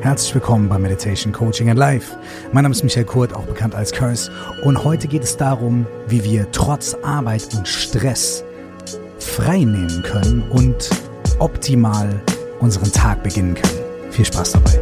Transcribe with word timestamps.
Herzlich 0.00 0.32
willkommen 0.34 0.66
bei 0.66 0.78
Meditation 0.78 1.30
Coaching 1.30 1.68
and 1.68 1.78
Life. 1.78 2.16
Mein 2.52 2.62
Name 2.62 2.74
ist 2.74 2.82
Michael 2.82 3.04
Kurt, 3.04 3.34
auch 3.34 3.44
bekannt 3.44 3.74
als 3.74 3.92
Curse. 3.92 4.32
Und 4.64 4.82
heute 4.82 5.06
geht 5.06 5.22
es 5.22 5.36
darum, 5.36 5.86
wie 6.08 6.24
wir 6.24 6.50
trotz 6.52 6.94
Arbeit 7.02 7.46
und 7.54 7.68
Stress 7.68 8.42
frei 9.18 9.58
nehmen 9.58 10.02
können 10.02 10.42
und 10.50 10.88
optimal 11.38 12.18
unseren 12.60 12.90
Tag 12.90 13.22
beginnen 13.22 13.54
können. 13.54 14.10
Viel 14.10 14.24
Spaß 14.24 14.52
dabei. 14.52 14.79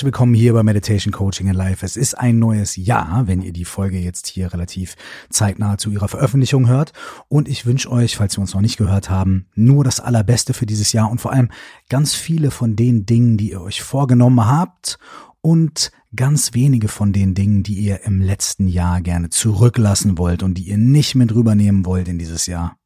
Herzlich 0.00 0.14
willkommen 0.14 0.32
hier 0.32 0.54
bei 0.54 0.62
Meditation 0.62 1.12
Coaching 1.12 1.48
in 1.48 1.54
Life. 1.54 1.84
Es 1.84 1.94
ist 1.94 2.14
ein 2.14 2.38
neues 2.38 2.74
Jahr, 2.76 3.24
wenn 3.26 3.42
ihr 3.42 3.52
die 3.52 3.66
Folge 3.66 3.98
jetzt 3.98 4.28
hier 4.28 4.50
relativ 4.50 4.96
zeitnah 5.28 5.76
zu 5.76 5.90
ihrer 5.90 6.08
Veröffentlichung 6.08 6.68
hört. 6.68 6.94
Und 7.28 7.48
ich 7.48 7.66
wünsche 7.66 7.92
euch, 7.92 8.16
falls 8.16 8.38
wir 8.38 8.40
uns 8.40 8.54
noch 8.54 8.62
nicht 8.62 8.78
gehört 8.78 9.10
haben, 9.10 9.44
nur 9.54 9.84
das 9.84 10.00
Allerbeste 10.00 10.54
für 10.54 10.64
dieses 10.64 10.94
Jahr 10.94 11.10
und 11.10 11.20
vor 11.20 11.34
allem 11.34 11.50
ganz 11.90 12.14
viele 12.14 12.50
von 12.50 12.76
den 12.76 13.04
Dingen, 13.04 13.36
die 13.36 13.50
ihr 13.50 13.60
euch 13.60 13.82
vorgenommen 13.82 14.46
habt 14.46 14.98
und 15.42 15.92
ganz 16.16 16.54
wenige 16.54 16.88
von 16.88 17.12
den 17.12 17.34
Dingen, 17.34 17.62
die 17.62 17.74
ihr 17.74 18.02
im 18.04 18.22
letzten 18.22 18.68
Jahr 18.68 19.02
gerne 19.02 19.28
zurücklassen 19.28 20.16
wollt 20.16 20.42
und 20.42 20.54
die 20.54 20.62
ihr 20.70 20.78
nicht 20.78 21.14
mit 21.14 21.34
rübernehmen 21.34 21.84
wollt 21.84 22.08
in 22.08 22.18
dieses 22.18 22.46
Jahr. 22.46 22.79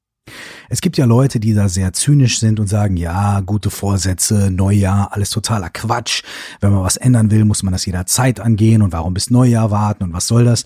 Es 0.69 0.81
gibt 0.81 0.97
ja 0.97 1.05
Leute, 1.05 1.41
die 1.41 1.55
da 1.55 1.69
sehr 1.69 1.93
zynisch 1.93 2.39
sind 2.39 2.59
und 2.59 2.67
sagen, 2.67 2.97
ja, 2.97 3.41
gute 3.41 3.71
Vorsätze, 3.71 4.51
Neujahr, 4.51 5.13
alles 5.13 5.31
totaler 5.31 5.71
Quatsch. 5.71 6.23
Wenn 6.61 6.73
man 6.73 6.83
was 6.83 6.97
ändern 6.97 7.31
will, 7.31 7.45
muss 7.45 7.63
man 7.63 7.73
das 7.73 7.87
jederzeit 7.87 8.41
angehen 8.41 8.83
und 8.83 8.93
warum 8.93 9.15
bis 9.15 9.31
Neujahr 9.31 9.71
warten 9.71 10.05
und 10.05 10.13
was 10.13 10.27
soll 10.27 10.45
das? 10.45 10.65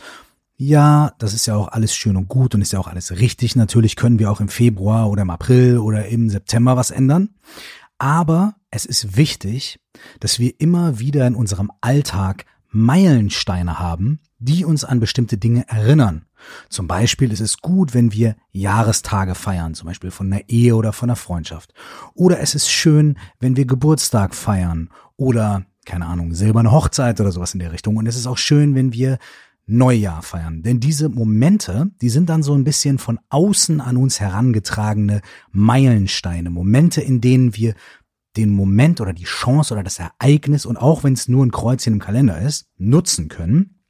Ja, 0.56 1.12
das 1.18 1.34
ist 1.34 1.46
ja 1.46 1.54
auch 1.54 1.68
alles 1.68 1.94
schön 1.94 2.16
und 2.16 2.28
gut 2.28 2.54
und 2.54 2.62
ist 2.62 2.72
ja 2.72 2.80
auch 2.80 2.88
alles 2.88 3.12
richtig. 3.12 3.54
Natürlich 3.54 3.94
können 3.94 4.18
wir 4.18 4.30
auch 4.30 4.40
im 4.40 4.48
Februar 4.48 5.08
oder 5.08 5.22
im 5.22 5.30
April 5.30 5.78
oder 5.78 6.06
im 6.06 6.30
September 6.30 6.76
was 6.76 6.90
ändern. 6.90 7.30
Aber 7.98 8.54
es 8.70 8.84
ist 8.84 9.16
wichtig, 9.16 9.78
dass 10.20 10.38
wir 10.38 10.52
immer 10.58 10.98
wieder 10.98 11.26
in 11.26 11.34
unserem 11.34 11.70
Alltag 11.80 12.44
Meilensteine 12.70 13.78
haben, 13.78 14.20
die 14.38 14.64
uns 14.64 14.84
an 14.84 15.00
bestimmte 15.00 15.38
Dinge 15.38 15.68
erinnern. 15.68 16.26
Zum 16.68 16.86
Beispiel 16.86 17.32
ist 17.32 17.40
es 17.40 17.58
gut, 17.58 17.94
wenn 17.94 18.12
wir 18.12 18.36
Jahrestage 18.52 19.34
feiern, 19.34 19.74
zum 19.74 19.86
Beispiel 19.86 20.10
von 20.10 20.32
einer 20.32 20.48
Ehe 20.48 20.76
oder 20.76 20.92
von 20.92 21.08
einer 21.08 21.16
Freundschaft. 21.16 21.74
Oder 22.14 22.40
es 22.40 22.54
ist 22.54 22.70
schön, 22.70 23.18
wenn 23.40 23.56
wir 23.56 23.66
Geburtstag 23.66 24.34
feiern 24.34 24.90
oder, 25.16 25.64
keine 25.84 26.06
Ahnung, 26.06 26.34
silberne 26.34 26.70
Hochzeit 26.70 27.20
oder 27.20 27.32
sowas 27.32 27.54
in 27.54 27.60
der 27.60 27.72
Richtung. 27.72 27.96
Und 27.96 28.06
es 28.06 28.16
ist 28.16 28.26
auch 28.26 28.38
schön, 28.38 28.74
wenn 28.74 28.92
wir 28.92 29.18
Neujahr 29.68 30.22
feiern. 30.22 30.62
Denn 30.62 30.80
diese 30.80 31.10
Momente, 31.10 31.90
die 32.00 32.08
sind 32.08 32.30
dann 32.30 32.42
so 32.42 32.54
ein 32.54 32.64
bisschen 32.64 32.98
von 32.98 33.20
außen 33.28 33.80
an 33.82 33.98
uns 33.98 34.18
herangetragene 34.18 35.20
Meilensteine. 35.52 36.48
Momente, 36.48 37.02
in 37.02 37.20
denen 37.20 37.54
wir 37.54 37.74
den 38.38 38.50
Moment 38.50 39.00
oder 39.00 39.12
die 39.12 39.24
Chance 39.24 39.74
oder 39.74 39.82
das 39.82 39.98
Ereignis 39.98 40.64
und 40.64 40.76
auch 40.76 41.04
wenn 41.04 41.12
es 41.12 41.28
nur 41.28 41.44
ein 41.44 41.50
Kreuzchen 41.50 41.94
im 41.94 41.98
Kalender 41.98 42.40
ist, 42.40 42.68
nutzen 42.78 43.28
können, 43.28 43.80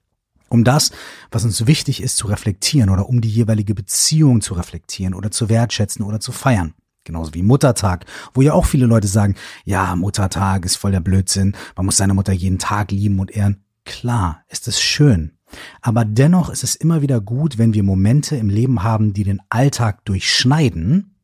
um 0.49 0.65
das, 0.65 0.91
was 1.31 1.45
uns 1.45 1.67
wichtig 1.67 2.03
ist, 2.03 2.17
zu 2.17 2.27
reflektieren 2.27 2.89
oder 2.89 3.09
um 3.09 3.21
die 3.21 3.29
jeweilige 3.29 3.75
Beziehung 3.75 4.41
zu 4.41 4.55
reflektieren 4.55 5.15
oder 5.15 5.31
zu 5.31 5.49
wertschätzen 5.49 6.05
oder 6.05 6.19
zu 6.19 6.33
feiern. 6.33 6.75
Genauso 7.05 7.35
wie 7.35 7.43
Muttertag, 7.43 8.07
wo 8.35 8.43
ja 8.43 8.55
auch 8.55 8.67
viele 8.67 8.87
Leute 8.87 9.07
sagen, 9.07 9.35
ja, 9.65 9.95
Muttertag 9.95 10.65
ist 10.65 10.77
voll 10.77 10.93
der 10.93 11.01
Blödsinn, 11.01 11.55
man 11.77 11.87
muss 11.87 11.99
seine 11.99 12.15
Mutter 12.15 12.33
jeden 12.33 12.59
Tag 12.59 12.91
lieben 12.91 13.21
und 13.21 13.31
ehren. 13.31 13.65
Klar, 13.85 14.43
ist 14.49 14.69
es 14.69 14.81
schön. 14.81 15.33
Aber 15.81 16.05
dennoch 16.05 16.51
ist 16.51 16.65
es 16.65 16.75
immer 16.75 17.01
wieder 17.01 17.21
gut, 17.21 17.57
wenn 17.57 17.73
wir 17.73 17.83
Momente 17.83 18.37
im 18.37 18.51
Leben 18.51 18.83
haben, 18.83 19.15
die 19.15 19.25
den 19.25 19.41
Alltag 19.49 20.05
durchschneiden 20.05 21.15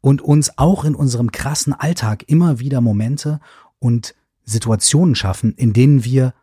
und 0.00 0.22
uns 0.22 0.58
auch 0.58 0.84
in 0.84 0.94
unserem 0.94 1.32
krassen 1.32 1.72
Alltag 1.72 2.24
immer 2.26 2.58
wieder 2.58 2.80
Momente 2.80 3.40
und 3.78 4.14
Situationen 4.44 5.14
schaffen, 5.14 5.54
in 5.54 5.72
denen 5.72 6.04
wir 6.04 6.34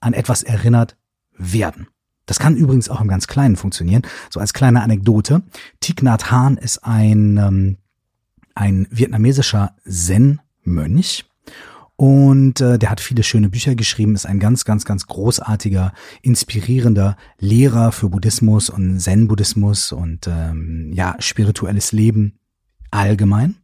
an 0.00 0.14
etwas 0.14 0.42
erinnert 0.42 0.96
werden. 1.36 1.88
Das 2.26 2.38
kann 2.38 2.56
übrigens 2.56 2.88
auch 2.88 3.00
im 3.00 3.08
ganz 3.08 3.26
Kleinen 3.26 3.56
funktionieren. 3.56 4.02
So 4.30 4.40
als 4.40 4.52
kleine 4.52 4.82
Anekdote. 4.82 5.42
Thich 5.80 6.02
Nhat 6.02 6.30
Hanh 6.30 6.56
ist 6.56 6.78
ein, 6.84 7.36
ähm, 7.36 7.76
ein 8.54 8.86
vietnamesischer 8.90 9.74
Zen-Mönch. 9.86 11.24
Und 11.96 12.60
äh, 12.60 12.78
der 12.78 12.90
hat 12.90 13.00
viele 13.00 13.22
schöne 13.22 13.48
Bücher 13.48 13.74
geschrieben, 13.74 14.14
ist 14.14 14.26
ein 14.26 14.40
ganz, 14.40 14.64
ganz, 14.64 14.84
ganz 14.84 15.06
großartiger, 15.06 15.92
inspirierender 16.22 17.16
Lehrer 17.38 17.92
für 17.92 18.08
Buddhismus 18.08 18.70
und 18.70 18.98
Zen-Buddhismus 18.98 19.92
und 19.92 20.26
ähm, 20.26 20.90
ja, 20.94 21.16
spirituelles 21.18 21.92
Leben 21.92 22.38
allgemein. 22.92 23.56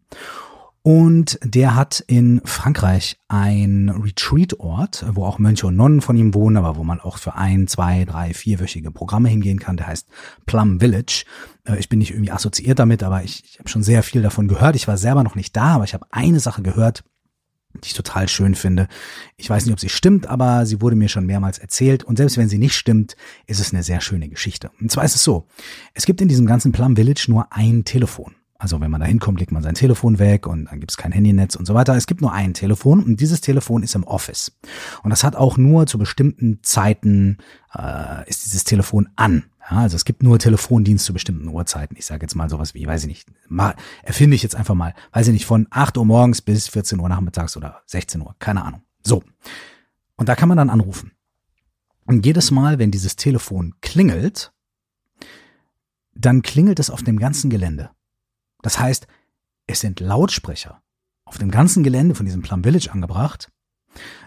Und 0.82 1.38
der 1.42 1.74
hat 1.74 2.02
in 2.06 2.40
Frankreich 2.44 3.18
ein 3.28 3.90
Retreat-Ort, 3.90 5.04
wo 5.12 5.26
auch 5.26 5.38
Mönche 5.38 5.66
und 5.66 5.76
Nonnen 5.76 6.00
von 6.00 6.16
ihm 6.16 6.32
wohnen, 6.32 6.56
aber 6.56 6.76
wo 6.76 6.84
man 6.84 6.98
auch 6.98 7.18
für 7.18 7.34
ein, 7.34 7.66
zwei, 7.66 8.06
drei, 8.06 8.32
vierwöchige 8.32 8.90
Programme 8.90 9.28
hingehen 9.28 9.58
kann. 9.58 9.76
Der 9.76 9.88
heißt 9.88 10.08
Plum 10.46 10.80
Village. 10.80 11.24
Äh, 11.64 11.78
ich 11.78 11.90
bin 11.90 11.98
nicht 11.98 12.12
irgendwie 12.12 12.30
assoziiert 12.30 12.78
damit, 12.78 13.02
aber 13.02 13.22
ich, 13.22 13.44
ich 13.44 13.58
habe 13.58 13.68
schon 13.68 13.82
sehr 13.82 14.02
viel 14.02 14.22
davon 14.22 14.48
gehört. 14.48 14.76
Ich 14.76 14.88
war 14.88 14.96
selber 14.96 15.24
noch 15.24 15.34
nicht 15.34 15.54
da, 15.54 15.74
aber 15.74 15.84
ich 15.84 15.92
habe 15.92 16.06
eine 16.10 16.40
Sache 16.40 16.62
gehört, 16.62 17.04
die 17.74 17.88
ich 17.88 17.94
total 17.94 18.28
schön 18.28 18.54
finde. 18.54 18.88
Ich 19.36 19.50
weiß 19.50 19.66
nicht, 19.66 19.74
ob 19.74 19.80
sie 19.80 19.90
stimmt, 19.90 20.26
aber 20.26 20.64
sie 20.64 20.80
wurde 20.80 20.96
mir 20.96 21.08
schon 21.08 21.26
mehrmals 21.26 21.58
erzählt. 21.58 22.02
Und 22.02 22.16
selbst 22.16 22.38
wenn 22.38 22.48
sie 22.48 22.58
nicht 22.58 22.74
stimmt, 22.74 23.14
ist 23.46 23.60
es 23.60 23.74
eine 23.74 23.82
sehr 23.82 24.00
schöne 24.00 24.30
Geschichte. 24.30 24.70
Und 24.80 24.90
zwar 24.90 25.04
ist 25.04 25.16
es 25.16 25.22
so, 25.22 25.46
es 25.92 26.06
gibt 26.06 26.22
in 26.22 26.28
diesem 26.28 26.46
ganzen 26.46 26.72
Plum 26.72 26.96
Village 26.96 27.26
nur 27.28 27.52
ein 27.52 27.84
Telefon. 27.84 28.37
Also 28.60 28.80
wenn 28.80 28.90
man 28.90 29.00
da 29.00 29.06
hinkommt, 29.06 29.38
legt 29.38 29.52
man 29.52 29.62
sein 29.62 29.74
Telefon 29.74 30.18
weg 30.18 30.48
und 30.48 30.64
dann 30.64 30.80
gibt 30.80 30.90
es 30.90 30.96
kein 30.96 31.12
Handynetz 31.12 31.54
und 31.54 31.64
so 31.64 31.74
weiter. 31.74 31.94
Es 31.94 32.08
gibt 32.08 32.20
nur 32.20 32.32
ein 32.32 32.54
Telefon 32.54 33.04
und 33.04 33.20
dieses 33.20 33.40
Telefon 33.40 33.84
ist 33.84 33.94
im 33.94 34.02
Office. 34.02 34.58
Und 35.04 35.10
das 35.10 35.22
hat 35.22 35.36
auch 35.36 35.56
nur 35.56 35.86
zu 35.86 35.96
bestimmten 35.96 36.58
Zeiten 36.62 37.38
äh, 37.72 38.28
ist 38.28 38.44
dieses 38.44 38.64
Telefon 38.64 39.08
an. 39.14 39.44
Ja, 39.70 39.78
also 39.78 39.94
es 39.94 40.04
gibt 40.04 40.24
nur 40.24 40.40
Telefondienst 40.40 41.04
zu 41.04 41.12
bestimmten 41.12 41.46
Uhrzeiten. 41.46 41.96
Ich 41.96 42.06
sage 42.06 42.22
jetzt 42.22 42.34
mal 42.34 42.50
sowas 42.50 42.74
wie, 42.74 42.84
weiß 42.84 43.02
ich 43.02 43.08
nicht, 43.08 43.28
mal, 43.48 43.76
erfinde 44.02 44.34
ich 44.34 44.42
jetzt 44.42 44.56
einfach 44.56 44.74
mal, 44.74 44.92
weiß 45.12 45.28
ich 45.28 45.34
nicht, 45.34 45.46
von 45.46 45.68
8 45.70 45.96
Uhr 45.96 46.04
morgens 46.04 46.42
bis 46.42 46.66
14 46.66 46.98
Uhr 46.98 47.08
nachmittags 47.08 47.56
oder 47.56 47.82
16 47.86 48.20
Uhr, 48.22 48.34
keine 48.40 48.64
Ahnung. 48.64 48.82
So. 49.04 49.22
Und 50.16 50.28
da 50.28 50.34
kann 50.34 50.48
man 50.48 50.58
dann 50.58 50.70
anrufen. 50.70 51.12
Und 52.06 52.26
jedes 52.26 52.50
Mal, 52.50 52.80
wenn 52.80 52.90
dieses 52.90 53.14
Telefon 53.14 53.74
klingelt, 53.82 54.52
dann 56.14 56.42
klingelt 56.42 56.80
es 56.80 56.90
auf 56.90 57.04
dem 57.04 57.20
ganzen 57.20 57.50
Gelände. 57.50 57.90
Das 58.62 58.78
heißt, 58.78 59.06
es 59.66 59.80
sind 59.80 60.00
Lautsprecher 60.00 60.82
auf 61.24 61.38
dem 61.38 61.50
ganzen 61.50 61.82
Gelände 61.82 62.14
von 62.14 62.26
diesem 62.26 62.42
Plum 62.42 62.62
Village 62.62 62.90
angebracht, 62.90 63.50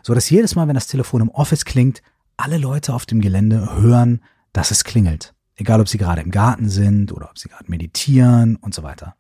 so 0.04 0.14
dass 0.14 0.30
jedes 0.30 0.56
Mal, 0.56 0.68
wenn 0.68 0.76
das 0.76 0.88
Telefon 0.88 1.22
im 1.22 1.30
Office 1.30 1.66
klingt, 1.66 2.02
alle 2.38 2.58
Leute 2.58 2.94
auf 2.94 3.06
dem 3.06 3.22
Gelände 3.22 3.76
hören, 3.76 4.22
dass 4.54 4.72
es 4.72 4.84
klingelt. 4.84 5.34
Egal, 5.56 5.82
ob 5.82 5.88
sie 5.88 5.98
gerade 5.98 6.22
im 6.22 6.32
Garten 6.32 6.70
sind 6.70 7.12
oder 7.12 7.30
ob 7.30 7.38
sie 7.38 7.50
gerade 7.50 7.70
meditieren 7.70 8.56
und 8.56 8.74
so 8.74 8.84
weiter. 8.84 9.16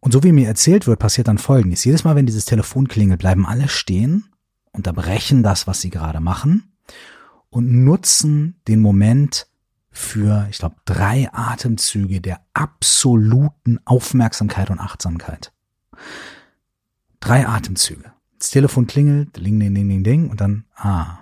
Und 0.00 0.12
so 0.12 0.22
wie 0.22 0.32
mir 0.32 0.48
erzählt 0.48 0.86
wird, 0.86 0.98
passiert 0.98 1.28
dann 1.28 1.38
Folgendes. 1.38 1.84
Jedes 1.84 2.04
Mal, 2.04 2.16
wenn 2.16 2.26
dieses 2.26 2.46
Telefon 2.46 2.88
klingelt, 2.88 3.20
bleiben 3.20 3.46
alle 3.46 3.68
stehen, 3.68 4.24
unterbrechen 4.72 5.42
das, 5.42 5.66
was 5.66 5.80
sie 5.80 5.90
gerade 5.90 6.20
machen 6.20 6.72
und 7.50 7.84
nutzen 7.84 8.60
den 8.68 8.80
Moment, 8.80 9.48
für, 9.90 10.46
ich 10.50 10.58
glaube, 10.58 10.76
drei 10.84 11.28
Atemzüge 11.32 12.20
der 12.20 12.40
absoluten 12.54 13.80
Aufmerksamkeit 13.84 14.70
und 14.70 14.78
Achtsamkeit. 14.78 15.52
Drei 17.18 17.46
Atemzüge. 17.46 18.12
Das 18.38 18.50
Telefon 18.50 18.86
klingelt, 18.86 19.36
ding, 19.36 19.58
ding, 19.58 19.74
ding, 19.74 19.88
ding, 19.88 20.04
ding, 20.04 20.30
und 20.30 20.40
dann, 20.40 20.64
ah. 20.76 21.18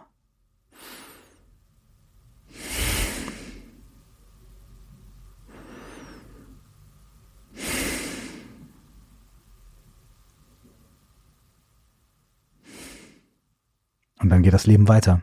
Und 14.20 14.30
dann 14.30 14.42
geht 14.42 14.52
das 14.52 14.66
Leben 14.66 14.88
weiter. 14.88 15.22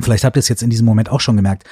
Vielleicht 0.00 0.24
habt 0.24 0.36
ihr 0.36 0.40
es 0.40 0.48
jetzt 0.48 0.62
in 0.62 0.70
diesem 0.70 0.86
Moment 0.86 1.08
auch 1.08 1.20
schon 1.20 1.36
gemerkt 1.36 1.68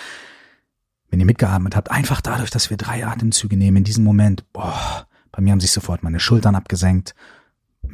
wenn 1.13 1.21
ihr 1.21 1.27
mitgeatmet 1.27 1.77
habt, 1.77 1.91
einfach 1.91 2.23
dadurch, 2.23 2.51
dass 2.51 2.71
wir 2.71 2.79
drei 2.79 3.07
Atemzüge 3.07 3.59
nehmen 3.59 3.77
in 3.77 3.85
diesem 3.85 4.03
Moment, 4.03 4.51
boah, 4.55 5.07
bei 5.31 5.43
mir 5.43 5.53
haben 5.53 5.61
sich 5.61 5.71
sofort 5.71 6.03
meine 6.03 6.19
Schultern 6.19 6.55
abgesenkt, 6.55 7.15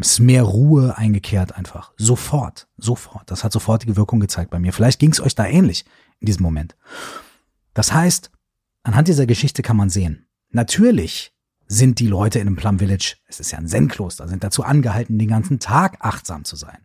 es 0.00 0.12
ist 0.12 0.20
mehr 0.20 0.44
Ruhe 0.44 0.97
eingekehrt 0.97 1.56
einfach. 1.56 1.93
Sofort, 1.97 2.69
sofort. 2.76 3.29
Das 3.29 3.43
hat 3.43 3.53
sofortige 3.53 3.97
Wirkung 3.97 4.20
gezeigt 4.20 4.53
bei 4.53 4.61
mir. 4.61 4.73
Vielleicht 4.73 5.00
ging 5.00 5.11
es 5.11 5.20
euch 5.20 5.35
da 5.35 5.47
ähnlich 5.47 5.85
in 6.20 6.26
diesem 6.26 6.44
Moment. 6.44 6.76
Das 7.75 7.93
heißt, 7.93 8.31
anhand 8.85 9.09
dieser 9.09 9.26
Geschichte 9.26 9.62
kann 9.62 9.76
man 9.76 9.91
sehen, 9.91 10.29
natürlich 10.50 11.32
sind 11.67 11.99
die 11.99 12.06
Leute 12.06 12.38
in 12.38 12.47
einem 12.47 12.56
Plum 12.56 12.79
Village, 12.79 13.17
es 13.26 13.41
ist 13.41 13.50
ja 13.50 13.59
ein 13.59 13.67
Zen-Kloster, 13.67 14.29
sind 14.29 14.44
dazu 14.44 14.62
angehalten, 14.62 15.19
den 15.19 15.29
ganzen 15.29 15.59
Tag 15.59 15.99
achtsam 16.00 16.44
zu 16.44 16.55
sein. 16.55 16.79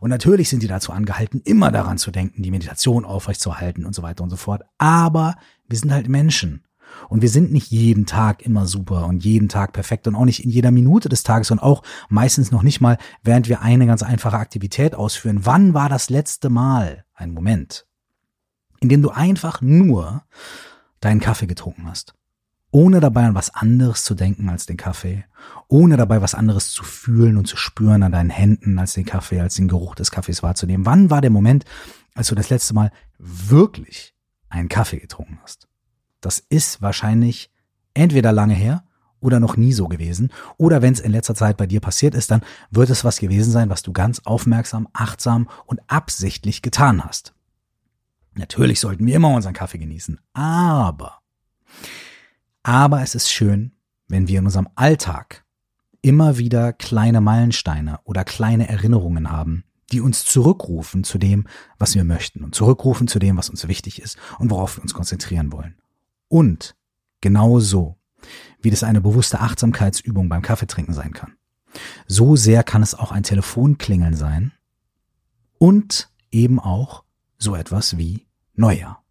Und 0.00 0.10
natürlich 0.10 0.48
sind 0.48 0.62
die 0.62 0.68
dazu 0.68 0.92
angehalten, 0.92 1.40
immer 1.44 1.70
daran 1.70 1.96
zu 1.96 2.10
denken, 2.10 2.42
die 2.42 2.50
Meditation 2.50 3.04
aufrechtzuerhalten 3.04 3.86
und 3.86 3.94
so 3.94 4.02
weiter 4.02 4.24
und 4.24 4.30
so 4.30 4.36
fort. 4.36 4.62
Aber 4.78 5.36
wir 5.68 5.78
sind 5.78 5.92
halt 5.92 6.08
Menschen. 6.08 6.62
Und 7.08 7.20
wir 7.20 7.28
sind 7.28 7.52
nicht 7.52 7.70
jeden 7.70 8.06
Tag 8.06 8.42
immer 8.42 8.66
super 8.66 9.06
und 9.06 9.24
jeden 9.24 9.48
Tag 9.48 9.72
perfekt 9.72 10.06
und 10.06 10.14
auch 10.14 10.24
nicht 10.24 10.44
in 10.44 10.50
jeder 10.50 10.70
Minute 10.70 11.08
des 11.08 11.24
Tages 11.24 11.50
und 11.50 11.58
auch 11.58 11.82
meistens 12.08 12.52
noch 12.52 12.62
nicht 12.62 12.80
mal, 12.80 12.96
während 13.22 13.48
wir 13.48 13.60
eine 13.60 13.86
ganz 13.86 14.02
einfache 14.02 14.38
Aktivität 14.38 14.94
ausführen. 14.94 15.40
Wann 15.44 15.74
war 15.74 15.88
das 15.88 16.10
letzte 16.10 16.48
Mal 16.48 17.04
ein 17.14 17.32
Moment, 17.32 17.86
in 18.80 18.88
dem 18.88 19.02
du 19.02 19.10
einfach 19.10 19.60
nur 19.60 20.22
deinen 21.00 21.20
Kaffee 21.20 21.46
getrunken 21.46 21.86
hast? 21.86 22.14
ohne 22.76 23.00
dabei 23.00 23.24
an 23.24 23.34
was 23.34 23.54
anderes 23.54 24.04
zu 24.04 24.14
denken 24.14 24.50
als 24.50 24.66
den 24.66 24.76
Kaffee, 24.76 25.24
ohne 25.68 25.96
dabei 25.96 26.20
was 26.20 26.34
anderes 26.34 26.72
zu 26.72 26.84
fühlen 26.84 27.36
und 27.36 27.46
zu 27.46 27.56
spüren 27.56 28.02
an 28.02 28.12
deinen 28.12 28.28
Händen 28.28 28.78
als 28.78 28.92
den 28.92 29.06
Kaffee, 29.06 29.40
als 29.40 29.54
den 29.54 29.68
Geruch 29.68 29.94
des 29.94 30.10
Kaffees 30.10 30.42
wahrzunehmen. 30.42 30.84
Wann 30.84 31.08
war 31.08 31.22
der 31.22 31.30
Moment, 31.30 31.64
als 32.14 32.28
du 32.28 32.34
das 32.34 32.50
letzte 32.50 32.74
Mal 32.74 32.90
wirklich 33.18 34.14
einen 34.56 34.68
Kaffee 34.68 34.98
getrunken 34.98 35.38
hast? 35.42 35.68
Das 36.20 36.38
ist 36.38 36.82
wahrscheinlich 36.82 37.50
entweder 37.94 38.32
lange 38.32 38.54
her 38.54 38.84
oder 39.20 39.40
noch 39.40 39.56
nie 39.56 39.72
so 39.72 39.88
gewesen. 39.88 40.32
Oder 40.56 40.82
wenn 40.82 40.92
es 40.92 41.00
in 41.00 41.12
letzter 41.12 41.34
Zeit 41.34 41.56
bei 41.56 41.66
dir 41.66 41.80
passiert 41.80 42.14
ist, 42.14 42.30
dann 42.30 42.42
wird 42.70 42.90
es 42.90 43.04
was 43.04 43.18
gewesen 43.18 43.50
sein, 43.50 43.70
was 43.70 43.82
du 43.82 43.92
ganz 43.92 44.20
aufmerksam, 44.24 44.88
achtsam 44.92 45.48
und 45.66 45.80
absichtlich 45.88 46.62
getan 46.62 47.04
hast. 47.04 47.34
Natürlich 48.34 48.80
sollten 48.80 49.06
wir 49.06 49.16
immer 49.16 49.30
unseren 49.30 49.54
Kaffee 49.54 49.78
genießen, 49.78 50.20
aber 50.34 51.20
aber 52.62 53.00
es 53.00 53.14
ist 53.14 53.30
schön, 53.30 53.70
wenn 54.08 54.26
wir 54.26 54.40
in 54.40 54.44
unserem 54.44 54.68
Alltag 54.74 55.44
immer 56.02 56.36
wieder 56.36 56.72
kleine 56.72 57.20
Meilensteine 57.20 58.00
oder 58.02 58.24
kleine 58.24 58.68
Erinnerungen 58.68 59.30
haben, 59.30 59.62
die 59.92 60.00
uns 60.00 60.24
zurückrufen 60.24 61.04
zu 61.04 61.18
dem, 61.18 61.46
was 61.78 61.94
wir 61.94 62.04
möchten 62.04 62.44
und 62.44 62.54
zurückrufen 62.54 63.08
zu 63.08 63.18
dem, 63.18 63.36
was 63.36 63.50
uns 63.50 63.68
wichtig 63.68 64.02
ist 64.02 64.18
und 64.38 64.50
worauf 64.50 64.76
wir 64.76 64.82
uns 64.82 64.94
konzentrieren 64.94 65.52
wollen. 65.52 65.76
Und 66.28 66.76
genauso, 67.20 67.96
wie 68.60 68.70
das 68.70 68.82
eine 68.82 69.00
bewusste 69.00 69.40
Achtsamkeitsübung 69.40 70.28
beim 70.28 70.42
Kaffeetrinken 70.42 70.94
sein 70.94 71.12
kann. 71.12 71.34
So 72.06 72.36
sehr 72.36 72.64
kann 72.64 72.82
es 72.82 72.94
auch 72.94 73.12
ein 73.12 73.22
Telefonklingeln 73.22 74.16
sein 74.16 74.52
und 75.58 76.10
eben 76.30 76.58
auch 76.58 77.04
so 77.38 77.54
etwas 77.54 77.98
wie 77.98 78.26
Neujahr. 78.54 79.05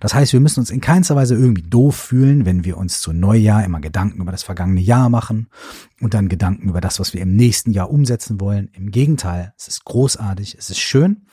Das 0.00 0.14
heißt, 0.14 0.32
wir 0.32 0.40
müssen 0.40 0.60
uns 0.60 0.70
in 0.70 0.80
keinster 0.80 1.16
Weise 1.16 1.34
irgendwie 1.34 1.62
doof 1.62 1.96
fühlen, 1.96 2.44
wenn 2.44 2.64
wir 2.64 2.76
uns 2.76 3.00
zu 3.00 3.12
Neujahr 3.12 3.64
immer 3.64 3.80
Gedanken 3.80 4.20
über 4.20 4.32
das 4.32 4.42
vergangene 4.42 4.80
Jahr 4.80 5.08
machen 5.08 5.48
und 6.00 6.14
dann 6.14 6.28
Gedanken 6.28 6.68
über 6.68 6.80
das, 6.80 7.00
was 7.00 7.14
wir 7.14 7.22
im 7.22 7.34
nächsten 7.36 7.72
Jahr 7.72 7.90
umsetzen 7.90 8.40
wollen. 8.40 8.68
Im 8.74 8.90
Gegenteil, 8.90 9.54
es 9.56 9.68
ist 9.68 9.84
großartig, 9.84 10.56
es 10.58 10.70
ist 10.70 10.80
schön, 10.80 11.26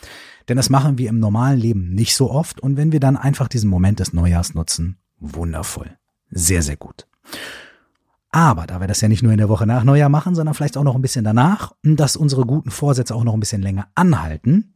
denn 0.47 0.57
das 0.57 0.69
machen 0.69 0.97
wir 0.97 1.09
im 1.09 1.19
normalen 1.19 1.59
Leben 1.59 1.93
nicht 1.93 2.15
so 2.15 2.31
oft 2.31 2.59
und 2.59 2.77
wenn 2.77 2.91
wir 2.91 2.99
dann 2.99 3.17
einfach 3.17 3.47
diesen 3.47 3.69
Moment 3.69 3.99
des 3.99 4.13
Neujahrs 4.13 4.53
nutzen, 4.53 4.97
wundervoll. 5.19 5.97
Sehr, 6.31 6.61
sehr 6.61 6.77
gut. 6.77 7.07
Aber 8.31 8.67
da 8.67 8.79
wir 8.79 8.87
das 8.87 9.01
ja 9.01 9.07
nicht 9.07 9.23
nur 9.23 9.31
in 9.31 9.39
der 9.39 9.49
Woche 9.49 9.65
nach 9.65 9.83
Neujahr 9.83 10.09
machen, 10.09 10.35
sondern 10.35 10.53
vielleicht 10.53 10.77
auch 10.77 10.83
noch 10.83 10.95
ein 10.95 11.01
bisschen 11.01 11.25
danach, 11.25 11.73
dass 11.81 12.15
unsere 12.15 12.45
guten 12.45 12.69
Vorsätze 12.69 13.15
auch 13.15 13.23
noch 13.23 13.33
ein 13.33 13.39
bisschen 13.39 13.61
länger 13.61 13.87
anhalten, 13.95 14.75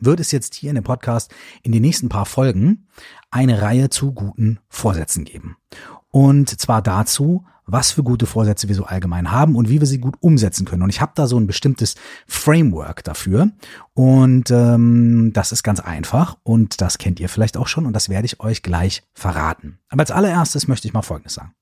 wird 0.00 0.20
es 0.20 0.32
jetzt 0.32 0.54
hier 0.54 0.70
in 0.70 0.76
dem 0.76 0.84
Podcast 0.84 1.32
in 1.62 1.72
den 1.72 1.82
nächsten 1.82 2.08
paar 2.08 2.26
Folgen 2.26 2.86
eine 3.30 3.62
Reihe 3.62 3.90
zu 3.90 4.12
guten 4.12 4.58
Vorsätzen 4.68 5.24
geben. 5.24 5.56
Und 6.10 6.60
zwar 6.60 6.82
dazu, 6.82 7.44
was 7.68 7.92
für 7.92 8.02
gute 8.02 8.26
Vorsätze 8.26 8.68
wir 8.68 8.74
so 8.74 8.84
allgemein 8.84 9.30
haben 9.30 9.54
und 9.54 9.68
wie 9.68 9.80
wir 9.80 9.86
sie 9.86 9.98
gut 9.98 10.16
umsetzen 10.20 10.64
können. 10.64 10.82
Und 10.82 10.88
ich 10.88 11.02
habe 11.02 11.12
da 11.14 11.26
so 11.26 11.38
ein 11.38 11.46
bestimmtes 11.46 11.96
Framework 12.26 13.04
dafür. 13.04 13.50
Und 13.92 14.50
ähm, 14.50 15.32
das 15.34 15.52
ist 15.52 15.62
ganz 15.62 15.78
einfach 15.80 16.38
und 16.42 16.80
das 16.80 16.96
kennt 16.96 17.20
ihr 17.20 17.28
vielleicht 17.28 17.58
auch 17.58 17.68
schon 17.68 17.84
und 17.84 17.92
das 17.92 18.08
werde 18.08 18.24
ich 18.24 18.40
euch 18.40 18.62
gleich 18.62 19.02
verraten. 19.12 19.78
Aber 19.90 20.00
als 20.00 20.10
allererstes 20.10 20.66
möchte 20.66 20.88
ich 20.88 20.94
mal 20.94 21.02
Folgendes 21.02 21.34
sagen. 21.34 21.52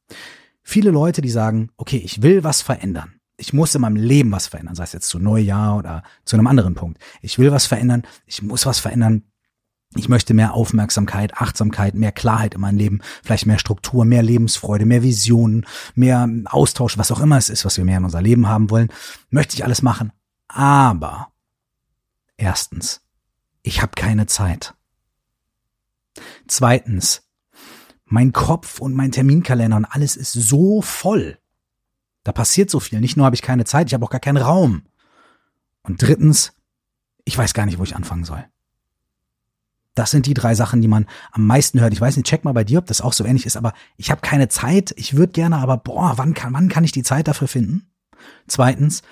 Viele 0.62 0.90
Leute, 0.90 1.22
die 1.22 1.30
sagen, 1.30 1.70
okay, 1.76 1.98
ich 1.98 2.22
will 2.22 2.44
was 2.44 2.62
verändern 2.62 3.15
ich 3.36 3.52
muss 3.52 3.74
in 3.74 3.82
meinem 3.82 3.96
Leben 3.96 4.32
was 4.32 4.46
verändern, 4.46 4.74
sei 4.74 4.84
es 4.84 4.92
jetzt 4.92 5.08
zu 5.08 5.18
Neujahr 5.18 5.76
oder 5.76 6.02
zu 6.24 6.36
einem 6.36 6.46
anderen 6.46 6.74
Punkt. 6.74 6.98
Ich 7.20 7.38
will 7.38 7.52
was 7.52 7.66
verändern, 7.66 8.02
ich 8.26 8.42
muss 8.42 8.66
was 8.66 8.78
verändern. 8.78 9.24
Ich 9.94 10.08
möchte 10.08 10.34
mehr 10.34 10.52
Aufmerksamkeit, 10.52 11.34
Achtsamkeit, 11.34 11.94
mehr 11.94 12.12
Klarheit 12.12 12.54
in 12.54 12.60
meinem 12.60 12.76
Leben, 12.76 13.00
vielleicht 13.22 13.46
mehr 13.46 13.58
Struktur, 13.58 14.04
mehr 14.04 14.22
Lebensfreude, 14.22 14.84
mehr 14.84 15.02
Visionen, 15.02 15.64
mehr 15.94 16.28
Austausch, 16.46 16.98
was 16.98 17.12
auch 17.12 17.20
immer 17.20 17.38
es 17.38 17.48
ist, 17.48 17.64
was 17.64 17.76
wir 17.76 17.84
mehr 17.84 17.98
in 17.98 18.04
unser 18.04 18.20
Leben 18.20 18.48
haben 18.48 18.68
wollen. 18.68 18.88
Möchte 19.30 19.54
ich 19.54 19.64
alles 19.64 19.82
machen. 19.82 20.12
Aber 20.48 21.28
erstens, 22.36 23.00
ich 23.62 23.80
habe 23.80 23.92
keine 23.94 24.26
Zeit. 24.26 24.74
Zweitens, 26.46 27.22
mein 28.04 28.32
Kopf 28.32 28.80
und 28.80 28.94
mein 28.94 29.12
Terminkalender 29.12 29.76
und 29.76 29.84
alles 29.84 30.16
ist 30.16 30.32
so 30.32 30.82
voll. 30.82 31.38
Da 32.26 32.32
passiert 32.32 32.70
so 32.70 32.80
viel. 32.80 32.98
Nicht 32.98 33.16
nur 33.16 33.24
habe 33.24 33.36
ich 33.36 33.42
keine 33.42 33.64
Zeit, 33.64 33.86
ich 33.86 33.94
habe 33.94 34.04
auch 34.04 34.10
gar 34.10 34.18
keinen 34.18 34.42
Raum. 34.42 34.82
Und 35.82 36.02
drittens, 36.02 36.54
ich 37.24 37.38
weiß 37.38 37.54
gar 37.54 37.66
nicht, 37.66 37.78
wo 37.78 37.84
ich 37.84 37.94
anfangen 37.94 38.24
soll. 38.24 38.44
Das 39.94 40.10
sind 40.10 40.26
die 40.26 40.34
drei 40.34 40.56
Sachen, 40.56 40.82
die 40.82 40.88
man 40.88 41.06
am 41.30 41.46
meisten 41.46 41.78
hört. 41.78 41.92
Ich 41.92 42.00
weiß 42.00 42.16
nicht, 42.16 42.26
check 42.26 42.44
mal 42.44 42.52
bei 42.52 42.64
dir, 42.64 42.80
ob 42.80 42.86
das 42.86 43.00
auch 43.00 43.12
so 43.12 43.24
ähnlich 43.24 43.46
ist, 43.46 43.56
aber 43.56 43.74
ich 43.96 44.10
habe 44.10 44.22
keine 44.22 44.48
Zeit. 44.48 44.92
Ich 44.96 45.14
würde 45.14 45.34
gerne, 45.34 45.58
aber 45.58 45.76
boah, 45.76 46.14
wann 46.18 46.34
kann, 46.34 46.52
wann 46.52 46.68
kann 46.68 46.82
ich 46.82 46.90
die 46.90 47.04
Zeit 47.04 47.28
dafür 47.28 47.46
finden? 47.46 47.92
Zweitens, 48.48 49.02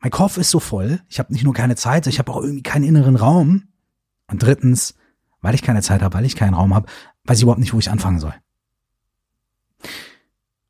mein 0.00 0.10
Kopf 0.10 0.36
ist 0.36 0.50
so 0.50 0.60
voll. 0.60 1.00
Ich 1.08 1.18
habe 1.18 1.32
nicht 1.32 1.44
nur 1.44 1.54
keine 1.54 1.76
Zeit, 1.76 2.06
ich 2.08 2.18
habe 2.18 2.30
auch 2.30 2.42
irgendwie 2.42 2.62
keinen 2.62 2.84
inneren 2.84 3.16
Raum. 3.16 3.68
Und 4.26 4.42
drittens, 4.42 4.96
weil 5.40 5.54
ich 5.54 5.62
keine 5.62 5.80
Zeit 5.80 6.02
habe, 6.02 6.14
weil 6.14 6.26
ich 6.26 6.36
keinen 6.36 6.52
Raum 6.52 6.74
habe, 6.74 6.90
weiß 7.24 7.38
ich 7.38 7.44
überhaupt 7.44 7.60
nicht, 7.60 7.72
wo 7.72 7.78
ich 7.78 7.90
anfangen 7.90 8.20
soll. 8.20 8.34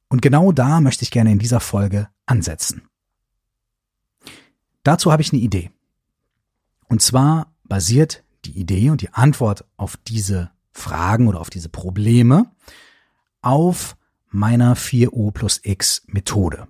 Und 0.09 0.23
genau 0.23 0.53
da 0.53 0.81
möchte 0.81 1.03
ich 1.03 1.11
gerne 1.11 1.33
in 1.33 1.39
dieser 1.39 1.61
Folge 1.61 2.09
ansetzen. 2.27 2.89
Dazu 4.83 5.11
habe 5.11 5.23
ich 5.23 5.33
eine 5.33 5.43
Idee. 5.43 5.71
Und 6.89 7.03
zwar 7.03 7.53
basiert 7.65 8.23
die 8.45 8.59
Idee 8.59 8.91
und 8.91 9.01
die 9.01 9.13
Antwort 9.13 9.65
auf 9.77 9.97
diese 9.97 10.51
Fragen 10.73 11.29
oder 11.29 11.41
auf 11.41 11.51
diese 11.51 11.69
Probleme 11.69 12.51
auf 13.41 13.97
meiner 14.29 14.77
4O 14.77 15.31
plus 15.33 15.61
X 15.63 16.03
Methode. 16.07 16.69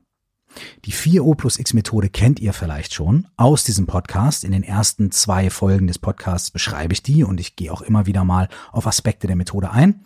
Die 0.84 0.92
4O 0.92 1.34
plus 1.34 1.58
X 1.58 1.74
Methode 1.74 2.08
kennt 2.10 2.38
ihr 2.38 2.52
vielleicht 2.52 2.94
schon 2.94 3.26
aus 3.36 3.64
diesem 3.64 3.86
Podcast. 3.86 4.44
In 4.44 4.52
den 4.52 4.62
ersten 4.62 5.10
zwei 5.10 5.50
Folgen 5.50 5.86
des 5.86 5.98
Podcasts 5.98 6.50
beschreibe 6.50 6.92
ich 6.92 7.02
die 7.02 7.24
und 7.24 7.40
ich 7.40 7.56
gehe 7.56 7.72
auch 7.72 7.82
immer 7.82 8.06
wieder 8.06 8.24
mal 8.24 8.48
auf 8.70 8.86
Aspekte 8.86 9.26
der 9.26 9.36
Methode 9.36 9.70
ein. 9.70 10.04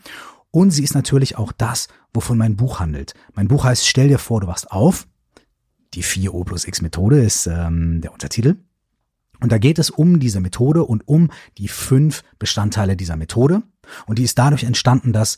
Und 0.58 0.72
sie 0.72 0.82
ist 0.82 0.96
natürlich 0.96 1.38
auch 1.38 1.52
das, 1.52 1.86
wovon 2.12 2.36
mein 2.36 2.56
Buch 2.56 2.80
handelt. 2.80 3.14
Mein 3.32 3.46
Buch 3.46 3.62
heißt 3.62 3.86
Stell 3.86 4.08
dir 4.08 4.18
vor, 4.18 4.40
du 4.40 4.48
wachst 4.48 4.72
auf. 4.72 5.06
Die 5.94 6.02
4O 6.02 6.42
plus 6.44 6.66
X 6.66 6.82
Methode 6.82 7.22
ist 7.22 7.46
ähm, 7.46 8.00
der 8.00 8.12
Untertitel. 8.12 8.56
Und 9.38 9.52
da 9.52 9.58
geht 9.58 9.78
es 9.78 9.88
um 9.88 10.18
diese 10.18 10.40
Methode 10.40 10.82
und 10.82 11.06
um 11.06 11.30
die 11.58 11.68
fünf 11.68 12.24
Bestandteile 12.40 12.96
dieser 12.96 13.14
Methode. 13.14 13.62
Und 14.06 14.18
die 14.18 14.24
ist 14.24 14.36
dadurch 14.36 14.64
entstanden, 14.64 15.12
dass 15.12 15.36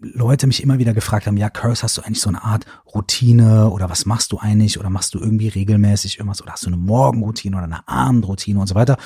Leute 0.00 0.48
mich 0.48 0.64
immer 0.64 0.80
wieder 0.80 0.94
gefragt 0.94 1.28
haben, 1.28 1.36
ja, 1.36 1.48
Curse, 1.48 1.84
hast 1.84 1.96
du 1.96 2.02
eigentlich 2.02 2.20
so 2.20 2.30
eine 2.30 2.42
Art 2.42 2.66
Routine 2.92 3.70
oder 3.70 3.88
was 3.88 4.04
machst 4.04 4.32
du 4.32 4.38
eigentlich 4.40 4.80
oder 4.80 4.90
machst 4.90 5.14
du 5.14 5.20
irgendwie 5.20 5.46
regelmäßig 5.46 6.18
irgendwas 6.18 6.42
oder 6.42 6.50
hast 6.54 6.64
du 6.64 6.70
eine 6.70 6.76
Morgenroutine 6.76 7.54
oder 7.56 7.66
eine 7.66 7.86
Abendroutine 7.86 8.58
und 8.58 8.66
so 8.66 8.74
weiter. 8.74 8.96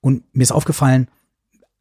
Und 0.00 0.24
mir 0.34 0.42
ist 0.42 0.50
aufgefallen, 0.50 1.06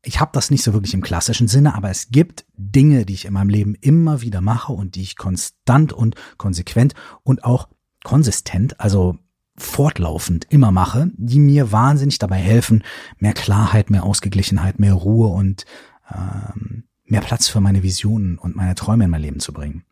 ich 0.01 0.19
habe 0.19 0.31
das 0.33 0.49
nicht 0.49 0.63
so 0.63 0.73
wirklich 0.73 0.93
im 0.93 1.01
klassischen 1.01 1.47
Sinne, 1.47 1.75
aber 1.75 1.89
es 1.89 2.09
gibt 2.09 2.45
Dinge, 2.55 3.05
die 3.05 3.13
ich 3.13 3.25
in 3.25 3.33
meinem 3.33 3.49
Leben 3.49 3.75
immer 3.75 4.21
wieder 4.21 4.41
mache 4.41 4.71
und 4.71 4.95
die 4.95 5.01
ich 5.01 5.17
konstant 5.17 5.91
und 5.91 6.15
konsequent 6.37 6.93
und 7.23 7.43
auch 7.43 7.67
konsistent, 8.03 8.79
also 8.79 9.17
fortlaufend 9.57 10.45
immer 10.49 10.71
mache, 10.71 11.11
die 11.15 11.39
mir 11.39 11.73
wahnsinnig 11.73 12.17
dabei 12.17 12.37
helfen, 12.37 12.83
mehr 13.17 13.33
Klarheit, 13.33 13.89
mehr 13.89 14.03
Ausgeglichenheit, 14.03 14.79
mehr 14.79 14.93
Ruhe 14.93 15.27
und 15.27 15.65
ähm, 16.09 16.85
mehr 17.03 17.21
Platz 17.21 17.49
für 17.49 17.59
meine 17.59 17.83
Visionen 17.83 18.37
und 18.37 18.55
meine 18.55 18.75
Träume 18.75 19.03
in 19.03 19.09
mein 19.09 19.21
Leben 19.21 19.39
zu 19.41 19.51
bringen. 19.51 19.83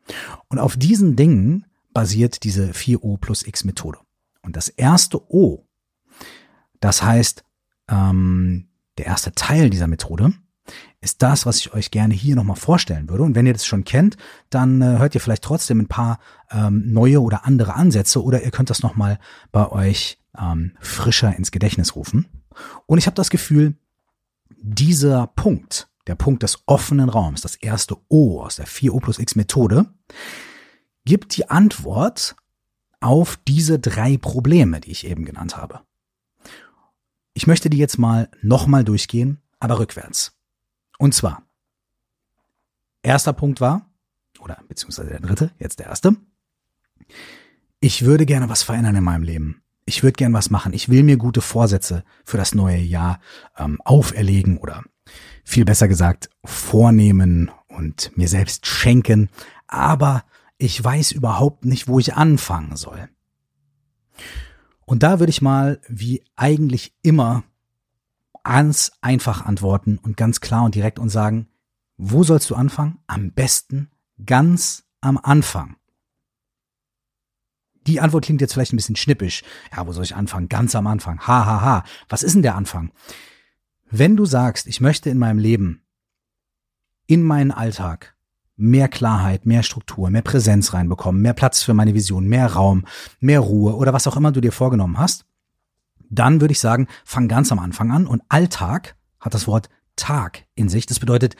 Und 0.48 0.60
auf 0.60 0.78
diesen 0.78 1.18
Dingen 1.18 1.66
basiert 1.92 2.44
diese 2.44 2.72
4O 2.72 3.18
plus 3.18 3.46
X 3.46 3.66
Methode. 3.66 4.00
Und 4.42 4.56
das 4.56 4.70
erste 4.70 5.20
O, 5.30 5.66
das 6.80 7.04
heißt 7.04 7.44
ähm, 7.90 8.68
der 8.98 9.06
erste 9.06 9.34
Teil 9.34 9.70
dieser 9.70 9.88
Methode 9.88 10.34
ist 11.00 11.22
das, 11.22 11.46
was 11.46 11.60
ich 11.60 11.74
euch 11.74 11.92
gerne 11.92 12.14
hier 12.14 12.36
nochmal 12.36 12.56
vorstellen 12.56 13.10
würde. 13.10 13.24
Und 13.24 13.36
wenn 13.36 13.46
ihr 13.46 13.54
das 13.54 13.66
schon 13.66 13.84
kennt, 13.84 14.18
dann 14.50 14.82
äh, 14.82 14.98
hört 14.98 15.16
ihr 15.16 15.22
vielleicht 15.22 15.44
trotzdem 15.44 15.80
ein 15.80 15.88
paar 15.88 16.20
ähm, 16.52 16.92
neue 16.92 17.22
oder 17.22 17.46
andere 17.46 17.76
Ansätze 17.76 18.24
oder 18.24 18.44
ihr 18.44 18.52
könnt 18.52 18.70
das 18.70 18.84
nochmal 18.84 19.20
bei 19.52 19.70
euch 19.72 20.20
ähm, 20.38 20.74
frischer 20.80 21.36
ins 21.36 21.52
Gedächtnis 21.52 21.96
rufen. 21.96 22.28
Und 22.86 22.98
ich 22.98 23.06
habe 23.06 23.16
das 23.16 23.30
Gefühl, 23.30 23.76
dieser 24.58 25.28
Punkt, 25.28 25.90
der 26.08 26.16
Punkt 26.16 26.44
des 26.44 26.64
offenen 26.66 27.10
Raums, 27.10 27.42
das 27.42 27.56
erste 27.56 27.98
O 28.10 28.42
aus 28.42 28.56
der 28.58 28.68
4O 28.68 29.00
plus 29.00 29.20
X 29.20 29.36
Methode, 29.36 29.86
gibt 31.06 31.38
die 31.38 31.50
Antwort 31.50 32.36
auf 33.00 33.38
diese 33.48 33.80
drei 33.80 34.18
Probleme, 34.18 34.82
die 34.82 34.92
ich 34.92 35.06
eben 35.06 35.26
genannt 35.26 35.56
habe. 35.58 35.82
Ich 37.38 37.46
möchte 37.46 37.70
die 37.70 37.78
jetzt 37.78 38.00
mal 38.00 38.32
nochmal 38.42 38.84
durchgehen, 38.84 39.44
aber 39.60 39.78
rückwärts. 39.78 40.36
Und 40.98 41.14
zwar, 41.14 41.44
erster 43.04 43.32
Punkt 43.32 43.62
war, 43.62 43.92
oder 44.40 44.58
beziehungsweise 44.68 45.10
der 45.10 45.20
dritte, 45.20 45.52
jetzt 45.60 45.78
der 45.78 45.86
erste, 45.86 46.16
ich 47.80 48.06
würde 48.06 48.26
gerne 48.26 48.50
was 48.50 48.64
verändern 48.64 48.96
in 48.96 49.04
meinem 49.04 49.22
Leben. 49.22 49.62
Ich 49.86 50.02
würde 50.02 50.14
gerne 50.14 50.34
was 50.34 50.50
machen. 50.50 50.74
Ich 50.74 50.90
will 50.90 51.04
mir 51.04 51.18
gute 51.18 51.42
Vorsätze 51.42 52.04
für 52.26 52.38
das 52.38 52.56
neue 52.56 52.80
Jahr 52.80 53.20
ähm, 53.56 53.80
auferlegen 53.86 54.58
oder 54.58 54.84
viel 55.44 55.64
besser 55.64 55.88
gesagt 55.88 56.32
vornehmen 56.44 57.52
und 57.68 58.18
mir 58.18 58.30
selbst 58.30 58.66
schenken. 58.66 59.30
Aber 59.68 60.24
ich 60.58 60.84
weiß 60.84 61.12
überhaupt 61.12 61.66
nicht, 61.66 61.88
wo 61.88 62.00
ich 62.00 62.16
anfangen 62.16 62.76
soll. 62.78 63.10
Und 64.88 65.04
da 65.04 65.20
würde 65.20 65.30
ich 65.30 65.42
mal, 65.42 65.82
wie 65.90 66.24
eigentlich 66.38 66.96
immer, 67.02 67.44
ganz 68.42 68.94
einfach 69.02 69.46
antworten 69.46 69.98
und 69.98 70.16
ganz 70.16 70.40
klar 70.40 70.64
und 70.64 70.76
direkt 70.76 70.98
und 70.98 71.10
sagen, 71.10 71.50
wo 71.98 72.24
sollst 72.24 72.50
du 72.50 72.56
anfangen? 72.56 73.00
Am 73.06 73.34
besten 73.34 73.92
ganz 74.26 74.86
am 75.02 75.18
Anfang. 75.18 75.76
Die 77.86 78.00
Antwort 78.00 78.24
klingt 78.24 78.40
jetzt 78.40 78.54
vielleicht 78.54 78.72
ein 78.72 78.78
bisschen 78.78 78.96
schnippisch. 78.96 79.44
Ja, 79.76 79.86
wo 79.86 79.92
soll 79.92 80.06
ich 80.06 80.16
anfangen? 80.16 80.48
Ganz 80.48 80.74
am 80.74 80.88
Anfang. 80.88 81.20
Ha, 81.20 81.46
ha, 81.46 81.62
ha. 81.62 81.84
Was 82.08 82.24
ist 82.24 82.36
denn 82.36 82.42
der 82.42 82.56
Anfang? 82.56 82.94
Wenn 83.90 84.16
du 84.16 84.26
sagst, 84.26 84.68
ich 84.68 84.80
möchte 84.80 85.10
in 85.10 85.18
meinem 85.18 85.40
Leben, 85.40 85.86
in 87.08 87.24
meinen 87.24 87.52
Alltag, 87.52 88.17
mehr 88.58 88.90
Klarheit, 88.90 89.46
mehr 89.46 89.64
Struktur, 89.64 90.10
mehr 90.10 90.24
Präsenz 90.24 90.74
reinbekommen, 90.74 91.22
mehr 91.22 91.34
Platz 91.34 91.62
für 91.62 91.74
meine 91.74 91.94
Vision, 91.94 92.28
mehr 92.28 92.54
Raum, 92.54 92.86
mehr 93.20 93.40
Ruhe 93.40 93.76
oder 93.76 93.94
was 93.94 94.08
auch 94.08 94.18
immer 94.18 94.32
du 94.32 94.42
dir 94.42 94.52
vorgenommen 94.52 94.98
hast, 94.98 95.26
dann 96.10 96.42
würde 96.42 96.52
ich 96.52 96.60
sagen, 96.60 96.88
fang 97.06 97.28
ganz 97.28 97.52
am 97.52 97.60
Anfang 97.60 97.92
an 97.92 98.08
und 98.08 98.24
Alltag 98.30 98.96
hat 99.20 99.34
das 99.34 99.48
Wort 99.48 99.70
Tag 99.96 100.46
in 100.56 100.70
sich. 100.70 100.86
Das 100.86 101.00
bedeutet 101.00 101.36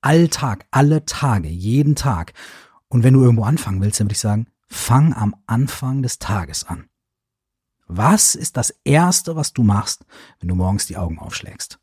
Alltag, 0.00 0.66
alle 0.70 1.04
Tage, 1.04 1.48
jeden 1.48 1.94
Tag. 1.94 2.32
Und 2.88 3.04
wenn 3.04 3.14
du 3.14 3.22
irgendwo 3.22 3.44
anfangen 3.44 3.80
willst, 3.80 4.00
dann 4.00 4.06
würde 4.06 4.14
ich 4.14 4.20
sagen, 4.20 4.46
fang 4.68 5.14
am 5.14 5.34
Anfang 5.46 6.02
des 6.02 6.18
Tages 6.18 6.64
an. 6.64 6.86
Was 7.86 8.34
ist 8.34 8.56
das 8.56 8.70
Erste, 8.84 9.36
was 9.36 9.52
du 9.52 9.62
machst, 9.62 10.04
wenn 10.40 10.48
du 10.48 10.54
morgens 10.54 10.86
die 10.86 10.96
Augen 10.96 11.18
aufschlägst? 11.18 11.78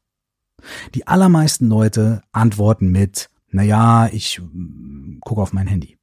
Die 0.95 1.07
allermeisten 1.07 1.67
Leute 1.67 2.21
antworten 2.31 2.89
mit, 2.89 3.29
na 3.51 3.63
ja, 3.63 4.07
ich 4.07 4.41
mm, 4.41 5.19
gucke 5.21 5.41
auf 5.41 5.53
mein 5.53 5.67
Handy. 5.67 5.97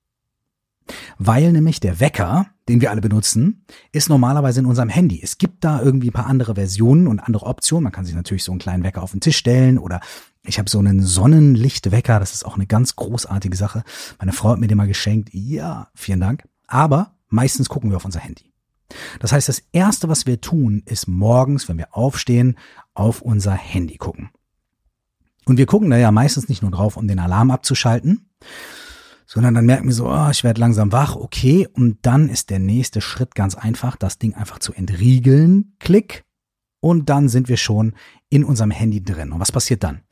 Weil 1.18 1.52
nämlich 1.52 1.80
der 1.80 2.00
Wecker, 2.00 2.46
den 2.68 2.80
wir 2.80 2.90
alle 2.90 3.00
benutzen, 3.00 3.64
ist 3.92 4.08
normalerweise 4.08 4.60
in 4.60 4.66
unserem 4.66 4.88
Handy. 4.88 5.20
Es 5.22 5.38
gibt 5.38 5.64
da 5.64 5.82
irgendwie 5.82 6.10
ein 6.10 6.12
paar 6.12 6.26
andere 6.26 6.54
Versionen 6.54 7.08
und 7.08 7.20
andere 7.20 7.46
Optionen. 7.46 7.84
Man 7.84 7.92
kann 7.92 8.04
sich 8.04 8.14
natürlich 8.14 8.44
so 8.44 8.52
einen 8.52 8.60
kleinen 8.60 8.84
Wecker 8.84 9.02
auf 9.02 9.10
den 9.10 9.20
Tisch 9.20 9.36
stellen 9.36 9.78
oder 9.78 10.00
ich 10.44 10.58
habe 10.58 10.70
so 10.70 10.78
einen 10.78 11.02
Sonnenlichtwecker. 11.02 12.20
Das 12.20 12.34
ist 12.34 12.46
auch 12.46 12.54
eine 12.54 12.66
ganz 12.66 12.94
großartige 12.96 13.56
Sache. 13.56 13.82
Meine 14.18 14.32
Frau 14.32 14.50
hat 14.50 14.58
mir 14.58 14.68
den 14.68 14.76
mal 14.76 14.86
geschenkt. 14.86 15.30
Ja, 15.32 15.88
vielen 15.94 16.20
Dank. 16.20 16.44
Aber 16.66 17.14
meistens 17.28 17.68
gucken 17.68 17.90
wir 17.90 17.96
auf 17.96 18.04
unser 18.04 18.20
Handy. 18.20 18.52
Das 19.18 19.32
heißt, 19.32 19.48
das 19.48 19.62
erste, 19.72 20.08
was 20.08 20.26
wir 20.26 20.40
tun, 20.40 20.82
ist 20.86 21.08
morgens, 21.08 21.68
wenn 21.68 21.78
wir 21.78 21.96
aufstehen, 21.96 22.56
auf 22.94 23.20
unser 23.20 23.52
Handy 23.52 23.96
gucken. 23.96 24.30
Und 25.46 25.58
wir 25.58 25.66
gucken 25.66 25.90
da 25.90 25.96
ja 25.96 26.10
meistens 26.10 26.48
nicht 26.48 26.62
nur 26.62 26.72
drauf, 26.72 26.96
um 26.96 27.06
den 27.08 27.20
Alarm 27.20 27.50
abzuschalten, 27.50 28.28
sondern 29.26 29.54
dann 29.54 29.64
merken 29.64 29.86
wir 29.86 29.94
so, 29.94 30.08
oh, 30.08 30.28
ich 30.30 30.44
werde 30.44 30.60
langsam 30.60 30.92
wach, 30.92 31.16
okay, 31.16 31.68
und 31.72 31.98
dann 32.02 32.28
ist 32.28 32.50
der 32.50 32.58
nächste 32.58 33.00
Schritt 33.00 33.34
ganz 33.34 33.54
einfach, 33.54 33.96
das 33.96 34.18
Ding 34.18 34.34
einfach 34.34 34.58
zu 34.58 34.72
entriegeln, 34.72 35.76
klick, 35.78 36.24
und 36.80 37.08
dann 37.08 37.28
sind 37.28 37.48
wir 37.48 37.56
schon 37.56 37.94
in 38.28 38.44
unserem 38.44 38.70
Handy 38.70 39.02
drin. 39.02 39.32
Und 39.32 39.40
was 39.40 39.50
passiert 39.50 39.82
dann? 39.82 40.02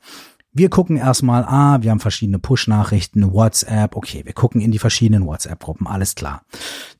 Wir 0.51 0.69
gucken 0.69 0.95
erstmal, 0.95 1.43
ah, 1.43 1.81
wir 1.81 1.91
haben 1.91 1.99
verschiedene 1.99 2.39
Push-Nachrichten, 2.39 3.33
WhatsApp, 3.33 3.95
okay, 3.95 4.21
wir 4.23 4.31
gucken 4.33 4.61
in 4.61 4.71
die 4.71 4.79
verschiedenen 4.79 5.25
WhatsApp-Gruppen, 5.25 5.85
alles 5.85 6.15
klar. 6.15 6.43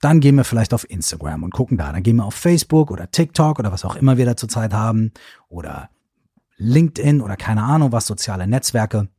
Dann 0.02 0.20
gehen 0.20 0.36
wir 0.36 0.44
vielleicht 0.44 0.74
auf 0.74 0.90
Instagram 0.90 1.44
und 1.44 1.54
gucken 1.54 1.78
da. 1.78 1.94
Dann 1.94 2.04
gehen 2.04 2.18
wir 2.18 2.26
auf 2.26 2.36
Facebook 2.36 2.92
oder 2.92 3.10
TikTok 3.10 3.60
oder 3.60 3.72
was 3.72 3.86
auch 3.86 3.96
immer 3.96 4.18
wir 4.18 4.26
da 4.26 4.36
zurzeit 4.36 4.74
haben 4.74 5.12
oder 5.48 5.90
LinkedIn 6.58 7.22
oder 7.22 7.36
keine 7.38 7.64
Ahnung 7.64 7.92
was, 7.92 8.08
soziale 8.08 8.48
Netzwerke. 8.48 9.10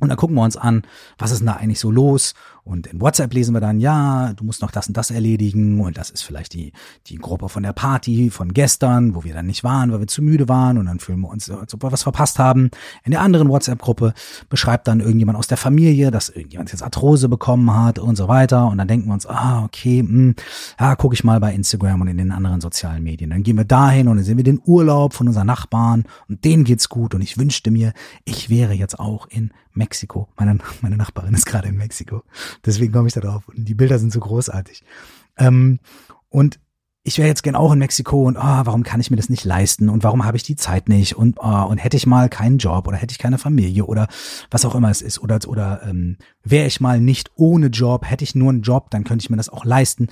Und 0.00 0.08
dann 0.08 0.16
gucken 0.16 0.36
wir 0.36 0.42
uns 0.42 0.56
an, 0.56 0.82
was 1.18 1.30
ist 1.30 1.38
denn 1.38 1.46
da 1.46 1.54
eigentlich 1.54 1.80
so 1.80 1.90
los? 1.90 2.34
Und 2.68 2.86
in 2.86 3.00
WhatsApp 3.00 3.32
lesen 3.32 3.54
wir 3.54 3.60
dann, 3.60 3.80
ja, 3.80 4.34
du 4.34 4.44
musst 4.44 4.60
noch 4.60 4.70
das 4.70 4.88
und 4.88 4.96
das 4.96 5.10
erledigen. 5.10 5.80
Und 5.80 5.96
das 5.96 6.10
ist 6.10 6.22
vielleicht 6.22 6.52
die, 6.52 6.72
die 7.06 7.16
Gruppe 7.16 7.48
von 7.48 7.62
der 7.62 7.72
Party 7.72 8.28
von 8.28 8.52
gestern, 8.52 9.14
wo 9.14 9.24
wir 9.24 9.32
dann 9.32 9.46
nicht 9.46 9.64
waren, 9.64 9.90
weil 9.90 10.00
wir 10.00 10.06
zu 10.06 10.20
müde 10.20 10.50
waren. 10.50 10.76
Und 10.76 10.84
dann 10.84 10.98
fühlen 10.98 11.20
wir 11.20 11.30
uns, 11.30 11.50
als 11.50 11.72
ob 11.72 11.82
wir 11.82 11.92
was 11.92 12.02
verpasst 12.02 12.38
haben. 12.38 12.70
In 13.04 13.12
der 13.12 13.22
anderen 13.22 13.48
WhatsApp-Gruppe 13.48 14.12
beschreibt 14.50 14.86
dann 14.86 15.00
irgendjemand 15.00 15.38
aus 15.38 15.46
der 15.46 15.56
Familie, 15.56 16.10
dass 16.10 16.28
irgendjemand 16.28 16.70
jetzt 16.70 16.82
Arthrose 16.82 17.30
bekommen 17.30 17.74
hat 17.74 17.98
und 17.98 18.16
so 18.16 18.28
weiter. 18.28 18.66
Und 18.66 18.76
dann 18.76 18.88
denken 18.88 19.06
wir 19.08 19.14
uns, 19.14 19.26
ah, 19.26 19.64
okay, 19.64 20.02
mh, 20.02 20.08
hm, 20.08 20.34
ja, 20.78 20.94
gucke 20.94 21.14
ich 21.14 21.24
mal 21.24 21.40
bei 21.40 21.54
Instagram 21.54 22.02
und 22.02 22.08
in 22.08 22.18
den 22.18 22.32
anderen 22.32 22.60
sozialen 22.60 23.02
Medien. 23.02 23.30
Dann 23.30 23.44
gehen 23.44 23.56
wir 23.56 23.64
dahin 23.64 24.08
und 24.08 24.16
dann 24.16 24.24
sehen 24.26 24.36
wir 24.36 24.44
den 24.44 24.60
Urlaub 24.62 25.14
von 25.14 25.26
unseren 25.26 25.46
Nachbarn 25.46 26.04
und 26.28 26.44
denen 26.44 26.64
geht's 26.64 26.90
gut. 26.90 27.14
Und 27.14 27.22
ich 27.22 27.38
wünschte 27.38 27.70
mir, 27.70 27.94
ich 28.26 28.50
wäre 28.50 28.74
jetzt 28.74 29.00
auch 29.00 29.26
in 29.30 29.52
Mexiko. 29.78 30.28
Meine, 30.36 30.58
meine 30.82 30.96
Nachbarin 30.96 31.34
ist 31.34 31.46
gerade 31.46 31.68
in 31.68 31.76
Mexiko. 31.76 32.22
Deswegen 32.66 32.92
komme 32.92 33.08
ich 33.08 33.14
da 33.14 33.20
drauf. 33.20 33.48
Und 33.48 33.64
die 33.64 33.74
Bilder 33.74 33.98
sind 33.98 34.12
so 34.12 34.20
großartig. 34.20 34.82
Ähm, 35.38 35.78
und 36.28 36.60
ich 37.04 37.16
wäre 37.16 37.28
jetzt 37.28 37.42
gern 37.42 37.54
auch 37.54 37.72
in 37.72 37.78
Mexiko 37.78 38.24
und 38.24 38.36
ah, 38.36 38.66
warum 38.66 38.82
kann 38.82 39.00
ich 39.00 39.10
mir 39.10 39.16
das 39.16 39.30
nicht 39.30 39.44
leisten 39.44 39.88
und 39.88 40.04
warum 40.04 40.26
habe 40.26 40.36
ich 40.36 40.42
die 40.42 40.56
Zeit 40.56 40.90
nicht 40.90 41.16
und 41.16 41.40
ah, 41.40 41.62
und 41.62 41.78
hätte 41.78 41.96
ich 41.96 42.06
mal 42.06 42.28
keinen 42.28 42.58
Job 42.58 42.86
oder 42.86 42.98
hätte 42.98 43.12
ich 43.12 43.18
keine 43.18 43.38
Familie 43.38 43.86
oder 43.86 44.08
was 44.50 44.66
auch 44.66 44.74
immer 44.74 44.90
es 44.90 45.00
ist 45.00 45.18
oder 45.18 45.38
oder 45.46 45.80
ähm, 45.84 46.18
wäre 46.44 46.66
ich 46.66 46.80
mal 46.80 47.00
nicht 47.00 47.30
ohne 47.36 47.68
Job, 47.68 48.04
hätte 48.04 48.24
ich 48.24 48.34
nur 48.34 48.50
einen 48.50 48.60
Job, 48.60 48.90
dann 48.90 49.04
könnte 49.04 49.22
ich 49.22 49.30
mir 49.30 49.38
das 49.38 49.48
auch 49.48 49.64
leisten. 49.64 50.08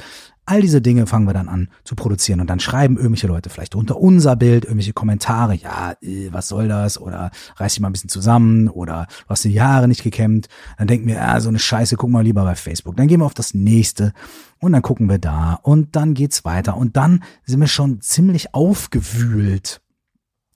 All 0.49 0.61
diese 0.61 0.81
Dinge 0.81 1.07
fangen 1.09 1.27
wir 1.27 1.35
dann 1.35 1.49
an 1.49 1.69
zu 1.83 1.97
produzieren 1.97 2.41
und 2.41 2.49
dann 2.49 2.61
schreiben 2.61 2.97
irgendwelche 2.97 3.27
Leute 3.27 3.51
vielleicht 3.51 3.75
unter 3.75 3.97
unser 3.97 4.37
Bild 4.37 4.65
irgendwelche 4.65 4.93
Kommentare, 4.93 5.55
ja, 5.55 5.95
äh, 6.01 6.29
was 6.31 6.47
soll 6.47 6.69
das? 6.69 7.01
Oder 7.01 7.33
reiß 7.57 7.75
dich 7.75 7.81
mal 7.81 7.89
ein 7.89 7.93
bisschen 7.93 8.11
zusammen 8.11 8.69
oder 8.69 9.09
du 9.25 9.31
hast 9.31 9.45
die 9.45 9.53
Jahre 9.53 9.89
nicht 9.89 10.05
gekämmt. 10.05 10.47
Dann 10.79 10.87
denken 10.87 11.09
wir, 11.09 11.21
ah, 11.21 11.41
so 11.41 11.49
eine 11.49 11.59
Scheiße, 11.59 11.97
guck 11.97 12.11
mal 12.11 12.23
lieber 12.23 12.45
bei 12.45 12.55
Facebook. 12.55 12.97
Dann 12.97 13.09
gehen 13.09 13.21
wir 13.21 13.27
auf 13.27 13.35
das 13.35 13.55
nächste 13.55 14.13
und 14.61 14.73
dann 14.73 14.83
gucken 14.83 15.09
wir 15.09 15.19
da 15.19 15.55
und 15.55 15.97
dann 15.97 16.15
geht's 16.15 16.45
weiter. 16.45 16.77
Und 16.77 16.97
dann 16.97 17.25
sind 17.45 17.61
wir 17.61 17.67
schon 17.67 18.01
ziemlich 18.01 18.55
aufgewühlt. 18.55 19.81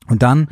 Und 0.07 0.23
dann 0.23 0.49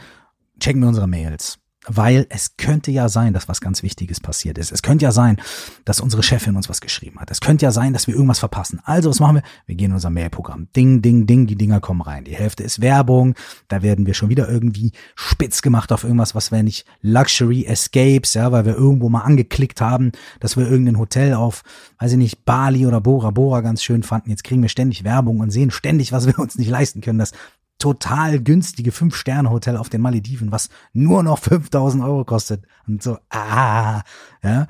checken 0.59 0.80
wir 0.80 0.88
unsere 0.88 1.07
Mails 1.07 1.59
weil 1.88 2.26
es 2.28 2.57
könnte 2.57 2.90
ja 2.90 3.09
sein, 3.09 3.33
dass 3.33 3.49
was 3.49 3.61
ganz 3.61 3.83
Wichtiges 3.83 4.21
passiert 4.21 4.59
ist. 4.59 4.73
Es 4.73 4.83
könnte 4.83 5.04
ja 5.04 5.12
sein, 5.12 5.38
dass 5.85 6.00
unsere 6.00 6.23
Chefin 6.23 6.57
uns 6.57 6.68
was 6.68 6.80
geschrieben 6.80 7.18
hat. 7.18 7.30
Es 7.30 7.40
könnte 7.40 7.64
ja 7.64 7.73
sein, 7.73 7.92
dass 7.92 8.07
wir 8.07 8.14
irgendwas 8.14 8.38
verpassen. 8.38 8.80
Also, 8.85 9.11
was 9.11 9.21
machen 9.21 9.37
wir? 9.37 9.42
Wir 9.66 9.75
gehen 9.75 9.90
in 9.90 9.95
unser 9.95 10.11
Mailprogramm. 10.11 10.68
Ding, 10.76 11.02
ding, 11.02 11.26
ding, 11.26 11.47
die 11.47 11.57
Dinger 11.57 11.80
kommen 11.80 12.02
rein. 12.02 12.25
Die 12.25 12.35
Hälfte 12.35 12.62
ist 12.62 12.80
Werbung. 12.80 13.35
Da 13.68 13.83
werden 13.83 14.07
wir 14.07 14.14
schon 14.14 14.28
wieder 14.28 14.49
irgendwie 14.49 14.92
spitz 15.14 15.62
gemacht 15.62 15.92
auf 15.92 16.04
irgendwas, 16.04 16.35
was 16.35 16.52
wir 16.52 16.62
nicht 16.62 16.87
Luxury 17.00 17.64
Escapes, 17.64 18.35
ja, 18.35 18.52
weil 18.52 18.66
wir 18.66 18.75
irgendwo 18.75 19.09
mal 19.09 19.23
angeklickt 19.23 19.80
haben, 19.80 20.12
dass 20.40 20.57
wir 20.57 20.68
irgendein 20.68 20.99
Hotel 20.99 21.35
auf, 21.35 21.62
weiß 21.99 22.12
ich 22.12 22.18
nicht, 22.18 22.45
Bali 22.45 22.87
oder 22.87 23.00
Bora 23.00 23.30
Bora 23.30 23.61
ganz 23.62 23.83
schön 23.83 24.02
fanden. 24.02 24.30
Jetzt 24.30 24.45
kriegen 24.45 24.62
wir 24.62 24.68
ständig 24.68 25.04
Werbung 25.04 25.40
und 25.40 25.50
sehen 25.50 25.71
ständig, 25.71 26.12
was 26.12 26.26
wir 26.26 26.38
uns 26.38 26.59
nicht 26.59 26.68
leisten 26.71 27.00
können. 27.00 27.18
Das 27.18 27.33
total 27.78 28.40
günstige 28.40 28.92
Fünf-Sterne-Hotel 28.92 29.76
auf 29.76 29.88
den 29.88 30.00
Malediven, 30.00 30.52
was 30.52 30.68
nur 30.92 31.23
noch 31.23 31.38
5000 31.40 32.02
Euro 32.02 32.25
kostet. 32.25 32.64
Und 32.87 33.02
so, 33.02 33.18
ah, 33.30 34.02
ja. 34.42 34.66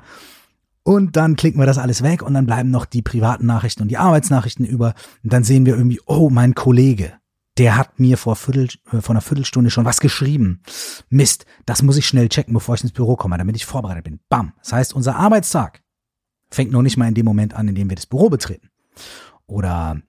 Und 0.83 1.15
dann 1.17 1.35
klicken 1.35 1.59
wir 1.59 1.65
das 1.65 1.77
alles 1.77 2.01
weg 2.01 2.23
und 2.23 2.33
dann 2.33 2.45
bleiben 2.45 2.71
noch 2.71 2.85
die 2.85 3.01
privaten 3.01 3.45
Nachrichten 3.45 3.83
und 3.83 3.89
die 3.89 3.97
Arbeitsnachrichten 3.97 4.65
über. 4.65 4.95
Und 5.23 5.33
dann 5.33 5.43
sehen 5.43 5.65
wir 5.65 5.75
irgendwie, 5.75 6.01
oh, 6.05 6.29
mein 6.29 6.55
Kollege, 6.55 7.13
der 7.59 7.75
hat 7.75 7.99
mir 7.99 8.17
vor, 8.17 8.35
Viertel, 8.35 8.69
äh, 8.91 9.01
vor 9.01 9.11
einer 9.11 9.21
Viertelstunde 9.21 9.69
schon 9.69 9.85
was 9.85 9.99
geschrieben. 9.99 10.61
Mist, 11.09 11.45
das 11.65 11.83
muss 11.83 11.97
ich 11.97 12.07
schnell 12.07 12.29
checken, 12.29 12.53
bevor 12.53 12.75
ich 12.75 12.81
ins 12.81 12.93
Büro 12.93 13.17
komme, 13.17 13.37
damit 13.37 13.55
ich 13.55 13.65
vorbereitet 13.65 14.05
bin. 14.05 14.19
Bam. 14.29 14.53
Das 14.63 14.73
heißt, 14.73 14.93
unser 14.93 15.17
Arbeitstag 15.17 15.83
fängt 16.49 16.71
noch 16.71 16.81
nicht 16.81 16.97
mal 16.97 17.07
in 17.07 17.13
dem 17.13 17.25
Moment 17.25 17.53
an, 17.53 17.67
in 17.67 17.75
dem 17.75 17.89
wir 17.89 17.95
das 17.95 18.07
Büro 18.07 18.29
betreten. 18.29 18.69
Oder 19.45 20.01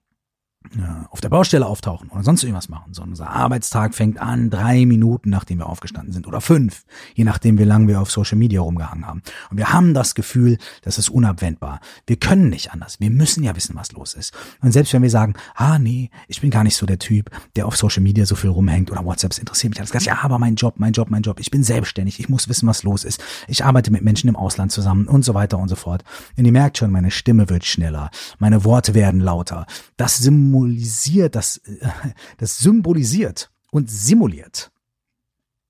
auf 1.09 1.19
der 1.21 1.29
Baustelle 1.29 1.65
auftauchen 1.65 2.09
oder 2.09 2.23
sonst 2.23 2.43
irgendwas 2.43 2.69
machen, 2.69 2.93
sondern 2.93 3.11
unser 3.11 3.29
Arbeitstag 3.29 3.95
fängt 3.95 4.19
an 4.19 4.49
drei 4.49 4.85
Minuten, 4.85 5.29
nachdem 5.29 5.57
wir 5.57 5.67
aufgestanden 5.67 6.13
sind 6.13 6.27
oder 6.27 6.39
fünf, 6.39 6.85
je 7.15 7.23
nachdem, 7.23 7.57
wie 7.57 7.63
lange 7.63 7.87
wir 7.87 7.99
auf 7.99 8.11
Social 8.11 8.37
Media 8.37 8.61
rumgehangen 8.61 9.05
haben. 9.05 9.21
Und 9.49 9.57
wir 9.57 9.73
haben 9.73 9.93
das 9.93 10.15
Gefühl, 10.15 10.57
das 10.83 10.97
ist 10.97 11.09
unabwendbar. 11.09 11.81
Wir 12.05 12.15
können 12.15 12.49
nicht 12.49 12.71
anders. 12.71 12.99
Wir 12.99 13.09
müssen 13.09 13.43
ja 13.43 13.55
wissen, 13.55 13.75
was 13.75 13.91
los 13.91 14.13
ist. 14.13 14.33
Und 14.61 14.71
selbst 14.71 14.93
wenn 14.93 15.01
wir 15.01 15.09
sagen, 15.09 15.33
ah 15.55 15.79
nee, 15.79 16.09
ich 16.27 16.41
bin 16.41 16.51
gar 16.51 16.63
nicht 16.63 16.75
so 16.77 16.85
der 16.85 16.99
Typ, 16.99 17.31
der 17.55 17.65
auf 17.65 17.75
Social 17.75 18.03
Media 18.03 18.25
so 18.25 18.35
viel 18.35 18.51
rumhängt 18.51 18.91
oder 18.91 19.03
WhatsApp, 19.03 19.37
interessiert 19.39 19.71
mich 19.71 19.79
alles 19.79 19.91
gar. 19.91 20.01
Ja, 20.01 20.19
aber 20.21 20.39
mein 20.39 20.55
Job, 20.55 20.75
mein 20.77 20.93
Job, 20.93 21.09
mein 21.09 21.23
Job. 21.23 21.39
Ich 21.39 21.51
bin 21.51 21.63
selbstständig. 21.63 22.19
Ich 22.19 22.29
muss 22.29 22.47
wissen, 22.47 22.67
was 22.67 22.83
los 22.83 23.03
ist. 23.03 23.21
Ich 23.47 23.65
arbeite 23.65 23.91
mit 23.91 24.03
Menschen 24.03 24.29
im 24.29 24.35
Ausland 24.35 24.71
zusammen 24.71 25.07
und 25.07 25.25
so 25.25 25.33
weiter 25.33 25.57
und 25.57 25.69
so 25.69 25.75
fort. 25.75 26.03
Und 26.37 26.45
ihr 26.45 26.51
merkt 26.51 26.77
schon, 26.77 26.91
meine 26.91 27.11
Stimme 27.11 27.49
wird 27.49 27.65
schneller. 27.65 28.11
Meine 28.39 28.63
Worte 28.63 28.93
werden 28.93 29.19
lauter. 29.19 29.65
Das 29.97 30.19
symbolisiert, 30.51 31.35
das, 31.35 31.57
äh, 31.57 31.89
das 32.37 32.59
symbolisiert 32.59 33.51
und 33.71 33.89
simuliert 33.89 34.71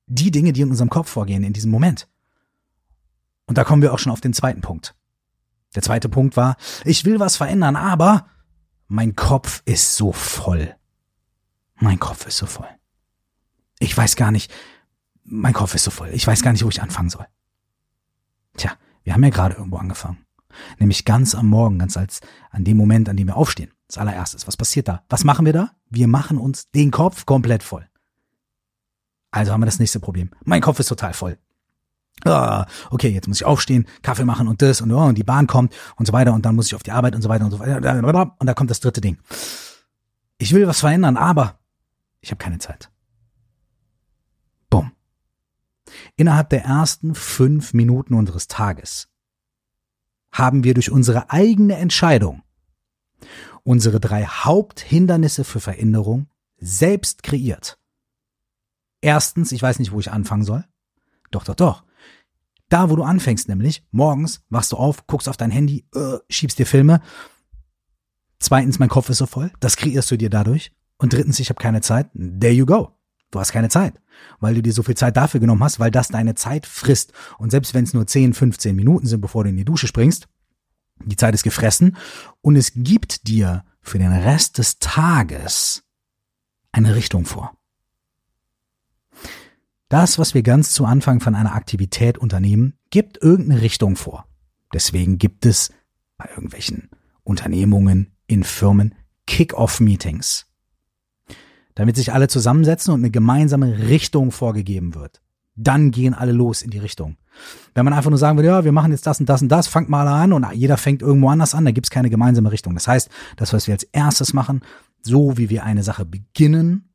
die 0.07 0.31
Dinge, 0.31 0.53
die 0.53 0.61
in 0.61 0.69
unserem 0.69 0.89
Kopf 0.89 1.09
vorgehen 1.09 1.43
in 1.43 1.53
diesem 1.53 1.71
Moment. 1.71 2.07
Und 3.45 3.57
da 3.57 3.63
kommen 3.63 3.81
wir 3.81 3.93
auch 3.93 3.99
schon 3.99 4.11
auf 4.11 4.21
den 4.21 4.33
zweiten 4.33 4.61
Punkt. 4.61 4.95
Der 5.75 5.81
zweite 5.81 6.09
Punkt 6.09 6.35
war, 6.35 6.57
ich 6.83 7.05
will 7.05 7.19
was 7.19 7.37
verändern, 7.37 7.75
aber 7.75 8.27
mein 8.87 9.15
Kopf 9.15 9.61
ist 9.65 9.95
so 9.95 10.11
voll. 10.11 10.75
Mein 11.75 11.99
Kopf 11.99 12.27
ist 12.27 12.37
so 12.37 12.45
voll. 12.45 12.67
Ich 13.79 13.95
weiß 13.95 14.15
gar 14.15 14.31
nicht, 14.31 14.51
mein 15.23 15.53
Kopf 15.53 15.75
ist 15.75 15.85
so 15.85 15.91
voll. 15.91 16.09
Ich 16.09 16.27
weiß 16.27 16.41
gar 16.41 16.51
nicht, 16.51 16.63
wo 16.65 16.69
ich 16.69 16.81
anfangen 16.81 17.09
soll. 17.09 17.25
Tja, 18.57 18.73
wir 19.03 19.13
haben 19.13 19.23
ja 19.23 19.29
gerade 19.29 19.55
irgendwo 19.55 19.77
angefangen. 19.77 20.25
Nämlich 20.77 21.05
ganz 21.05 21.35
am 21.35 21.47
Morgen, 21.47 21.79
ganz 21.79 21.95
als 21.95 22.19
an 22.49 22.65
dem 22.65 22.75
Moment, 22.75 23.07
an 23.07 23.15
dem 23.15 23.27
wir 23.27 23.37
aufstehen. 23.37 23.71
Das 23.91 23.97
allererstes. 23.97 24.47
Was 24.47 24.55
passiert 24.55 24.87
da? 24.87 25.03
Was 25.09 25.25
machen 25.25 25.45
wir 25.45 25.51
da? 25.51 25.71
Wir 25.89 26.07
machen 26.07 26.37
uns 26.37 26.71
den 26.71 26.91
Kopf 26.91 27.25
komplett 27.25 27.61
voll. 27.61 27.85
Also 29.31 29.51
haben 29.51 29.59
wir 29.59 29.65
das 29.65 29.79
nächste 29.79 29.99
Problem. 29.99 30.31
Mein 30.45 30.61
Kopf 30.61 30.79
ist 30.79 30.87
total 30.87 31.13
voll. 31.13 31.37
Ah, 32.23 32.67
okay, 32.89 33.09
jetzt 33.09 33.27
muss 33.27 33.41
ich 33.41 33.45
aufstehen, 33.45 33.85
Kaffee 34.01 34.23
machen 34.23 34.47
und 34.47 34.61
das 34.61 34.79
und, 34.79 34.93
oh, 34.93 35.03
und 35.03 35.17
die 35.17 35.25
Bahn 35.25 35.45
kommt 35.45 35.75
und 35.97 36.05
so 36.05 36.13
weiter 36.13 36.33
und 36.33 36.45
dann 36.45 36.55
muss 36.55 36.67
ich 36.67 36.75
auf 36.75 36.83
die 36.83 36.91
Arbeit 36.91 37.15
und 37.15 37.21
so 37.21 37.27
weiter 37.27 37.43
und 37.43 37.51
so 37.51 37.59
weiter. 37.59 38.35
Und 38.39 38.47
da 38.47 38.53
kommt 38.53 38.69
das 38.69 38.79
dritte 38.79 39.01
Ding. 39.01 39.17
Ich 40.37 40.53
will 40.53 40.67
was 40.67 40.79
verändern, 40.79 41.17
aber 41.17 41.59
ich 42.21 42.31
habe 42.31 42.41
keine 42.41 42.59
Zeit. 42.59 42.89
Bumm. 44.69 44.93
Innerhalb 46.15 46.49
der 46.49 46.63
ersten 46.63 47.13
fünf 47.13 47.73
Minuten 47.73 48.13
unseres 48.13 48.47
Tages 48.47 49.09
haben 50.31 50.63
wir 50.63 50.75
durch 50.75 50.91
unsere 50.91 51.29
eigene 51.29 51.75
Entscheidung 51.75 52.43
unsere 53.63 53.99
drei 53.99 54.25
Haupthindernisse 54.25 55.43
für 55.43 55.59
Veränderung 55.59 56.27
selbst 56.57 57.23
kreiert. 57.23 57.77
Erstens, 59.01 59.51
ich 59.51 59.61
weiß 59.61 59.79
nicht, 59.79 59.91
wo 59.91 59.99
ich 59.99 60.11
anfangen 60.11 60.43
soll. 60.43 60.63
Doch, 61.31 61.43
doch, 61.43 61.55
doch. 61.55 61.83
Da, 62.69 62.89
wo 62.89 62.95
du 62.95 63.03
anfängst, 63.03 63.49
nämlich 63.49 63.83
morgens 63.91 64.43
wachst 64.49 64.71
du 64.71 64.77
auf, 64.77 65.07
guckst 65.07 65.27
auf 65.27 65.37
dein 65.37 65.51
Handy, 65.51 65.85
äh, 65.93 66.17
schiebst 66.29 66.57
dir 66.57 66.65
Filme. 66.65 67.01
Zweitens, 68.39 68.79
mein 68.79 68.89
Kopf 68.89 69.09
ist 69.09 69.17
so 69.17 69.25
voll. 69.25 69.51
Das 69.59 69.75
kreierst 69.75 70.09
du 70.11 70.17
dir 70.17 70.29
dadurch. 70.29 70.71
Und 70.97 71.13
drittens, 71.13 71.39
ich 71.39 71.49
habe 71.49 71.61
keine 71.61 71.81
Zeit. 71.81 72.09
There 72.13 72.53
you 72.53 72.65
go. 72.65 72.95
Du 73.31 73.39
hast 73.39 73.53
keine 73.53 73.69
Zeit, 73.69 73.99
weil 74.39 74.55
du 74.55 74.61
dir 74.61 74.73
so 74.73 74.83
viel 74.83 74.95
Zeit 74.95 75.15
dafür 75.15 75.39
genommen 75.39 75.63
hast, 75.63 75.79
weil 75.79 75.89
das 75.89 76.09
deine 76.09 76.35
Zeit 76.35 76.65
frisst. 76.65 77.13
Und 77.37 77.49
selbst 77.49 77.73
wenn 77.73 77.85
es 77.85 77.93
nur 77.93 78.05
10, 78.05 78.33
15 78.33 78.75
Minuten 78.75 79.07
sind, 79.07 79.21
bevor 79.21 79.45
du 79.45 79.49
in 79.49 79.57
die 79.57 79.65
Dusche 79.65 79.87
springst, 79.87 80.27
die 81.05 81.15
Zeit 81.15 81.33
ist 81.33 81.43
gefressen 81.43 81.97
und 82.41 82.55
es 82.55 82.71
gibt 82.75 83.27
dir 83.27 83.63
für 83.81 83.99
den 83.99 84.11
Rest 84.11 84.57
des 84.57 84.79
Tages 84.79 85.83
eine 86.71 86.95
Richtung 86.95 87.25
vor. 87.25 87.57
Das, 89.89 90.17
was 90.17 90.33
wir 90.33 90.41
ganz 90.41 90.71
zu 90.71 90.85
Anfang 90.85 91.19
von 91.19 91.35
einer 91.35 91.53
Aktivität 91.53 92.17
unternehmen, 92.17 92.77
gibt 92.91 93.21
irgendeine 93.21 93.61
Richtung 93.61 93.97
vor. 93.97 94.25
Deswegen 94.73 95.17
gibt 95.17 95.45
es 95.45 95.73
bei 96.17 96.29
irgendwelchen 96.29 96.89
Unternehmungen, 97.23 98.15
in 98.25 98.45
Firmen 98.45 98.95
Kick-off-Meetings, 99.27 100.47
damit 101.75 101.97
sich 101.97 102.13
alle 102.13 102.29
zusammensetzen 102.29 102.93
und 102.93 103.01
eine 103.01 103.11
gemeinsame 103.11 103.89
Richtung 103.89 104.31
vorgegeben 104.31 104.95
wird. 104.95 105.21
Dann 105.55 105.91
gehen 105.91 106.13
alle 106.13 106.31
los 106.31 106.61
in 106.61 106.71
die 106.71 106.79
Richtung. 106.79 107.17
Wenn 107.73 107.85
man 107.85 107.93
einfach 107.93 108.09
nur 108.09 108.19
sagen 108.19 108.37
würde, 108.37 108.49
ja, 108.49 108.63
wir 108.63 108.71
machen 108.71 108.91
jetzt 108.91 109.07
das 109.07 109.19
und 109.19 109.27
das 109.27 109.41
und 109.41 109.49
das, 109.49 109.67
fangt 109.67 109.89
mal 109.89 110.07
an 110.07 110.33
und 110.33 110.45
jeder 110.53 110.77
fängt 110.77 111.01
irgendwo 111.01 111.29
anders 111.29 111.55
an, 111.55 111.65
da 111.65 111.71
gibt's 111.71 111.89
keine 111.89 112.09
gemeinsame 112.09 112.51
Richtung. 112.51 112.73
Das 112.73 112.87
heißt, 112.87 113.09
das, 113.37 113.53
was 113.53 113.67
wir 113.67 113.73
als 113.73 113.83
erstes 113.83 114.33
machen, 114.33 114.61
so 115.01 115.37
wie 115.37 115.49
wir 115.49 115.63
eine 115.63 115.83
Sache 115.83 116.05
beginnen, 116.05 116.89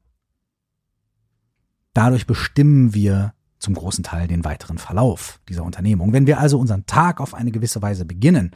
dadurch 1.94 2.26
bestimmen 2.26 2.94
wir 2.94 3.32
zum 3.58 3.74
großen 3.74 4.04
Teil 4.04 4.28
den 4.28 4.44
weiteren 4.44 4.78
Verlauf 4.78 5.40
dieser 5.48 5.64
Unternehmung. 5.64 6.12
Wenn 6.12 6.26
wir 6.26 6.38
also 6.38 6.58
unseren 6.58 6.86
Tag 6.86 7.20
auf 7.20 7.34
eine 7.34 7.50
gewisse 7.50 7.80
Weise 7.80 8.04
beginnen, 8.04 8.52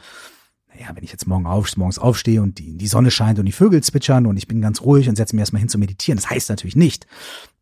naja, 0.72 0.94
wenn 0.94 1.03
ich 1.03 1.11
jetzt 1.11 1.27
morgen 1.27 1.46
auf, 1.46 1.77
morgens 1.77 1.98
aufstehe 1.98 2.42
und 2.42 2.59
die, 2.59 2.77
die 2.77 2.87
Sonne 2.87 3.11
scheint 3.11 3.38
und 3.38 3.46
die 3.46 3.53
Vögel 3.53 3.83
zwitschern 3.83 4.27
und 4.27 4.37
ich 4.37 4.46
bin 4.46 4.61
ganz 4.61 4.83
ruhig 4.83 5.09
und 5.09 5.16
setze 5.16 5.35
mir 5.35 5.40
erstmal 5.40 5.61
hin 5.61 5.68
zu 5.68 5.79
meditieren, 5.79 6.16
das 6.16 6.31
heißt 6.31 6.48
natürlich 6.48 6.77
nicht, 6.77 7.07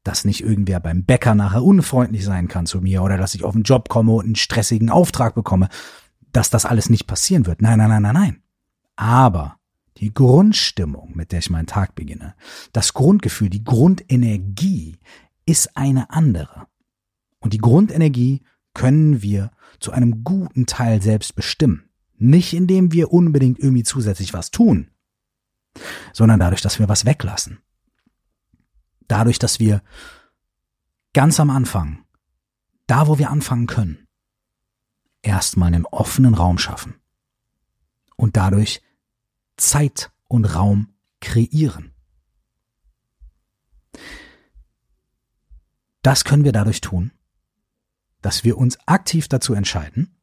dass 0.04 0.24
nicht 0.24 0.42
irgendwer 0.42 0.80
beim 0.80 1.04
Bäcker 1.04 1.34
nachher 1.34 1.62
unfreundlich 1.62 2.24
sein 2.24 2.48
kann 2.48 2.66
zu 2.66 2.80
mir 2.80 3.02
oder 3.02 3.16
dass 3.16 3.34
ich 3.34 3.44
auf 3.44 3.54
den 3.54 3.62
Job 3.62 3.88
komme 3.88 4.12
und 4.12 4.24
einen 4.24 4.36
stressigen 4.36 4.90
Auftrag 4.90 5.34
bekomme, 5.34 5.68
dass 6.32 6.50
das 6.50 6.64
alles 6.64 6.90
nicht 6.90 7.06
passieren 7.06 7.46
wird. 7.46 7.62
Nein, 7.62 7.78
nein, 7.78 7.88
nein, 7.88 8.02
nein, 8.02 8.14
nein. 8.14 8.42
Aber 8.96 9.58
die 9.98 10.14
Grundstimmung, 10.14 11.12
mit 11.14 11.32
der 11.32 11.40
ich 11.40 11.50
meinen 11.50 11.66
Tag 11.66 11.94
beginne, 11.94 12.34
das 12.72 12.94
Grundgefühl, 12.94 13.50
die 13.50 13.64
Grundenergie 13.64 14.98
ist 15.46 15.76
eine 15.76 16.10
andere. 16.10 16.66
Und 17.40 17.52
die 17.52 17.58
Grundenergie 17.58 18.42
können 18.74 19.22
wir 19.22 19.50
zu 19.80 19.92
einem 19.92 20.24
guten 20.24 20.66
Teil 20.66 21.02
selbst 21.02 21.34
bestimmen. 21.34 21.88
Nicht 22.16 22.52
indem 22.52 22.92
wir 22.92 23.12
unbedingt 23.12 23.58
irgendwie 23.58 23.84
zusätzlich 23.84 24.34
was 24.34 24.50
tun, 24.50 24.90
sondern 26.12 26.40
dadurch, 26.40 26.62
dass 26.62 26.78
wir 26.78 26.88
was 26.88 27.04
weglassen. 27.04 27.58
Dadurch, 29.08 29.38
dass 29.38 29.58
wir 29.58 29.82
ganz 31.12 31.40
am 31.40 31.50
Anfang, 31.50 32.04
da 32.86 33.06
wo 33.08 33.18
wir 33.18 33.30
anfangen 33.30 33.66
können, 33.66 34.06
erstmal 35.22 35.68
einen 35.68 35.86
offenen 35.86 36.34
Raum 36.34 36.58
schaffen 36.58 36.94
und 38.16 38.36
dadurch 38.36 38.82
Zeit 39.56 40.10
und 40.28 40.44
Raum 40.44 40.94
kreieren. 41.20 41.92
Das 46.02 46.24
können 46.24 46.44
wir 46.44 46.52
dadurch 46.52 46.80
tun, 46.80 47.12
dass 48.20 48.44
wir 48.44 48.56
uns 48.56 48.78
aktiv 48.86 49.28
dazu 49.28 49.54
entscheiden, 49.54 50.16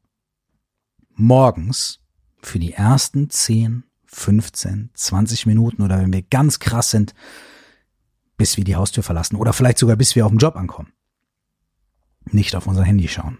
morgens 1.10 2.00
für 2.42 2.60
die 2.60 2.74
ersten 2.74 3.30
10, 3.30 3.84
15, 4.06 4.92
20 4.94 5.46
Minuten 5.46 5.82
oder 5.82 6.00
wenn 6.00 6.14
wir 6.14 6.22
ganz 6.22 6.60
krass 6.60 6.92
sind, 6.92 7.14
bis 8.38 8.58
wir 8.58 8.64
die 8.64 8.76
Haustür 8.76 9.04
verlassen 9.04 9.36
oder 9.36 9.54
vielleicht 9.54 9.78
sogar 9.78 9.96
bis 9.96 10.16
wir 10.16 10.26
auf 10.26 10.32
den 10.32 10.40
Job 10.40 10.56
ankommen. 10.56 10.92
Nicht 12.26 12.56
auf 12.56 12.68
unser 12.68 12.84
Handy 12.84 13.08
schauen. 13.08 13.40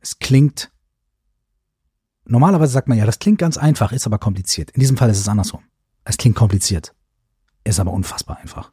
Es 0.00 0.18
klingt, 0.18 0.72
normalerweise 2.24 2.72
sagt 2.72 2.88
man 2.88 2.98
ja, 2.98 3.06
das 3.06 3.20
klingt 3.20 3.38
ganz 3.38 3.56
einfach, 3.56 3.92
ist 3.92 4.06
aber 4.06 4.18
kompliziert. 4.18 4.70
In 4.72 4.80
diesem 4.80 4.96
Fall 4.96 5.10
ist 5.10 5.20
es 5.20 5.28
andersrum. 5.28 5.62
Es 6.04 6.16
klingt 6.16 6.36
kompliziert, 6.36 6.94
ist 7.62 7.78
aber 7.78 7.92
unfassbar 7.92 8.38
einfach. 8.38 8.72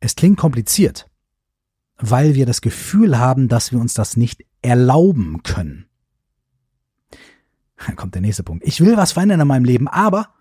Es 0.00 0.16
klingt 0.16 0.38
kompliziert, 0.38 1.08
weil 1.96 2.34
wir 2.34 2.46
das 2.46 2.60
Gefühl 2.60 3.18
haben, 3.18 3.48
dass 3.48 3.70
wir 3.70 3.78
uns 3.78 3.94
das 3.94 4.16
nicht 4.16 4.44
erlauben 4.62 5.42
können. 5.42 5.86
Dann 7.86 7.96
kommt 7.96 8.14
der 8.14 8.22
nächste 8.22 8.42
Punkt. 8.42 8.66
Ich 8.66 8.80
will 8.80 8.96
was 8.96 9.12
verändern 9.12 9.40
in 9.40 9.48
meinem 9.48 9.64
Leben, 9.64 9.88
aber 9.88 10.34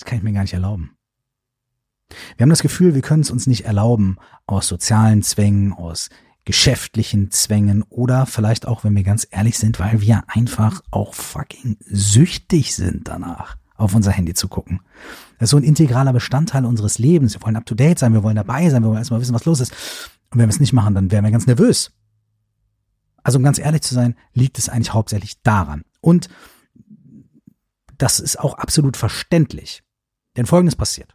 das 0.00 0.06
kann 0.06 0.16
ich 0.16 0.24
mir 0.24 0.32
gar 0.32 0.42
nicht 0.42 0.54
erlauben. 0.54 0.96
Wir 2.36 2.44
haben 2.44 2.50
das 2.50 2.62
Gefühl, 2.62 2.94
wir 2.94 3.02
können 3.02 3.22
es 3.22 3.30
uns 3.30 3.46
nicht 3.46 3.66
erlauben 3.66 4.16
aus 4.46 4.66
sozialen 4.66 5.22
Zwängen, 5.22 5.74
aus 5.74 6.08
geschäftlichen 6.44 7.30
Zwängen 7.30 7.82
oder 7.82 8.24
vielleicht 8.24 8.66
auch, 8.66 8.82
wenn 8.82 8.96
wir 8.96 9.02
ganz 9.02 9.28
ehrlich 9.30 9.58
sind, 9.58 9.78
weil 9.78 10.00
wir 10.00 10.24
einfach 10.26 10.80
auch 10.90 11.12
fucking 11.12 11.76
süchtig 11.86 12.74
sind 12.74 13.08
danach, 13.08 13.56
auf 13.76 13.94
unser 13.94 14.10
Handy 14.10 14.32
zu 14.32 14.48
gucken. 14.48 14.80
Das 15.38 15.48
ist 15.48 15.50
so 15.50 15.58
ein 15.58 15.64
integraler 15.64 16.14
Bestandteil 16.14 16.64
unseres 16.64 16.98
Lebens. 16.98 17.34
Wir 17.34 17.42
wollen 17.42 17.56
up 17.56 17.66
to 17.66 17.74
date 17.74 17.98
sein, 17.98 18.14
wir 18.14 18.22
wollen 18.22 18.36
dabei 18.36 18.70
sein, 18.70 18.82
wir 18.82 18.88
wollen 18.88 18.98
erstmal 18.98 19.20
wissen, 19.20 19.34
was 19.34 19.44
los 19.44 19.60
ist. 19.60 19.72
Und 20.30 20.38
wenn 20.38 20.48
wir 20.48 20.54
es 20.54 20.60
nicht 20.60 20.72
machen, 20.72 20.94
dann 20.94 21.10
wären 21.10 21.24
wir 21.24 21.30
ganz 21.30 21.46
nervös. 21.46 21.92
Also 23.22 23.38
um 23.38 23.44
ganz 23.44 23.58
ehrlich 23.58 23.82
zu 23.82 23.94
sein, 23.94 24.16
liegt 24.32 24.58
es 24.58 24.70
eigentlich 24.70 24.94
hauptsächlich 24.94 25.42
daran. 25.42 25.82
Und 26.00 26.30
das 27.98 28.18
ist 28.18 28.40
auch 28.40 28.54
absolut 28.54 28.96
verständlich. 28.96 29.82
Denn 30.36 30.46
Folgendes 30.46 30.76
passiert. 30.76 31.14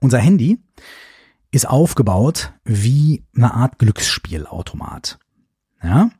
Unser 0.00 0.18
Handy 0.18 0.58
ist 1.50 1.68
aufgebaut 1.68 2.52
wie 2.64 3.24
eine 3.34 3.54
Art 3.54 3.78
Glücksspielautomat. 3.78 5.18
Ja? 5.82 6.10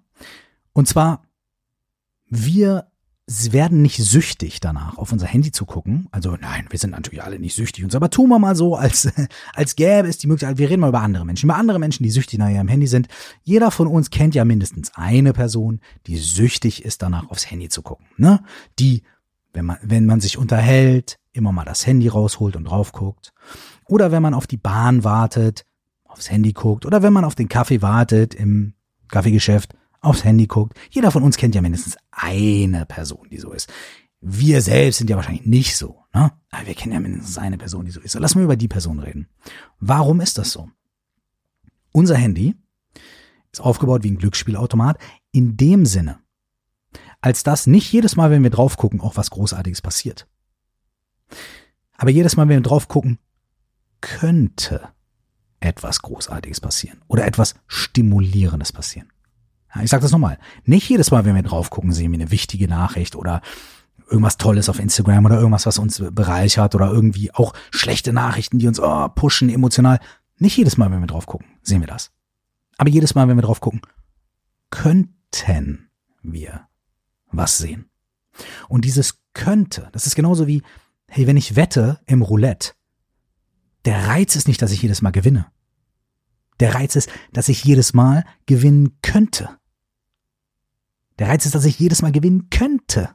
Und 0.72 0.88
zwar, 0.88 1.22
wir 2.28 2.90
werden 3.26 3.82
nicht 3.82 3.96
süchtig 3.96 4.60
danach, 4.60 4.98
auf 4.98 5.10
unser 5.10 5.26
Handy 5.26 5.50
zu 5.50 5.66
gucken. 5.66 6.06
Also 6.12 6.36
nein, 6.40 6.66
wir 6.70 6.78
sind 6.78 6.90
natürlich 6.90 7.24
alle 7.24 7.40
nicht 7.40 7.56
süchtig 7.56 7.82
und 7.82 7.90
so, 7.90 7.98
aber 7.98 8.08
tun 8.08 8.28
wir 8.28 8.38
mal 8.38 8.54
so, 8.54 8.76
als, 8.76 9.08
als 9.54 9.74
gäbe 9.74 10.08
es 10.08 10.18
die 10.18 10.28
Möglichkeit, 10.28 10.58
wir 10.58 10.70
reden 10.70 10.80
mal 10.80 10.90
über 10.90 11.00
andere 11.00 11.24
Menschen, 11.24 11.46
über 11.46 11.56
andere 11.56 11.80
Menschen, 11.80 12.04
die 12.04 12.10
süchtig 12.10 12.38
nach 12.38 12.48
ihrem 12.48 12.68
Handy 12.68 12.86
sind. 12.86 13.08
Jeder 13.42 13.72
von 13.72 13.88
uns 13.88 14.10
kennt 14.10 14.36
ja 14.36 14.44
mindestens 14.44 14.92
eine 14.94 15.32
Person, 15.32 15.80
die 16.06 16.16
süchtig 16.18 16.84
ist, 16.84 17.02
danach 17.02 17.28
aufs 17.28 17.50
Handy 17.50 17.68
zu 17.68 17.82
gucken. 17.82 18.06
Ne? 18.16 18.44
Die, 18.78 19.02
wenn 19.52 19.64
man, 19.64 19.78
wenn 19.82 20.06
man 20.06 20.20
sich 20.20 20.38
unterhält, 20.38 21.18
immer 21.36 21.52
mal 21.52 21.64
das 21.64 21.86
Handy 21.86 22.08
rausholt 22.08 22.56
und 22.56 22.64
drauf 22.64 22.92
guckt. 22.92 23.32
Oder 23.84 24.10
wenn 24.10 24.22
man 24.22 24.34
auf 24.34 24.46
die 24.46 24.56
Bahn 24.56 25.04
wartet, 25.04 25.64
aufs 26.04 26.30
Handy 26.30 26.52
guckt. 26.52 26.86
Oder 26.86 27.02
wenn 27.02 27.12
man 27.12 27.24
auf 27.24 27.34
den 27.34 27.48
Kaffee 27.48 27.82
wartet 27.82 28.34
im 28.34 28.74
Kaffeegeschäft, 29.08 29.74
aufs 30.00 30.24
Handy 30.24 30.46
guckt. 30.46 30.76
Jeder 30.90 31.10
von 31.10 31.22
uns 31.22 31.36
kennt 31.36 31.54
ja 31.54 31.62
mindestens 31.62 31.96
eine 32.10 32.86
Person, 32.86 33.28
die 33.30 33.38
so 33.38 33.52
ist. 33.52 33.72
Wir 34.20 34.62
selbst 34.62 34.98
sind 34.98 35.10
ja 35.10 35.16
wahrscheinlich 35.16 35.46
nicht 35.46 35.76
so, 35.76 36.02
ne? 36.14 36.32
Aber 36.50 36.66
wir 36.66 36.74
kennen 36.74 36.92
ja 36.92 37.00
mindestens 37.00 37.38
eine 37.38 37.58
Person, 37.58 37.84
die 37.84 37.90
so 37.90 38.00
ist. 38.00 38.12
So, 38.12 38.18
lass 38.18 38.34
mal 38.34 38.44
über 38.44 38.56
die 38.56 38.68
Person 38.68 38.98
reden. 38.98 39.28
Warum 39.78 40.20
ist 40.20 40.38
das 40.38 40.50
so? 40.50 40.70
Unser 41.92 42.16
Handy 42.16 42.56
ist 43.52 43.60
aufgebaut 43.60 44.02
wie 44.02 44.10
ein 44.10 44.18
Glücksspielautomat 44.18 44.98
in 45.32 45.56
dem 45.56 45.86
Sinne, 45.86 46.18
als 47.20 47.42
dass 47.42 47.66
nicht 47.66 47.92
jedes 47.92 48.16
Mal, 48.16 48.30
wenn 48.30 48.42
wir 48.42 48.50
drauf 48.50 48.76
gucken, 48.76 49.00
auch 49.00 49.16
was 49.16 49.30
Großartiges 49.30 49.82
passiert. 49.82 50.26
Aber 51.96 52.10
jedes 52.10 52.36
Mal, 52.36 52.48
wenn 52.48 52.58
wir 52.58 52.62
drauf 52.62 52.88
gucken, 52.88 53.18
könnte 54.00 54.88
etwas 55.60 56.02
Großartiges 56.02 56.60
passieren 56.60 57.02
oder 57.08 57.26
etwas 57.26 57.54
Stimulierendes 57.66 58.72
passieren. 58.72 59.10
Ich 59.82 59.90
sage 59.90 60.02
das 60.02 60.12
nochmal. 60.12 60.38
Nicht 60.64 60.88
jedes 60.88 61.10
Mal, 61.10 61.24
wenn 61.24 61.34
wir 61.34 61.42
drauf 61.42 61.70
gucken, 61.70 61.92
sehen 61.92 62.12
wir 62.12 62.18
eine 62.18 62.30
wichtige 62.30 62.68
Nachricht 62.68 63.14
oder 63.16 63.42
irgendwas 64.08 64.38
Tolles 64.38 64.68
auf 64.68 64.78
Instagram 64.78 65.26
oder 65.26 65.36
irgendwas, 65.36 65.66
was 65.66 65.78
uns 65.78 66.02
bereichert 66.12 66.74
oder 66.74 66.90
irgendwie 66.90 67.32
auch 67.34 67.52
schlechte 67.70 68.12
Nachrichten, 68.12 68.58
die 68.58 68.68
uns 68.68 68.80
oh, 68.80 69.08
pushen 69.08 69.50
emotional. 69.50 70.00
Nicht 70.38 70.56
jedes 70.56 70.76
Mal, 70.76 70.90
wenn 70.90 71.00
wir 71.00 71.06
drauf 71.06 71.26
gucken, 71.26 71.46
sehen 71.62 71.80
wir 71.80 71.88
das. 71.88 72.12
Aber 72.78 72.90
jedes 72.90 73.14
Mal, 73.14 73.28
wenn 73.28 73.36
wir 73.36 73.42
drauf 73.42 73.60
gucken, 73.60 73.82
könnten 74.70 75.88
wir 76.22 76.68
was 77.30 77.58
sehen. 77.58 77.90
Und 78.68 78.84
dieses 78.84 79.22
könnte, 79.32 79.88
das 79.92 80.06
ist 80.06 80.14
genauso 80.14 80.46
wie, 80.46 80.62
hey, 81.08 81.26
wenn 81.26 81.36
ich 81.36 81.56
wette 81.56 82.00
im 82.06 82.22
Roulette, 82.22 82.72
der 83.84 84.08
Reiz 84.08 84.36
ist 84.36 84.48
nicht, 84.48 84.62
dass 84.62 84.72
ich 84.72 84.82
jedes 84.82 85.02
Mal 85.02 85.12
gewinne. 85.12 85.46
Der 86.60 86.74
Reiz 86.74 86.96
ist, 86.96 87.10
dass 87.32 87.48
ich 87.48 87.64
jedes 87.64 87.94
Mal 87.94 88.24
gewinnen 88.46 88.98
könnte. 89.02 89.50
Der 91.18 91.28
Reiz 91.28 91.46
ist, 91.46 91.54
dass 91.54 91.64
ich 91.64 91.78
jedes 91.78 92.02
Mal 92.02 92.12
gewinnen 92.12 92.50
könnte. 92.50 93.10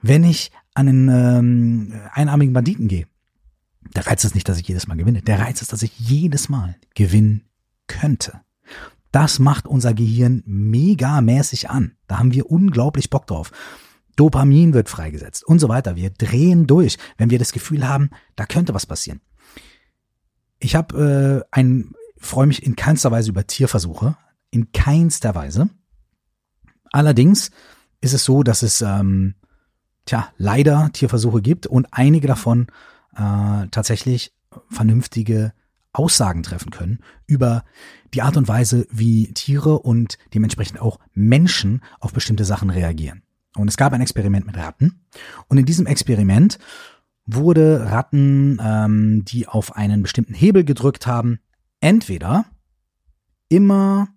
Wenn 0.00 0.24
ich 0.24 0.52
an 0.74 0.88
einen 0.88 1.08
ähm, 1.08 2.00
einarmigen 2.12 2.52
Banditen 2.52 2.88
gehe, 2.88 3.06
der 3.94 4.06
Reiz 4.06 4.24
ist 4.24 4.34
nicht, 4.34 4.48
dass 4.48 4.58
ich 4.58 4.68
jedes 4.68 4.86
Mal 4.86 4.96
gewinne. 4.96 5.22
Der 5.22 5.38
Reiz 5.38 5.62
ist, 5.62 5.72
dass 5.72 5.82
ich 5.82 5.98
jedes 5.98 6.48
Mal 6.48 6.76
gewinnen 6.94 7.44
könnte. 7.86 8.40
Das 9.12 9.38
macht 9.38 9.66
unser 9.66 9.94
Gehirn 9.94 10.42
megamäßig 10.46 11.70
an. 11.70 11.96
Da 12.06 12.18
haben 12.18 12.32
wir 12.32 12.50
unglaublich 12.50 13.10
Bock 13.10 13.26
drauf. 13.26 13.52
Dopamin 14.16 14.72
wird 14.74 14.88
freigesetzt 14.88 15.44
und 15.44 15.58
so 15.58 15.68
weiter. 15.68 15.96
Wir 15.96 16.10
drehen 16.10 16.66
durch, 16.66 16.96
wenn 17.18 17.30
wir 17.30 17.38
das 17.38 17.52
Gefühl 17.52 17.88
haben, 17.88 18.10
da 18.34 18.46
könnte 18.46 18.74
was 18.74 18.86
passieren. 18.86 19.20
Ich 20.58 20.74
habe 20.74 21.44
äh, 21.44 21.56
ein, 21.56 21.92
freue 22.18 22.46
mich 22.46 22.62
in 22.64 22.76
keinster 22.76 23.10
Weise 23.10 23.30
über 23.30 23.46
Tierversuche, 23.46 24.16
in 24.50 24.72
keinster 24.72 25.34
Weise. 25.34 25.68
Allerdings 26.92 27.50
ist 28.00 28.14
es 28.14 28.24
so, 28.24 28.42
dass 28.42 28.62
es 28.62 28.80
ähm, 28.80 29.34
tja 30.06 30.28
leider 30.38 30.90
Tierversuche 30.92 31.42
gibt 31.42 31.66
und 31.66 31.86
einige 31.90 32.26
davon 32.26 32.68
äh, 33.14 33.66
tatsächlich 33.70 34.32
vernünftige 34.70 35.52
Aussagen 35.92 36.42
treffen 36.42 36.70
können 36.70 37.00
über 37.26 37.64
die 38.14 38.22
Art 38.22 38.36
und 38.36 38.48
Weise, 38.48 38.86
wie 38.90 39.32
Tiere 39.32 39.78
und 39.78 40.18
dementsprechend 40.34 40.80
auch 40.80 40.98
Menschen 41.12 41.82
auf 42.00 42.12
bestimmte 42.12 42.44
Sachen 42.44 42.70
reagieren. 42.70 43.22
Und 43.56 43.68
es 43.68 43.76
gab 43.76 43.92
ein 43.92 44.00
Experiment 44.00 44.46
mit 44.46 44.56
Ratten. 44.56 45.04
Und 45.48 45.58
in 45.58 45.66
diesem 45.66 45.86
Experiment 45.86 46.58
wurde 47.26 47.90
Ratten, 47.90 48.60
ähm, 48.62 49.24
die 49.24 49.48
auf 49.48 49.76
einen 49.76 50.02
bestimmten 50.02 50.34
Hebel 50.34 50.64
gedrückt 50.64 51.06
haben, 51.06 51.40
entweder 51.80 52.46
immer 53.48 54.08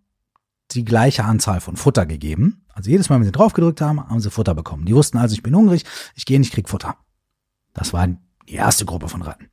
die 0.72 0.86
gleiche 0.86 1.24
Anzahl 1.24 1.62
von 1.62 1.76
Futter 1.76 2.06
gegeben. 2.06 2.66
Also 2.74 2.92
jedes 2.92 3.10
Mal, 3.10 3.18
wenn 3.18 3.26
sie 3.26 3.32
drauf 3.32 3.54
gedrückt 3.54 3.82
haben, 3.82 4.08
haben 4.08 4.20
sie 4.20 4.30
Futter 4.30 4.54
bekommen. 4.54 4.86
Die 4.86 4.96
wussten 4.96 5.18
also, 5.18 5.34
ich 5.34 5.44
bin 5.44 5.56
hungrig, 5.56 5.84
ich 6.16 6.26
gehe 6.26 6.40
nicht, 6.40 6.54
krieg 6.54 6.70
Futter. 6.70 6.96
Das 7.74 7.94
war 7.94 8.08
die 8.08 8.54
erste 8.54 8.86
Gruppe 8.86 9.10
von 9.10 9.22
Ratten. 9.22 9.50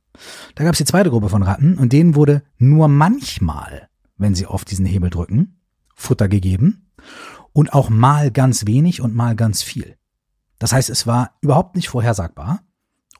Da 0.55 0.63
gab 0.63 0.73
es 0.73 0.79
die 0.79 0.85
zweite 0.85 1.09
Gruppe 1.09 1.29
von 1.29 1.43
Ratten 1.43 1.77
und 1.77 1.93
denen 1.93 2.15
wurde 2.15 2.43
nur 2.57 2.87
manchmal, 2.87 3.89
wenn 4.17 4.35
sie 4.35 4.45
auf 4.45 4.65
diesen 4.65 4.85
Hebel 4.85 5.09
drücken, 5.09 5.59
Futter 5.95 6.27
gegeben 6.27 6.87
und 7.57 7.73
auch 7.73 7.89
mal 7.89 8.29
ganz 8.29 8.67
wenig 8.67 9.01
und 9.01 9.15
mal 9.15 9.35
ganz 9.35 9.63
viel. 9.63 9.97
Das 10.59 10.73
heißt, 10.73 10.91
es 10.91 11.07
war 11.07 11.31
überhaupt 11.41 11.75
nicht 11.75 11.89
vorhersagbar, 11.89 12.61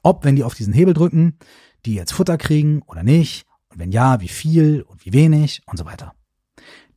ob, 0.04 0.24
wenn 0.24 0.36
die 0.36 0.44
auf 0.44 0.54
diesen 0.54 0.72
Hebel 0.72 0.94
drücken, 0.94 1.38
die 1.84 1.94
jetzt 1.94 2.12
Futter 2.12 2.38
kriegen 2.38 2.82
oder 2.82 3.02
nicht, 3.02 3.46
und 3.68 3.80
wenn 3.80 3.90
ja, 3.90 4.20
wie 4.20 4.28
viel 4.28 4.82
und 4.82 5.04
wie 5.04 5.12
wenig 5.12 5.62
und 5.66 5.76
so 5.76 5.86
weiter. 5.86 6.14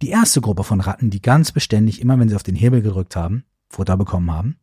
Die 0.04 0.10
erste 0.10 0.40
Gruppe 0.40 0.64
von 0.64 0.82
Ratten, 0.82 1.10
die 1.10 1.20
ganz 1.20 1.52
beständig, 1.52 2.00
immer 2.00 2.20
wenn 2.20 2.30
sie 2.30 2.36
auf 2.36 2.44
den 2.44 2.54
Hebel 2.54 2.84
gedrückt 2.84 3.16
haben, 3.16 3.44
Futter 3.70 3.98
bekommen 3.98 4.30
haben, 4.30 4.60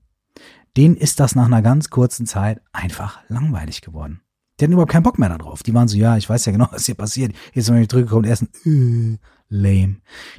denen 0.77 0.97
ist 0.97 1.19
das 1.19 1.35
nach 1.35 1.47
einer 1.47 1.63
ganz 1.63 1.91
kurzen 1.91 2.27
Zeit 2.27 2.63
einfach 2.73 3.19
langweilig 3.27 3.81
geworden. 3.81 4.21
Die 4.61 4.65
hatten 4.65 4.75
überhaupt 4.75 4.93
keinen 4.93 5.03
Bock 5.03 5.19
mehr 5.19 5.37
darauf. 5.37 5.65
Die 5.65 5.75
waren 5.75 5.89
so, 5.89 5.97
ja, 5.97 6.17
ich 6.17 6.31
weiß 6.31 6.45
ja 6.45 6.53
genau, 6.53 6.69
was 6.71 6.87
hier 6.87 6.95
passiert. 6.95 7.35
Jetzt, 7.55 7.69
wenn 7.73 7.83
ich 7.83 7.89
drücke, 7.89 8.09
kommt 8.09 8.29
erst 8.29 8.45
ein 8.65 9.15
äh, 9.15 9.19
lame. 9.49 9.97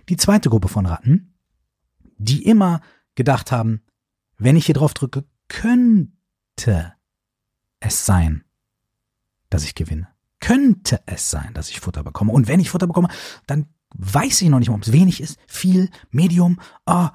Die 0.08 0.16
zweite 0.16 0.50
Gruppe 0.50 0.70
von 0.70 0.86
Ratten, 0.86 1.34
die 2.20 2.46
immer 2.46 2.82
gedacht 3.16 3.52
haben, 3.52 3.82
wenn 4.38 4.56
ich 4.56 4.68
hier 4.68 4.76
drauf 4.76 4.94
drücke, 4.94 5.26
könnte 5.48 6.94
es 7.80 8.06
sein, 8.06 8.44
dass 9.50 9.64
ich 9.64 9.74
gewinne. 9.74 10.08
Könnte 10.40 11.02
es 11.06 11.30
sein, 11.30 11.54
dass 11.54 11.70
ich 11.70 11.80
Futter 11.80 12.04
bekomme. 12.04 12.32
Und 12.32 12.48
wenn 12.48 12.60
ich 12.60 12.70
Futter 12.70 12.88
bekomme, 12.88 13.10
dann 13.48 13.68
weiß 13.96 14.42
ich 14.42 14.50
noch 14.50 14.60
nicht 14.60 14.70
mal, 14.70 14.76
ob 14.76 14.84
es 14.84 14.92
wenig 14.92 15.20
ist, 15.22 15.40
viel, 15.48 15.90
Medium. 16.12 16.60
Ah, 16.86 17.14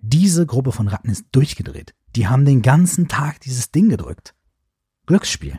diese 0.00 0.44
Gruppe 0.44 0.72
von 0.72 0.88
Ratten 0.88 1.08
ist 1.08 1.26
durchgedreht. 1.32 1.94
Die 2.16 2.26
haben 2.26 2.44
den 2.44 2.60
ganzen 2.60 3.08
Tag 3.08 3.40
dieses 3.40 3.70
Ding 3.70 3.88
gedrückt. 3.88 4.34
Glücksspiel. 5.06 5.58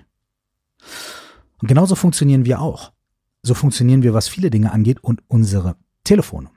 Und 1.60 1.68
genauso 1.68 1.96
funktionieren 1.96 2.46
wir 2.46 2.62
auch. 2.62 2.94
So 3.42 3.54
funktionieren 3.54 4.04
wir, 4.04 4.14
was 4.14 4.28
viele 4.28 4.50
Dinge 4.50 4.72
angeht 4.72 5.04
und 5.04 5.24
unsere 5.28 5.78
Telefone 6.04 6.52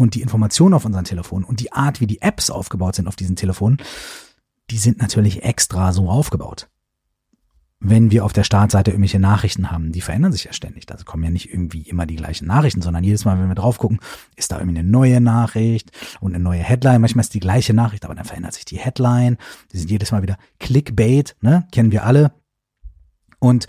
und 0.00 0.14
die 0.14 0.22
Informationen 0.22 0.74
auf 0.74 0.86
unseren 0.86 1.04
Telefonen 1.04 1.44
und 1.44 1.60
die 1.60 1.72
Art, 1.72 2.00
wie 2.00 2.06
die 2.06 2.22
Apps 2.22 2.48
aufgebaut 2.48 2.94
sind 2.94 3.06
auf 3.06 3.16
diesen 3.16 3.36
Telefonen, 3.36 3.76
die 4.70 4.78
sind 4.78 4.98
natürlich 4.98 5.42
extra 5.42 5.92
so 5.92 6.08
aufgebaut. 6.08 6.68
Wenn 7.80 8.10
wir 8.10 8.24
auf 8.24 8.32
der 8.32 8.44
Startseite 8.44 8.92
irgendwelche 8.92 9.18
Nachrichten 9.18 9.70
haben, 9.70 9.92
die 9.92 10.00
verändern 10.00 10.32
sich 10.32 10.44
ja 10.44 10.52
ständig. 10.52 10.86
Da 10.86 10.96
kommen 10.96 11.24
ja 11.24 11.30
nicht 11.30 11.50
irgendwie 11.50 11.82
immer 11.82 12.06
die 12.06 12.16
gleichen 12.16 12.46
Nachrichten, 12.46 12.80
sondern 12.82 13.04
jedes 13.04 13.26
Mal, 13.26 13.38
wenn 13.38 13.48
wir 13.48 13.54
drauf 13.54 13.78
gucken, 13.78 14.00
ist 14.36 14.52
da 14.52 14.58
irgendwie 14.58 14.78
eine 14.78 14.88
neue 14.88 15.20
Nachricht 15.20 15.90
und 16.20 16.34
eine 16.34 16.42
neue 16.42 16.62
Headline. 16.62 17.00
Manchmal 17.00 17.24
ist 17.24 17.34
die 17.34 17.40
gleiche 17.40 17.74
Nachricht, 17.74 18.04
aber 18.04 18.14
dann 18.14 18.24
verändert 18.24 18.54
sich 18.54 18.64
die 18.64 18.78
Headline. 18.78 19.36
Die 19.72 19.78
sind 19.78 19.90
jedes 19.90 20.12
Mal 20.12 20.22
wieder 20.22 20.38
Clickbait, 20.60 21.36
ne? 21.40 21.66
Kennen 21.72 21.92
wir 21.92 22.04
alle. 22.04 22.32
Und 23.38 23.66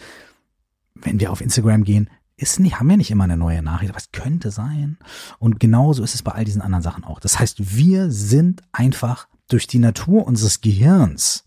wenn 0.95 1.19
wir 1.19 1.31
auf 1.31 1.41
Instagram 1.41 1.83
gehen, 1.83 2.09
ist 2.41 2.59
nicht, 2.59 2.79
haben 2.79 2.89
wir 2.89 2.97
nicht 2.97 3.11
immer 3.11 3.25
eine 3.25 3.37
neue 3.37 3.61
Nachricht, 3.61 3.91
aber 3.91 3.99
es 3.99 4.11
könnte 4.11 4.51
sein. 4.51 4.97
Und 5.39 5.59
genauso 5.59 6.03
ist 6.03 6.15
es 6.15 6.23
bei 6.23 6.31
all 6.31 6.43
diesen 6.43 6.61
anderen 6.61 6.83
Sachen 6.83 7.03
auch. 7.03 7.19
Das 7.19 7.39
heißt, 7.39 7.77
wir 7.77 8.11
sind 8.11 8.61
einfach 8.71 9.27
durch 9.47 9.67
die 9.67 9.79
Natur 9.79 10.25
unseres 10.25 10.61
Gehirns 10.61 11.45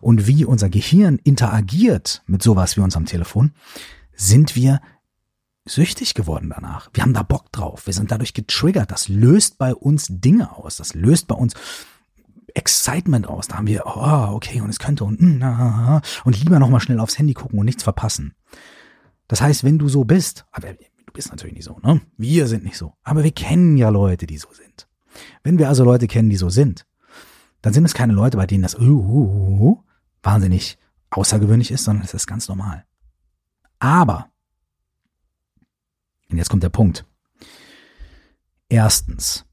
und 0.00 0.26
wie 0.26 0.44
unser 0.44 0.70
Gehirn 0.70 1.18
interagiert 1.22 2.22
mit 2.26 2.42
sowas 2.42 2.76
wie 2.76 2.80
unserem 2.80 3.06
Telefon, 3.06 3.52
sind 4.14 4.56
wir 4.56 4.80
süchtig 5.64 6.14
geworden 6.14 6.52
danach. 6.54 6.88
Wir 6.94 7.02
haben 7.02 7.14
da 7.14 7.22
Bock 7.22 7.50
drauf. 7.52 7.86
Wir 7.86 7.92
sind 7.92 8.10
dadurch 8.12 8.32
getriggert. 8.32 8.92
Das 8.92 9.08
löst 9.08 9.58
bei 9.58 9.74
uns 9.74 10.06
Dinge 10.08 10.56
aus. 10.56 10.76
Das 10.76 10.94
löst 10.94 11.26
bei 11.26 11.34
uns 11.34 11.54
Excitement 12.54 13.26
aus. 13.26 13.48
Da 13.48 13.56
haben 13.56 13.66
wir, 13.66 13.84
oh, 13.84 14.34
okay, 14.34 14.60
und 14.60 14.70
es 14.70 14.78
könnte 14.78 15.04
und, 15.04 15.20
mm, 15.20 16.00
und 16.24 16.40
lieber 16.40 16.58
nochmal 16.58 16.80
schnell 16.80 17.00
aufs 17.00 17.18
Handy 17.18 17.34
gucken 17.34 17.58
und 17.58 17.66
nichts 17.66 17.82
verpassen. 17.82 18.34
Das 19.28 19.40
heißt, 19.40 19.64
wenn 19.64 19.78
du 19.78 19.88
so 19.88 20.04
bist, 20.04 20.44
aber 20.52 20.74
du 20.74 21.12
bist 21.12 21.30
natürlich 21.30 21.56
nicht 21.56 21.64
so, 21.64 21.78
ne? 21.82 22.00
Wir 22.16 22.46
sind 22.46 22.64
nicht 22.64 22.76
so. 22.76 22.94
Aber 23.02 23.24
wir 23.24 23.32
kennen 23.32 23.76
ja 23.76 23.88
Leute, 23.88 24.26
die 24.26 24.38
so 24.38 24.48
sind. 24.52 24.88
Wenn 25.42 25.58
wir 25.58 25.68
also 25.68 25.84
Leute 25.84 26.06
kennen, 26.06 26.30
die 26.30 26.36
so 26.36 26.48
sind, 26.48 26.86
dann 27.62 27.72
sind 27.72 27.84
es 27.84 27.94
keine 27.94 28.12
Leute, 28.12 28.36
bei 28.36 28.46
denen 28.46 28.62
das 28.62 28.78
uh, 28.78 28.82
uh, 28.82 29.60
uh, 29.60 29.84
wahnsinnig 30.22 30.78
außergewöhnlich 31.10 31.70
ist, 31.70 31.84
sondern 31.84 32.04
es 32.04 32.14
ist 32.14 32.26
ganz 32.26 32.48
normal. 32.48 32.84
Aber, 33.78 34.30
und 36.30 36.38
jetzt 36.38 36.48
kommt 36.48 36.62
der 36.62 36.68
Punkt. 36.70 37.04
Erstens, 38.68 39.44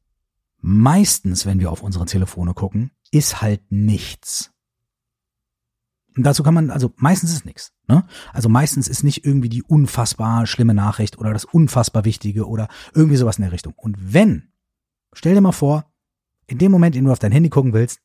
meistens, 0.59 1.45
wenn 1.45 1.59
wir 1.59 1.71
auf 1.71 1.83
unsere 1.83 2.05
Telefone 2.05 2.53
gucken, 2.53 2.91
ist 3.11 3.41
halt 3.41 3.71
nichts. 3.71 4.52
Und 6.15 6.23
dazu 6.23 6.43
kann 6.43 6.53
man, 6.53 6.69
also 6.69 6.93
meistens 6.97 7.33
ist 7.33 7.45
nichts. 7.45 7.73
Ne? 7.87 8.05
Also 8.31 8.49
meistens 8.49 8.87
ist 8.87 9.03
nicht 9.03 9.25
irgendwie 9.25 9.49
die 9.49 9.63
unfassbar 9.63 10.45
schlimme 10.45 10.73
Nachricht 10.73 11.17
oder 11.17 11.33
das 11.33 11.45
unfassbar 11.45 12.05
Wichtige 12.05 12.47
oder 12.47 12.67
irgendwie 12.93 13.17
sowas 13.17 13.37
in 13.37 13.43
der 13.43 13.51
Richtung. 13.51 13.73
Und 13.75 13.97
wenn, 13.99 14.49
stell 15.13 15.33
dir 15.33 15.41
mal 15.41 15.51
vor, 15.51 15.85
in 16.47 16.57
dem 16.57 16.71
Moment, 16.71 16.95
in 16.95 17.01
dem 17.01 17.07
du 17.07 17.11
auf 17.11 17.19
dein 17.19 17.31
Handy 17.31 17.49
gucken 17.49 17.73
willst, 17.73 17.99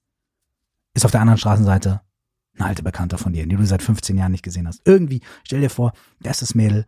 ist 0.94 1.04
auf 1.04 1.10
der 1.10 1.20
anderen 1.20 1.38
Straßenseite 1.38 2.00
eine 2.54 2.68
alte 2.68 2.82
Bekannte 2.82 3.18
von 3.18 3.32
dir, 3.32 3.46
die 3.46 3.56
du 3.56 3.66
seit 3.66 3.82
15 3.82 4.16
Jahren 4.16 4.32
nicht 4.32 4.44
gesehen 4.44 4.66
hast. 4.66 4.80
Irgendwie, 4.84 5.20
stell 5.44 5.60
dir 5.60 5.70
vor, 5.70 5.92
das 6.20 6.42
ist 6.42 6.50
das 6.50 6.54
Mädel, 6.54 6.86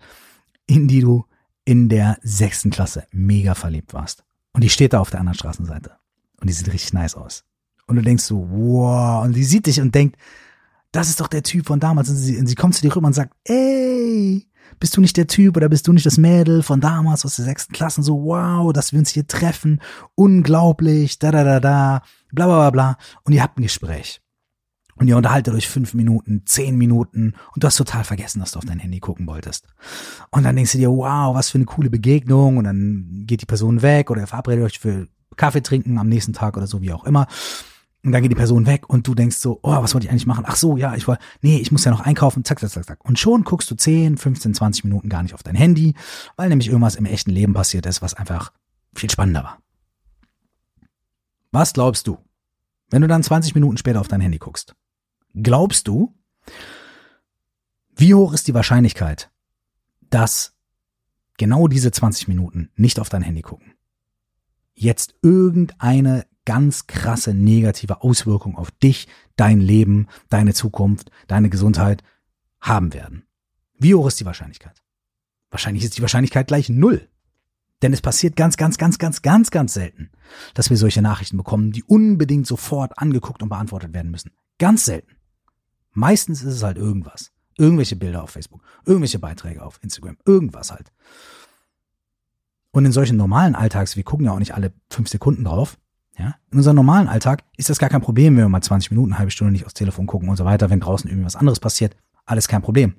in 0.67 0.89
die 0.89 1.01
du 1.01 1.27
in 1.65 1.89
der 1.89 2.19
sechsten 2.23 2.71
Klasse 2.71 3.07
mega 3.13 3.55
verliebt 3.55 3.95
warst. 3.95 4.25
Und 4.53 4.65
die 4.65 4.71
steht 4.71 4.93
da 4.93 5.01
auf 5.01 5.11
der 5.11 5.21
anderen 5.21 5.39
Straßenseite. 5.39 5.97
Und 6.41 6.49
die 6.49 6.55
sieht 6.55 6.73
richtig 6.73 6.93
nice 6.93 7.15
aus. 7.15 7.45
Und 7.87 7.97
du 7.97 8.03
denkst 8.03 8.25
so, 8.25 8.49
wow, 8.51 9.25
und 9.25 9.35
die 9.35 9.45
sieht 9.45 9.67
dich 9.67 9.81
und 9.81 9.95
denkt, 9.95 10.17
das 10.93 11.09
ist 11.09 11.21
doch 11.21 11.29
der 11.29 11.43
Typ 11.43 11.67
von 11.67 11.81
damals. 11.81 12.09
Und 12.09 12.17
sie, 12.17 12.37
und 12.39 12.47
sie 12.47 12.55
kommt 12.55 12.75
zu 12.75 12.83
dir 12.83 12.95
rüber 12.95 13.07
und 13.07 13.13
sagt, 13.13 13.35
ey, 13.45 14.47
bist 14.79 14.97
du 14.97 15.01
nicht 15.01 15.17
der 15.17 15.27
Typ 15.27 15.57
oder 15.57 15.69
bist 15.69 15.87
du 15.87 15.93
nicht 15.93 16.07
das 16.07 16.19
Mädel 16.19 16.63
von 16.63 16.81
damals 16.81 17.25
aus 17.25 17.37
der 17.37 17.45
sechsten 17.45 17.73
Klasse? 17.73 18.01
Und 18.01 18.05
so, 18.05 18.25
wow, 18.25 18.73
dass 18.73 18.93
wir 18.93 18.99
uns 18.99 19.11
hier 19.11 19.27
treffen. 19.27 19.81
Unglaublich, 20.15 21.19
da, 21.19 21.31
da, 21.31 21.45
da, 21.45 21.61
da, 21.61 22.03
bla, 22.33 22.47
bla, 22.47 22.57
bla, 22.57 22.71
bla. 22.71 22.97
Und 23.25 23.33
ihr 23.33 23.43
habt 23.43 23.59
ein 23.59 23.63
Gespräch. 23.63 24.21
Und 24.97 25.09
ihr 25.09 25.17
unterhaltet 25.17 25.55
euch 25.55 25.67
fünf 25.67 25.95
Minuten, 25.95 26.43
zehn 26.45 26.77
Minuten 26.77 27.35
und 27.55 27.63
du 27.63 27.67
hast 27.67 27.77
total 27.77 28.05
vergessen, 28.05 28.39
dass 28.41 28.53
du 28.53 28.59
auf 28.59 28.67
dein 28.67 28.79
Handy 28.79 29.01
gucken 29.01 29.27
wolltest. 29.27 29.67
Und 30.31 30.43
dann 30.43 30.55
denkst 30.55 30.73
du 30.73 30.79
dir, 30.79 30.91
wow, 30.91 31.35
was 31.35 31.49
für 31.49 31.57
eine 31.57 31.65
coole 31.65 31.89
Begegnung 31.89 32.59
und 32.59 32.65
dann 32.65 33.23
geht 33.25 33.41
die 33.41 33.47
Person 33.47 33.81
weg 33.81 34.11
oder 34.11 34.21
ihr 34.21 34.27
verabredet 34.27 34.63
euch 34.63 34.79
für 34.79 35.09
Kaffee 35.37 35.63
trinken 35.63 35.97
am 35.97 36.11
nächsten 36.11 36.35
Tag 36.35 36.59
oder 36.59 36.67
so, 36.67 36.83
wie 36.83 36.93
auch 36.93 37.05
immer. 37.05 37.29
Und 38.03 38.13
dann 38.13 38.23
geht 38.23 38.31
die 38.31 38.37
Person 38.37 38.67
weg 38.67 38.89
und 38.89 39.07
du 39.07 39.15
denkst 39.15 39.37
so, 39.37 39.61
oh, 39.63 39.83
was 39.83 39.93
wollte 39.93 40.07
ich 40.07 40.11
eigentlich 40.11 40.27
machen? 40.27 40.45
Ach 40.47 40.57
so, 40.57 40.79
ja, 40.79 40.95
ich 40.95 41.07
wollte, 41.07 41.23
nee, 41.43 41.59
ich 41.59 41.71
muss 41.71 41.85
ja 41.85 41.91
noch 41.91 42.01
einkaufen, 42.01 42.45
zack, 42.45 42.59
zack, 42.59 42.71
zack, 42.71 42.87
zack. 42.87 43.05
Und 43.05 43.19
schon 43.19 43.45
guckst 43.45 43.71
du 43.71 43.75
10, 43.75 44.17
15, 44.17 44.55
20 44.55 44.85
Minuten 44.85 45.11
gar 45.11 45.23
nicht 45.23 45.35
auf 45.35 45.43
dein 45.43 45.55
Handy, 45.55 45.95
weil 46.37 46.49
nämlich 46.49 46.69
irgendwas 46.69 46.95
im 46.95 47.05
echten 47.05 47.31
Leben 47.31 47.53
passiert 47.53 47.85
ist, 47.85 48.01
was 48.01 48.15
einfach 48.15 48.53
viel 48.95 49.11
spannender 49.11 49.45
war. 49.45 49.59
Was 51.53 51.75
glaubst 51.75 52.07
du, 52.07 52.17
wenn 52.89 53.03
du 53.03 53.09
dann 53.09 53.23
20 53.23 53.55
Minuten 53.55 53.77
später 53.77 54.01
auf 54.01 54.09
dein 54.09 54.21
Handy 54.21 54.39
guckst? 54.39 54.75
Glaubst 55.35 55.87
du, 55.87 56.15
wie 57.97 58.15
hoch 58.15 58.33
ist 58.33 58.49
die 58.49 58.55
Wahrscheinlichkeit, 58.55 59.31
dass 60.09 60.55
genau 61.37 61.69
diese 61.69 61.91
20 61.91 62.29
Minuten 62.29 62.71
nicht 62.77 62.99
auf 62.99 63.11
dein 63.11 63.23
Handy 63.23 63.43
gucken, 63.43 63.75
jetzt 64.75 65.15
irgendeine 65.23 66.27
ganz 66.51 66.89
krasse 66.89 67.33
negative 67.33 68.03
Auswirkung 68.03 68.57
auf 68.57 68.73
dich, 68.73 69.07
dein 69.37 69.61
Leben, 69.61 70.09
deine 70.31 70.53
Zukunft, 70.53 71.13
deine 71.29 71.49
Gesundheit 71.49 72.03
haben 72.61 72.93
werden? 72.93 73.23
Wie 73.79 73.95
hoch 73.95 74.09
ist 74.09 74.19
die 74.19 74.25
Wahrscheinlichkeit? 74.25 74.83
Wahrscheinlich 75.49 75.85
ist 75.85 75.97
die 75.97 76.03
Wahrscheinlichkeit 76.03 76.49
gleich 76.49 76.69
null. 76.69 77.09
Denn 77.83 77.93
es 77.93 78.01
passiert 78.01 78.35
ganz, 78.35 78.57
ganz, 78.57 78.79
ganz, 78.79 78.99
ganz, 78.99 79.23
ganz, 79.23 79.53
ganz 79.53 79.75
selten, 79.75 80.11
dass 80.55 80.71
wir 80.71 80.77
solche 80.77 81.03
Nachrichten 81.03 81.37
bekommen, 81.37 81.71
die 81.71 81.85
unbedingt 81.85 82.49
sofort 82.49 82.99
angeguckt 82.99 83.45
und 83.45 83.49
beantwortet 83.49 83.95
werden 83.95 84.11
müssen. 84.11 84.33
Ganz 84.59 84.87
selten. 84.87 85.15
Meistens 85.93 86.43
ist 86.43 86.55
es 86.55 86.63
halt 86.65 86.79
irgendwas. 86.79 87.31
Irgendwelche 87.59 87.95
Bilder 87.95 88.25
auf 88.25 88.31
Facebook, 88.31 88.61
irgendwelche 88.85 89.21
Beiträge 89.21 89.63
auf 89.63 89.79
Instagram, 89.85 90.17
irgendwas 90.27 90.73
halt. 90.73 90.91
Und 92.73 92.87
in 92.87 92.93
solchen 92.93 93.17
normalen 93.17 93.55
Alltags, 93.55 93.95
wir 93.95 94.03
gucken 94.03 94.27
ja 94.27 94.33
auch 94.33 94.41
nicht 94.41 94.55
alle 94.55 94.73
fünf 94.91 95.09
Sekunden 95.09 95.45
drauf, 95.45 95.79
ja, 96.21 96.37
in 96.51 96.59
unserem 96.59 96.77
normalen 96.77 97.09
Alltag 97.09 97.45
ist 97.57 97.71
das 97.71 97.79
gar 97.79 97.89
kein 97.89 98.03
Problem, 98.03 98.37
wenn 98.37 98.45
wir 98.45 98.49
mal 98.49 98.63
20 98.63 98.91
Minuten, 98.91 99.13
eine 99.13 99.19
halbe 99.19 99.31
Stunde 99.31 99.53
nicht 99.53 99.65
aufs 99.65 99.75
Telefon 99.75 100.07
gucken 100.07 100.29
und 100.29 100.37
so 100.37 100.45
weiter, 100.45 100.71
wenn 100.71 100.81
draußen 100.81 101.09
irgendwie 101.09 101.27
was 101.27 101.37
anderes 101.37 101.61
passiert, 101.61 101.97
alles 102.27 102.47
kein 102.47 102.63
Problem. 102.63 102.95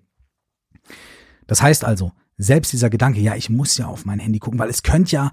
Das 1.48 1.62
heißt 1.62 1.86
also, 1.86 2.12
selbst 2.38 2.74
dieser 2.74 2.90
Gedanke, 2.90 3.20
ja, 3.20 3.36
ich 3.36 3.50
muss 3.50 3.78
ja 3.78 3.86
auf 3.86 4.06
mein 4.06 4.20
Handy 4.20 4.40
gucken, 4.40 4.60
weil 4.60 4.70
es 4.70 4.84
könnte 4.84 5.12
ja, 5.12 5.32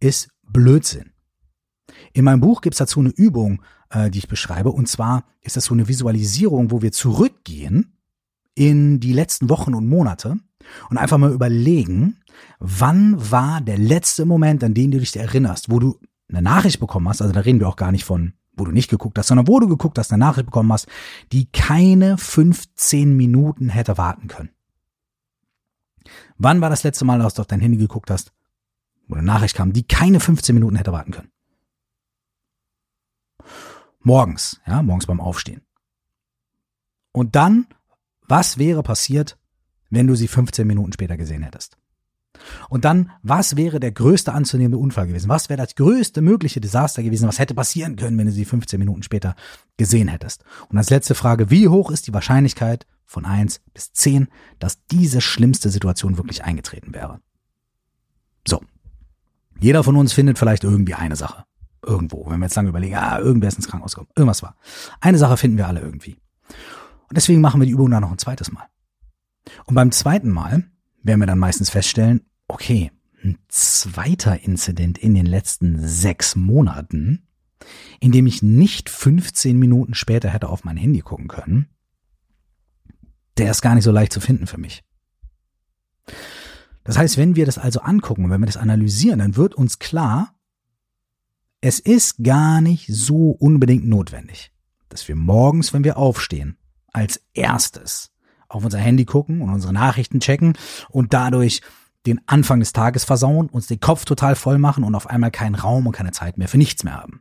ist 0.00 0.28
Blödsinn. 0.42 1.12
In 2.12 2.24
meinem 2.24 2.40
Buch 2.40 2.62
gibt's 2.62 2.78
dazu 2.78 3.00
eine 3.00 3.10
Übung, 3.10 3.62
äh, 3.90 4.10
die 4.10 4.18
ich 4.18 4.28
beschreibe. 4.28 4.70
Und 4.70 4.88
zwar 4.88 5.24
ist 5.42 5.56
das 5.56 5.66
so 5.66 5.74
eine 5.74 5.88
Visualisierung, 5.88 6.70
wo 6.70 6.82
wir 6.82 6.92
zurückgehen 6.92 7.98
in 8.54 9.00
die 9.00 9.12
letzten 9.12 9.50
Wochen 9.50 9.74
und 9.74 9.86
Monate 9.86 10.38
und 10.88 10.98
einfach 10.98 11.18
mal 11.18 11.32
überlegen, 11.32 12.16
wann 12.58 13.30
war 13.30 13.60
der 13.60 13.78
letzte 13.78 14.24
Moment, 14.24 14.64
an 14.64 14.74
den 14.74 14.90
du 14.90 14.98
dich 14.98 15.14
erinnerst, 15.16 15.70
wo 15.70 15.78
du 15.78 15.98
eine 16.28 16.42
Nachricht 16.42 16.80
bekommen 16.80 17.08
hast, 17.08 17.22
also 17.22 17.32
da 17.32 17.40
reden 17.40 17.60
wir 17.60 17.68
auch 17.68 17.76
gar 17.76 17.92
nicht 17.92 18.04
von, 18.04 18.34
wo 18.52 18.64
du 18.64 18.72
nicht 18.72 18.90
geguckt 18.90 19.18
hast, 19.18 19.28
sondern 19.28 19.48
wo 19.48 19.60
du 19.60 19.68
geguckt 19.68 19.98
hast, 19.98 20.12
eine 20.12 20.24
Nachricht 20.24 20.46
bekommen 20.46 20.72
hast, 20.72 20.88
die 21.32 21.46
keine 21.46 22.18
15 22.18 23.16
Minuten 23.16 23.68
hätte 23.68 23.98
warten 23.98 24.28
können. 24.28 24.50
Wann 26.38 26.60
war 26.60 26.70
das 26.70 26.82
letzte 26.82 27.04
Mal, 27.04 27.18
dass 27.18 27.34
du 27.34 27.42
auf 27.42 27.48
dein 27.48 27.60
Handy 27.60 27.78
geguckt 27.78 28.10
hast, 28.10 28.32
wo 29.08 29.14
eine 29.14 29.24
Nachricht 29.24 29.54
kam, 29.54 29.72
die 29.72 29.86
keine 29.86 30.20
15 30.20 30.54
Minuten 30.54 30.76
hätte 30.76 30.92
warten 30.92 31.12
können? 31.12 31.30
Morgens, 34.00 34.60
ja, 34.66 34.82
morgens 34.82 35.06
beim 35.06 35.20
Aufstehen. 35.20 35.62
Und 37.12 37.34
dann, 37.34 37.66
was 38.22 38.58
wäre 38.58 38.82
passiert, 38.82 39.38
wenn 39.90 40.06
du 40.06 40.14
sie 40.14 40.28
15 40.28 40.66
Minuten 40.66 40.92
später 40.92 41.16
gesehen 41.16 41.42
hättest? 41.42 41.76
Und 42.68 42.84
dann, 42.84 43.10
was 43.22 43.56
wäre 43.56 43.80
der 43.80 43.92
größte 43.92 44.32
anzunehmende 44.32 44.78
Unfall 44.78 45.06
gewesen? 45.06 45.28
Was 45.28 45.48
wäre 45.48 45.60
das 45.60 45.74
größte 45.74 46.20
mögliche 46.20 46.60
Desaster 46.60 47.02
gewesen? 47.02 47.28
Was 47.28 47.38
hätte 47.38 47.54
passieren 47.54 47.96
können, 47.96 48.18
wenn 48.18 48.26
du 48.26 48.32
sie 48.32 48.44
15 48.44 48.78
Minuten 48.78 49.02
später 49.02 49.34
gesehen 49.76 50.08
hättest? 50.08 50.44
Und 50.68 50.78
als 50.78 50.90
letzte 50.90 51.14
Frage, 51.14 51.50
wie 51.50 51.68
hoch 51.68 51.90
ist 51.90 52.06
die 52.06 52.14
Wahrscheinlichkeit 52.14 52.86
von 53.04 53.24
1 53.24 53.60
bis 53.74 53.92
10, 53.92 54.28
dass 54.58 54.84
diese 54.86 55.20
schlimmste 55.20 55.70
Situation 55.70 56.16
wirklich 56.16 56.44
eingetreten 56.44 56.94
wäre? 56.94 57.20
So. 58.46 58.62
Jeder 59.58 59.82
von 59.84 59.96
uns 59.96 60.12
findet 60.12 60.38
vielleicht 60.38 60.64
irgendwie 60.64 60.94
eine 60.94 61.16
Sache. 61.16 61.44
Irgendwo. 61.84 62.28
Wenn 62.28 62.40
wir 62.40 62.46
jetzt 62.46 62.56
lange 62.56 62.68
überlegen, 62.68 62.96
ah, 62.96 63.18
irgendwer 63.18 63.48
ist 63.48 63.56
ins 63.56 63.68
Krankenhaus 63.68 63.94
gekommen. 63.94 64.10
Irgendwas 64.16 64.42
war. 64.42 64.56
Eine 65.00 65.18
Sache 65.18 65.36
finden 65.36 65.56
wir 65.56 65.68
alle 65.68 65.80
irgendwie. 65.80 66.16
Und 67.08 67.16
deswegen 67.16 67.40
machen 67.40 67.60
wir 67.60 67.66
die 67.66 67.72
Übung 67.72 67.90
dann 67.90 68.02
noch 68.02 68.10
ein 68.10 68.18
zweites 68.18 68.50
Mal. 68.52 68.66
Und 69.66 69.74
beim 69.74 69.92
zweiten 69.92 70.30
Mal 70.30 70.64
werden 71.06 71.20
wir 71.20 71.26
dann 71.26 71.38
meistens 71.38 71.70
feststellen, 71.70 72.22
okay, 72.48 72.90
ein 73.22 73.38
zweiter 73.48 74.40
Incident 74.40 74.98
in 74.98 75.14
den 75.14 75.26
letzten 75.26 75.78
sechs 75.86 76.36
Monaten, 76.36 77.26
in 78.00 78.12
dem 78.12 78.26
ich 78.26 78.42
nicht 78.42 78.90
15 78.90 79.58
Minuten 79.58 79.94
später 79.94 80.28
hätte 80.30 80.48
auf 80.48 80.64
mein 80.64 80.76
Handy 80.76 81.00
gucken 81.00 81.28
können, 81.28 81.68
der 83.36 83.50
ist 83.50 83.62
gar 83.62 83.74
nicht 83.74 83.84
so 83.84 83.90
leicht 83.90 84.12
zu 84.12 84.20
finden 84.20 84.46
für 84.46 84.58
mich. 84.58 84.84
Das 86.84 86.96
heißt, 86.96 87.16
wenn 87.16 87.34
wir 87.34 87.46
das 87.46 87.58
also 87.58 87.80
angucken, 87.80 88.30
wenn 88.30 88.40
wir 88.40 88.46
das 88.46 88.56
analysieren, 88.56 89.18
dann 89.18 89.36
wird 89.36 89.54
uns 89.54 89.78
klar, 89.78 90.34
es 91.60 91.80
ist 91.80 92.22
gar 92.22 92.60
nicht 92.60 92.86
so 92.88 93.30
unbedingt 93.30 93.86
notwendig, 93.86 94.52
dass 94.88 95.08
wir 95.08 95.16
morgens, 95.16 95.72
wenn 95.72 95.84
wir 95.84 95.96
aufstehen, 95.96 96.58
als 96.92 97.20
erstes 97.34 98.12
auf 98.56 98.64
unser 98.64 98.78
Handy 98.78 99.04
gucken 99.04 99.42
und 99.42 99.50
unsere 99.50 99.72
Nachrichten 99.72 100.20
checken 100.20 100.54
und 100.90 101.12
dadurch 101.12 101.60
den 102.06 102.20
Anfang 102.26 102.60
des 102.60 102.72
Tages 102.72 103.04
versauen, 103.04 103.48
uns 103.48 103.66
den 103.66 103.80
Kopf 103.80 104.04
total 104.04 104.36
voll 104.36 104.58
machen 104.58 104.84
und 104.84 104.94
auf 104.94 105.08
einmal 105.08 105.30
keinen 105.30 105.54
Raum 105.56 105.86
und 105.86 105.92
keine 105.92 106.12
Zeit 106.12 106.38
mehr 106.38 106.48
für 106.48 106.58
nichts 106.58 106.84
mehr 106.84 106.94
haben. 106.94 107.20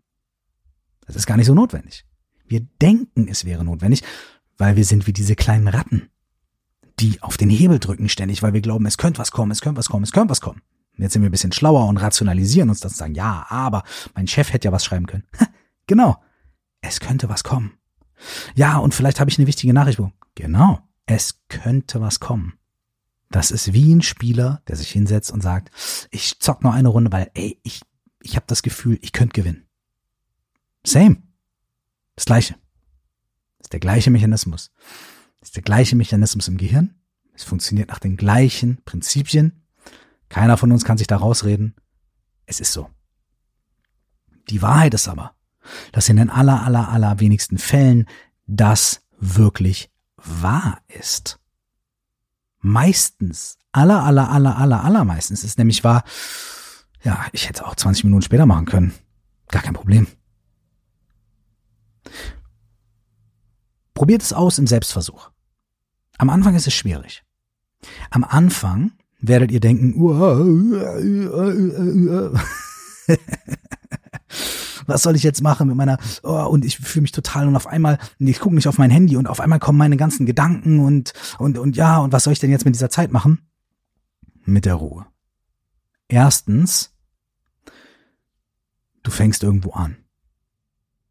Das 1.06 1.16
ist 1.16 1.26
gar 1.26 1.38
nicht 1.38 1.48
so 1.48 1.54
notwendig. 1.54 2.06
Wir 2.48 2.62
denken, 2.82 3.28
es 3.28 3.46
wäre 3.46 3.64
notwendig, 3.64 4.04
weil 4.58 4.76
wir 4.76 4.86
sind 4.86 5.08
wie 5.08 5.14
diese 5.14 5.36
kleinen 5.36 5.68
Ratten, 5.68 6.10
die 7.00 7.22
auf 7.22 7.38
den 7.38 7.50
Hebel 7.50 7.80
drücken 7.80 8.10
ständig, 8.10 8.44
weil 8.44 8.54
wir 8.54 8.62
glauben, 8.62 8.86
es 8.86 8.98
könnte 8.98 9.20
was 9.20 9.32
kommen, 9.32 9.52
es 9.52 9.62
könnte 9.62 9.80
was 9.80 9.90
kommen, 9.90 10.04
es 10.04 10.12
könnte 10.12 10.30
was 10.30 10.42
kommen. 10.42 10.62
Und 10.96 11.04
jetzt 11.04 11.14
sind 11.14 11.24
wir 11.24 11.30
ein 11.30 11.32
bisschen 11.32 11.52
schlauer 11.52 11.88
und 11.88 11.98
rationalisieren 11.98 12.70
uns 12.70 12.80
das 12.80 12.94
und 12.94 12.98
sagen, 12.98 13.16
ja, 13.16 13.46
aber 13.50 13.84
mein 14.14 14.28
Chef 14.28 14.54
hätte 14.54 14.68
ja 14.68 14.72
was 14.72 14.86
schreiben 14.86 15.08
können. 15.08 15.26
genau. 15.88 16.16
Es 16.82 17.00
könnte 17.00 17.28
was 17.28 17.44
kommen. 17.44 17.74
Ja, 18.56 18.78
und 18.78 18.94
vielleicht 18.94 19.20
habe 19.20 19.30
ich 19.30 19.38
eine 19.38 19.48
wichtige 19.48 19.74
Nachricht 19.74 19.98
bekommen. 19.98 20.14
Genau. 20.36 20.80
Es 21.06 21.42
könnte 21.50 22.02
was 22.02 22.20
kommen. 22.20 22.58
Das 23.30 23.52
ist 23.52 23.74
wie 23.74 23.94
ein 23.94 24.02
Spieler, 24.02 24.62
der 24.68 24.76
sich 24.76 24.92
hinsetzt 24.92 25.32
und 25.32 25.42
sagt, 25.42 25.72
ich 26.12 26.40
zock 26.40 26.64
noch 26.64 26.74
eine 26.74 26.90
Runde, 26.90 27.12
weil, 27.12 27.32
ey, 27.34 27.60
ich, 27.64 27.82
ich 28.22 28.36
habe 28.36 28.46
das 28.48 28.64
Gefühl, 28.64 28.98
ich 29.02 29.12
könnte 29.12 29.34
gewinnen. 29.34 29.68
Same. 30.86 31.18
Das 32.16 32.26
gleiche. 32.26 32.56
Ist 33.60 33.74
der 33.74 33.80
gleiche 33.80 34.12
Mechanismus. 34.12 34.72
Ist 35.42 35.56
der 35.56 35.64
gleiche 35.64 35.96
Mechanismus 35.96 36.48
im 36.48 36.58
Gehirn. 36.58 36.96
Es 37.34 37.44
funktioniert 37.44 37.90
nach 37.90 38.00
den 38.00 38.16
gleichen 38.16 38.82
Prinzipien. 38.86 39.64
Keiner 40.30 40.58
von 40.58 40.72
uns 40.72 40.86
kann 40.86 40.98
sich 40.98 41.08
da 41.08 41.18
rausreden. 41.18 41.76
Es 42.46 42.60
ist 42.60 42.72
so. 42.72 42.90
Die 44.50 44.62
Wahrheit 44.62 44.94
ist 44.94 45.08
aber, 45.08 45.36
dass 45.92 46.10
in 46.10 46.18
den 46.18 46.30
aller, 46.30 46.64
aller, 46.64 46.90
aller 46.90 47.20
wenigsten 47.20 47.58
Fällen 47.58 48.08
das 48.46 49.02
wirklich 49.20 49.92
wahr 50.26 50.80
ist. 50.88 51.40
Meistens, 52.60 53.58
aller, 53.72 54.04
aller, 54.04 54.30
aller, 54.30 54.58
aller, 54.58 54.84
aller 54.84 55.06
meistens 55.06 55.44
ist 55.44 55.58
nämlich 55.58 55.84
wahr, 55.84 56.04
ja, 57.04 57.26
ich 57.32 57.48
hätte 57.48 57.68
auch 57.68 57.76
20 57.76 58.06
Minuten 58.06 58.24
später 58.24 58.46
machen 58.46 58.66
können. 58.66 58.94
Gar 59.50 59.62
kein 59.62 59.76
Problem. 59.76 60.08
Probiert 63.94 64.24
es 64.24 64.34
aus 64.34 64.58
im 64.58 64.68
Selbstversuch. 64.68 65.30
Am 66.18 66.30
Anfang 66.30 66.56
ist 66.56 66.68
es 66.68 66.74
schwierig. 66.74 67.24
Am 68.10 68.24
Anfang 68.24 68.94
werdet 69.20 69.52
ihr 69.52 69.60
denken, 69.60 69.96
was 74.88 75.04
soll 75.04 75.16
ich 75.16 75.24
jetzt 75.24 75.42
machen 75.42 75.68
mit 75.68 75.76
meiner, 75.76 75.98
oh, 76.24 76.46
und 76.46 76.66
ich 76.66 76.78
fühle 76.78 77.04
mich 77.04 77.12
total 77.12 77.48
und 77.48 77.56
auf 77.56 77.68
einmal, 77.68 77.98
ich 78.20 78.40
gucke 78.40 78.56
nicht 78.56 78.68
auf 78.68 78.78
mein 78.78 78.92
Handy 78.92 79.18
und 79.18 79.28
auf 79.28 79.40
einmal 79.40 79.60
kommen 79.60 79.78
meine 79.78 79.98
ganzen 79.98 80.26
Gedanken 80.26 80.80
und, 80.80 81.14
und, 81.40 81.58
und 81.58 81.76
ja, 81.76 82.00
und 82.00 82.14
was 82.14 82.24
soll 82.24 82.34
ich 82.34 82.40
denn 82.40 82.52
jetzt 82.52 82.66
mit 82.66 82.76
dieser 82.76 82.90
Zeit 82.90 83.12
machen? 83.12 83.40
Mit 84.46 84.66
der 84.66 84.76
Ruhe. 84.76 85.06
Erstens, 86.08 86.94
du 89.04 89.12
fängst 89.12 89.44
irgendwo 89.44 89.72
an. 89.72 89.98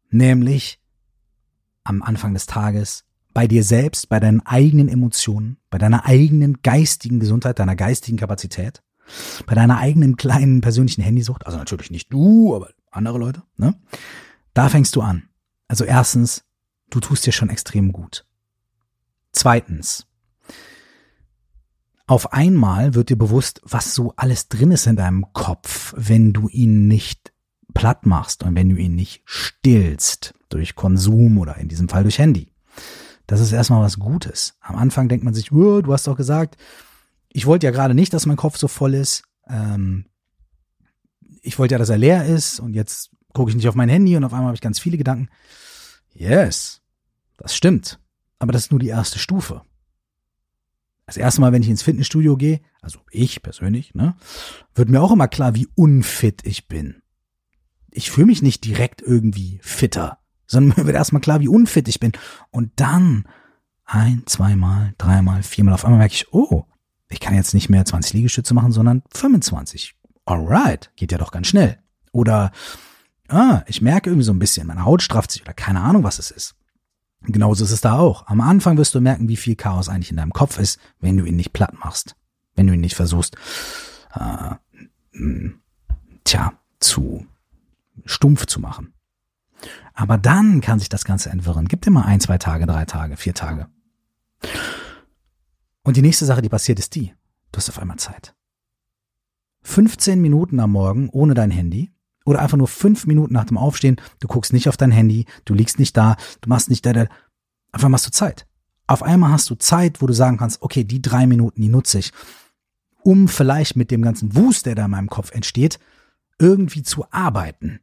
Nämlich 0.09 0.79
am 1.83 2.01
Anfang 2.01 2.33
des 2.33 2.45
Tages 2.45 3.03
bei 3.33 3.47
dir 3.47 3.63
selbst, 3.65 4.07
bei 4.07 4.21
deinen 4.21 4.39
eigenen 4.45 4.87
Emotionen, 4.87 5.57
bei 5.69 5.77
deiner 5.77 6.05
eigenen 6.05 6.61
geistigen 6.61 7.19
Gesundheit, 7.19 7.59
deiner 7.59 7.75
geistigen 7.75 8.17
Kapazität, 8.17 8.81
bei 9.45 9.55
deiner 9.55 9.77
eigenen 9.77 10.17
kleinen 10.17 10.61
persönlichen 10.61 11.01
Handysucht, 11.01 11.45
also 11.45 11.57
natürlich 11.57 11.91
nicht 11.91 12.11
du, 12.11 12.55
aber 12.55 12.69
andere 12.91 13.17
Leute, 13.17 13.43
ne? 13.57 13.75
Da 14.53 14.69
fängst 14.69 14.95
du 14.95 15.01
an. 15.01 15.29
Also 15.67 15.83
erstens, 15.83 16.45
du 16.89 16.99
tust 16.99 17.25
dir 17.25 17.33
schon 17.33 17.49
extrem 17.49 17.91
gut. 17.91 18.25
Zweitens, 19.31 20.07
auf 22.07 22.33
einmal 22.33 22.93
wird 22.93 23.09
dir 23.09 23.17
bewusst, 23.17 23.61
was 23.63 23.95
so 23.95 24.13
alles 24.15 24.47
drin 24.47 24.71
ist 24.71 24.85
in 24.85 24.95
deinem 24.95 25.33
Kopf, 25.33 25.93
wenn 25.97 26.33
du 26.33 26.47
ihn 26.49 26.87
nicht 26.87 27.33
platt 27.73 28.05
machst 28.05 28.43
und 28.43 28.55
wenn 28.55 28.69
du 28.69 28.75
ihn 28.75 28.95
nicht 28.95 29.23
stillst 29.25 30.33
durch 30.49 30.75
Konsum 30.75 31.37
oder 31.37 31.57
in 31.57 31.67
diesem 31.67 31.89
Fall 31.89 32.03
durch 32.03 32.19
Handy. 32.19 32.51
Das 33.27 33.41
ist 33.41 33.51
erstmal 33.51 33.81
was 33.81 33.99
Gutes. 33.99 34.55
Am 34.61 34.75
Anfang 34.75 35.09
denkt 35.09 35.25
man 35.25 35.33
sich, 35.33 35.49
du 35.49 35.91
hast 35.91 36.07
doch 36.07 36.15
gesagt, 36.15 36.57
ich 37.35 37.45
wollte 37.45 37.65
ja 37.65 37.71
gerade 37.71 37.93
nicht, 37.93 38.13
dass 38.13 38.25
mein 38.25 38.37
Kopf 38.37 38.55
so 38.57 38.69
voll 38.69 38.93
ist. 38.93 39.23
Ähm, 39.49 40.05
ich 41.41 41.59
wollte 41.59 41.73
ja, 41.73 41.77
dass 41.77 41.89
er 41.89 41.97
leer 41.97 42.25
ist 42.25 42.61
und 42.61 42.73
jetzt 42.73 43.09
gucke 43.33 43.49
ich 43.49 43.57
nicht 43.57 43.67
auf 43.67 43.75
mein 43.75 43.89
Handy 43.89 44.15
und 44.15 44.23
auf 44.23 44.31
einmal 44.31 44.47
habe 44.47 44.55
ich 44.55 44.61
ganz 44.61 44.79
viele 44.79 44.97
Gedanken. 44.97 45.27
Yes, 46.13 46.81
das 47.37 47.53
stimmt. 47.53 47.99
Aber 48.39 48.53
das 48.53 48.63
ist 48.63 48.71
nur 48.71 48.79
die 48.79 48.87
erste 48.87 49.19
Stufe. 49.19 49.63
Das 51.07 51.17
erste 51.17 51.41
Mal, 51.41 51.51
wenn 51.51 51.61
ich 51.61 51.67
ins 51.67 51.83
Fitnessstudio 51.83 52.37
gehe, 52.37 52.61
also 52.81 52.99
ich 53.11 53.43
persönlich, 53.43 53.93
ne, 53.93 54.15
wird 54.73 54.87
mir 54.87 55.01
auch 55.01 55.11
immer 55.11 55.27
klar, 55.27 55.55
wie 55.55 55.67
unfit 55.75 56.45
ich 56.45 56.69
bin. 56.69 57.01
Ich 57.91 58.11
fühle 58.11 58.27
mich 58.27 58.43
nicht 58.43 58.63
direkt 58.63 59.01
irgendwie 59.01 59.59
fitter, 59.61 60.19
sondern 60.47 60.77
mir 60.77 60.85
wird 60.85 60.95
erstmal 60.95 61.21
klar, 61.21 61.41
wie 61.41 61.49
unfit 61.49 61.89
ich 61.89 61.99
bin. 61.99 62.13
Und 62.49 62.71
dann 62.77 63.27
ein, 63.83 64.23
zweimal, 64.25 64.93
dreimal, 64.97 65.43
viermal, 65.43 65.73
auf 65.73 65.83
einmal 65.83 65.99
merke 65.99 66.15
ich, 66.15 66.31
oh, 66.33 66.65
ich 67.09 67.19
kann 67.19 67.35
jetzt 67.35 67.53
nicht 67.53 67.69
mehr 67.69 67.85
20 67.85 68.13
Liegestütze 68.13 68.53
machen, 68.53 68.71
sondern 68.71 69.03
25 69.13 69.95
alright, 70.25 70.91
geht 70.95 71.11
ja 71.11 71.17
doch 71.17 71.31
ganz 71.31 71.47
schnell. 71.47 71.77
Oder, 72.11 72.51
ah, 73.27 73.61
ich 73.67 73.81
merke 73.81 74.09
irgendwie 74.09 74.25
so 74.25 74.33
ein 74.33 74.39
bisschen, 74.39 74.67
meine 74.67 74.85
Haut 74.85 75.01
strafft 75.01 75.31
sich 75.31 75.43
oder 75.43 75.53
keine 75.53 75.81
Ahnung, 75.81 76.03
was 76.03 76.19
es 76.19 76.31
ist. 76.31 76.55
Genauso 77.21 77.63
ist 77.63 77.71
es 77.71 77.81
da 77.81 77.97
auch. 77.97 78.27
Am 78.27 78.41
Anfang 78.41 78.77
wirst 78.77 78.93
du 78.93 79.01
merken, 79.01 79.29
wie 79.29 79.37
viel 79.37 79.55
Chaos 79.55 79.89
eigentlich 79.89 80.11
in 80.11 80.17
deinem 80.17 80.33
Kopf 80.33 80.59
ist, 80.59 80.79
wenn 80.99 81.17
du 81.17 81.25
ihn 81.25 81.35
nicht 81.35 81.53
platt 81.53 81.73
machst. 81.79 82.15
Wenn 82.55 82.67
du 82.67 82.73
ihn 82.73 82.81
nicht 82.81 82.95
versuchst, 82.95 83.35
äh, 84.13 84.55
tja, 86.23 86.53
zu 86.79 87.25
stumpf 88.05 88.45
zu 88.45 88.59
machen. 88.59 88.93
Aber 89.93 90.17
dann 90.17 90.61
kann 90.61 90.79
sich 90.79 90.89
das 90.89 91.05
Ganze 91.05 91.29
entwirren. 91.29 91.67
Gib 91.67 91.81
dir 91.81 91.91
mal 91.91 92.03
ein, 92.03 92.19
zwei 92.19 92.37
Tage, 92.37 92.65
drei 92.65 92.85
Tage, 92.85 93.17
vier 93.17 93.33
Tage. 93.33 93.67
Und 95.85 95.97
die 95.97 96.01
nächste 96.01 96.25
Sache, 96.25 96.41
die 96.41 96.49
passiert, 96.49 96.79
ist 96.79 96.95
die. 96.95 97.13
Du 97.51 97.57
hast 97.57 97.69
auf 97.69 97.79
einmal 97.79 97.97
Zeit. 97.97 98.35
15 99.61 100.19
Minuten 100.19 100.59
am 100.59 100.71
Morgen 100.71 101.09
ohne 101.09 101.35
dein 101.35 101.51
Handy 101.51 101.93
oder 102.25 102.41
einfach 102.41 102.57
nur 102.57 102.67
fünf 102.67 103.05
Minuten 103.05 103.33
nach 103.33 103.45
dem 103.45 103.57
Aufstehen, 103.57 104.01
du 104.19 104.27
guckst 104.27 104.51
nicht 104.51 104.67
auf 104.67 104.77
dein 104.77 104.91
Handy, 104.91 105.25
du 105.45 105.53
liegst 105.53 105.77
nicht 105.77 105.95
da, 105.95 106.17
du 106.41 106.49
machst 106.49 106.69
nicht 106.69 106.85
da, 106.85 106.93
da, 106.93 107.05
einfach 107.71 107.89
machst 107.89 108.07
du 108.07 108.11
Zeit. 108.11 108.47
Auf 108.87 109.03
einmal 109.03 109.31
hast 109.31 109.49
du 109.49 109.55
Zeit, 109.55 110.01
wo 110.01 110.07
du 110.07 110.13
sagen 110.13 110.37
kannst, 110.37 110.61
okay, 110.63 110.83
die 110.83 111.01
drei 111.01 111.27
Minuten, 111.27 111.61
die 111.61 111.69
nutze 111.69 111.99
ich, 111.99 112.11
um 113.03 113.27
vielleicht 113.27 113.75
mit 113.75 113.91
dem 113.91 114.01
ganzen 114.01 114.35
Wust, 114.35 114.65
der 114.65 114.73
da 114.73 114.85
in 114.85 114.91
meinem 114.91 115.09
Kopf 115.09 115.31
entsteht, 115.31 115.79
irgendwie 116.39 116.81
zu 116.81 117.05
arbeiten. 117.11 117.79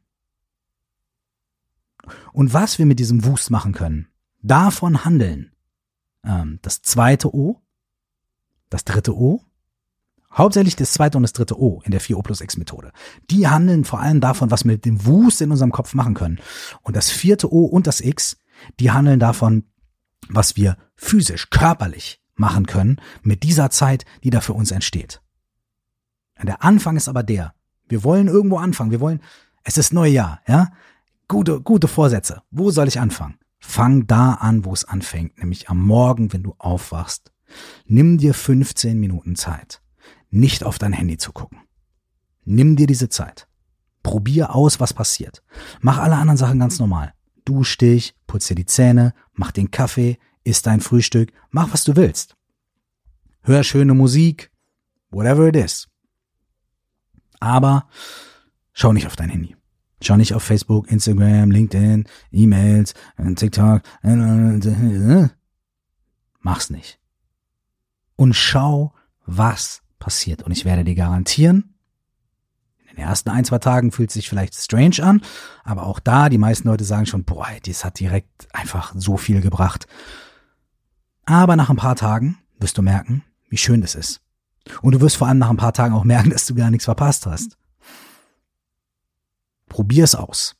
Und 2.33 2.53
was 2.53 2.79
wir 2.79 2.85
mit 2.85 2.99
diesem 2.99 3.23
Wust 3.23 3.49
machen 3.49 3.71
können, 3.71 4.09
davon 4.41 5.05
handeln. 5.05 5.53
Ähm, 6.25 6.59
das 6.61 6.81
zweite 6.81 7.33
O, 7.33 7.62
das 8.73 8.85
dritte 8.85 9.15
O 9.15 9.41
Hauptsächlich 10.35 10.75
das 10.75 10.93
zweite 10.93 11.17
und 11.17 11.21
das 11.21 11.33
dritte 11.33 11.59
O 11.59 11.81
in 11.85 11.91
der 11.91 12.01
4O 12.01 12.23
plus 12.23 12.41
X 12.41 12.57
Methode. 12.57 12.91
Die 13.29 13.47
handeln 13.47 13.85
vor 13.85 13.99
allem 13.99 14.19
davon, 14.19 14.49
was 14.49 14.63
wir 14.63 14.71
mit 14.71 14.85
dem 14.85 15.05
Wust 15.05 15.41
in 15.41 15.51
unserem 15.51 15.71
Kopf 15.71 15.93
machen 15.93 16.15
können. 16.15 16.39
Und 16.81 16.95
das 16.95 17.11
vierte 17.11 17.53
O 17.53 17.65
und 17.65 17.85
das 17.85 18.01
X, 18.01 18.37
die 18.79 18.89
handeln 18.89 19.19
davon, 19.19 19.65
was 20.29 20.55
wir 20.55 20.77
physisch, 20.95 21.49
körperlich 21.51 22.19
machen 22.35 22.65
können 22.65 22.99
mit 23.21 23.43
dieser 23.43 23.69
Zeit, 23.69 24.05
die 24.23 24.31
da 24.31 24.41
für 24.41 24.53
uns 24.53 24.71
entsteht. 24.71 25.21
Der 26.41 26.63
Anfang 26.63 26.97
ist 26.97 27.07
aber 27.07 27.23
der. 27.23 27.53
Wir 27.87 28.03
wollen 28.03 28.27
irgendwo 28.27 28.57
anfangen. 28.57 28.91
Wir 28.91 28.99
wollen, 28.99 29.21
es 29.63 29.77
ist 29.77 29.93
Neujahr, 29.93 30.41
ja? 30.47 30.71
Gute, 31.27 31.61
gute 31.61 31.87
Vorsätze. 31.87 32.41
Wo 32.51 32.69
soll 32.71 32.87
ich 32.87 32.99
anfangen? 32.99 33.37
Fang 33.59 34.07
da 34.07 34.33
an, 34.33 34.65
wo 34.65 34.73
es 34.73 34.83
anfängt, 34.83 35.37
nämlich 35.37 35.69
am 35.69 35.81
Morgen, 35.81 36.33
wenn 36.33 36.43
du 36.43 36.55
aufwachst. 36.57 37.31
Nimm 37.85 38.17
dir 38.17 38.33
15 38.33 38.99
Minuten 38.99 39.35
Zeit 39.35 39.83
nicht 40.33 40.63
auf 40.63 40.79
dein 40.79 40.93
Handy 40.93 41.17
zu 41.17 41.31
gucken. 41.31 41.59
Nimm 42.43 42.75
dir 42.75 42.87
diese 42.87 43.07
Zeit. 43.07 43.47
Probier 44.01 44.53
aus, 44.53 44.79
was 44.79 44.93
passiert. 44.93 45.43
Mach 45.79 45.99
alle 45.99 46.15
anderen 46.15 46.37
Sachen 46.37 46.59
ganz 46.59 46.79
normal. 46.79 47.13
Dusch 47.45 47.77
dich, 47.77 48.15
putz 48.25 48.47
dir 48.47 48.55
die 48.55 48.65
Zähne, 48.65 49.13
mach 49.33 49.51
den 49.51 49.71
Kaffee, 49.71 50.17
isst 50.43 50.65
dein 50.65 50.81
Frühstück, 50.81 51.31
mach 51.51 51.71
was 51.71 51.83
du 51.83 51.95
willst. 51.95 52.35
Hör 53.43 53.63
schöne 53.63 53.93
Musik, 53.93 54.51
whatever 55.11 55.47
it 55.47 55.55
is. 55.55 55.87
Aber 57.39 57.87
schau 58.73 58.91
nicht 58.91 59.05
auf 59.07 59.15
dein 59.15 59.29
Handy. 59.29 59.55
Schau 60.01 60.17
nicht 60.17 60.33
auf 60.33 60.43
Facebook, 60.43 60.89
Instagram, 60.91 61.51
LinkedIn, 61.51 62.05
E-Mails, 62.31 62.93
TikTok. 63.35 63.83
Mach's 66.41 66.69
nicht. 66.69 66.99
Und 68.15 68.33
schau, 68.33 68.93
was 69.25 69.81
passiert. 69.99 70.43
Und 70.43 70.51
ich 70.51 70.65
werde 70.65 70.83
dir 70.83 70.95
garantieren, 70.95 71.73
in 72.93 72.97
den 72.97 73.07
ersten 73.07 73.29
ein, 73.29 73.43
zwei 73.43 73.57
Tagen 73.57 73.91
fühlt 73.91 74.11
es 74.11 74.13
sich 74.13 74.29
vielleicht 74.29 74.53
strange 74.53 75.01
an, 75.01 75.21
aber 75.63 75.83
auch 75.87 75.99
da, 75.99 76.29
die 76.29 76.37
meisten 76.37 76.67
Leute 76.67 76.83
sagen 76.83 77.07
schon, 77.07 77.23
boah, 77.23 77.47
das 77.65 77.83
hat 77.83 77.99
direkt 77.99 78.53
einfach 78.53 78.93
so 78.95 79.17
viel 79.17 79.41
gebracht. 79.41 79.87
Aber 81.25 81.55
nach 81.55 81.71
ein 81.71 81.75
paar 81.75 81.95
Tagen 81.95 82.37
wirst 82.59 82.77
du 82.77 82.83
merken, 82.83 83.23
wie 83.49 83.57
schön 83.57 83.81
das 83.81 83.95
ist. 83.95 84.21
Und 84.81 84.93
du 84.93 85.01
wirst 85.01 85.17
vor 85.17 85.27
allem 85.27 85.39
nach 85.39 85.49
ein 85.49 85.57
paar 85.57 85.73
Tagen 85.73 85.95
auch 85.95 86.03
merken, 86.03 86.29
dass 86.29 86.45
du 86.45 86.53
gar 86.53 86.69
nichts 86.69 86.85
verpasst 86.85 87.25
hast. 87.25 87.57
Probier 89.67 90.03
es 90.03 90.13
aus. 90.13 90.55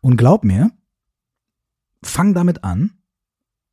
Und 0.00 0.16
glaub 0.16 0.44
mir, 0.44 0.70
fang 2.02 2.32
damit 2.32 2.62
an 2.62 2.92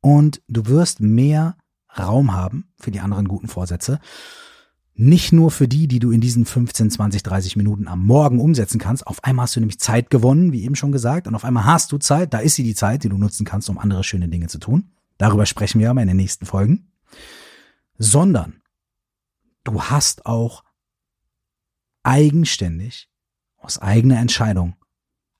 und 0.00 0.42
du 0.48 0.66
wirst 0.66 1.00
mehr 1.00 1.56
Raum 1.98 2.32
haben 2.32 2.72
für 2.78 2.90
die 2.90 3.00
anderen 3.00 3.28
guten 3.28 3.48
Vorsätze 3.48 4.00
nicht 4.96 5.32
nur 5.32 5.50
für 5.50 5.66
die, 5.66 5.88
die 5.88 5.98
du 5.98 6.12
in 6.12 6.20
diesen 6.20 6.46
15, 6.46 6.90
20, 6.90 7.22
30 7.24 7.56
Minuten 7.56 7.88
am 7.88 8.06
Morgen 8.06 8.38
umsetzen 8.38 8.78
kannst. 8.78 9.06
Auf 9.06 9.24
einmal 9.24 9.44
hast 9.44 9.56
du 9.56 9.60
nämlich 9.60 9.80
Zeit 9.80 10.08
gewonnen, 10.08 10.52
wie 10.52 10.62
eben 10.62 10.76
schon 10.76 10.92
gesagt, 10.92 11.26
und 11.26 11.34
auf 11.34 11.44
einmal 11.44 11.64
hast 11.64 11.90
du 11.90 11.98
Zeit, 11.98 12.32
da 12.32 12.38
ist 12.38 12.54
sie 12.54 12.62
die 12.62 12.76
Zeit, 12.76 13.02
die 13.02 13.08
du 13.08 13.18
nutzen 13.18 13.44
kannst, 13.44 13.68
um 13.68 13.78
andere 13.78 14.04
schöne 14.04 14.28
Dinge 14.28 14.46
zu 14.46 14.58
tun. 14.58 14.92
Darüber 15.18 15.46
sprechen 15.46 15.80
wir 15.80 15.90
aber 15.90 16.00
in 16.00 16.08
den 16.08 16.16
nächsten 16.16 16.46
Folgen. 16.46 16.92
Sondern 17.98 18.62
du 19.64 19.82
hast 19.82 20.26
auch 20.26 20.64
eigenständig, 22.02 23.08
aus 23.56 23.78
eigener 23.78 24.18
Entscheidung, 24.18 24.76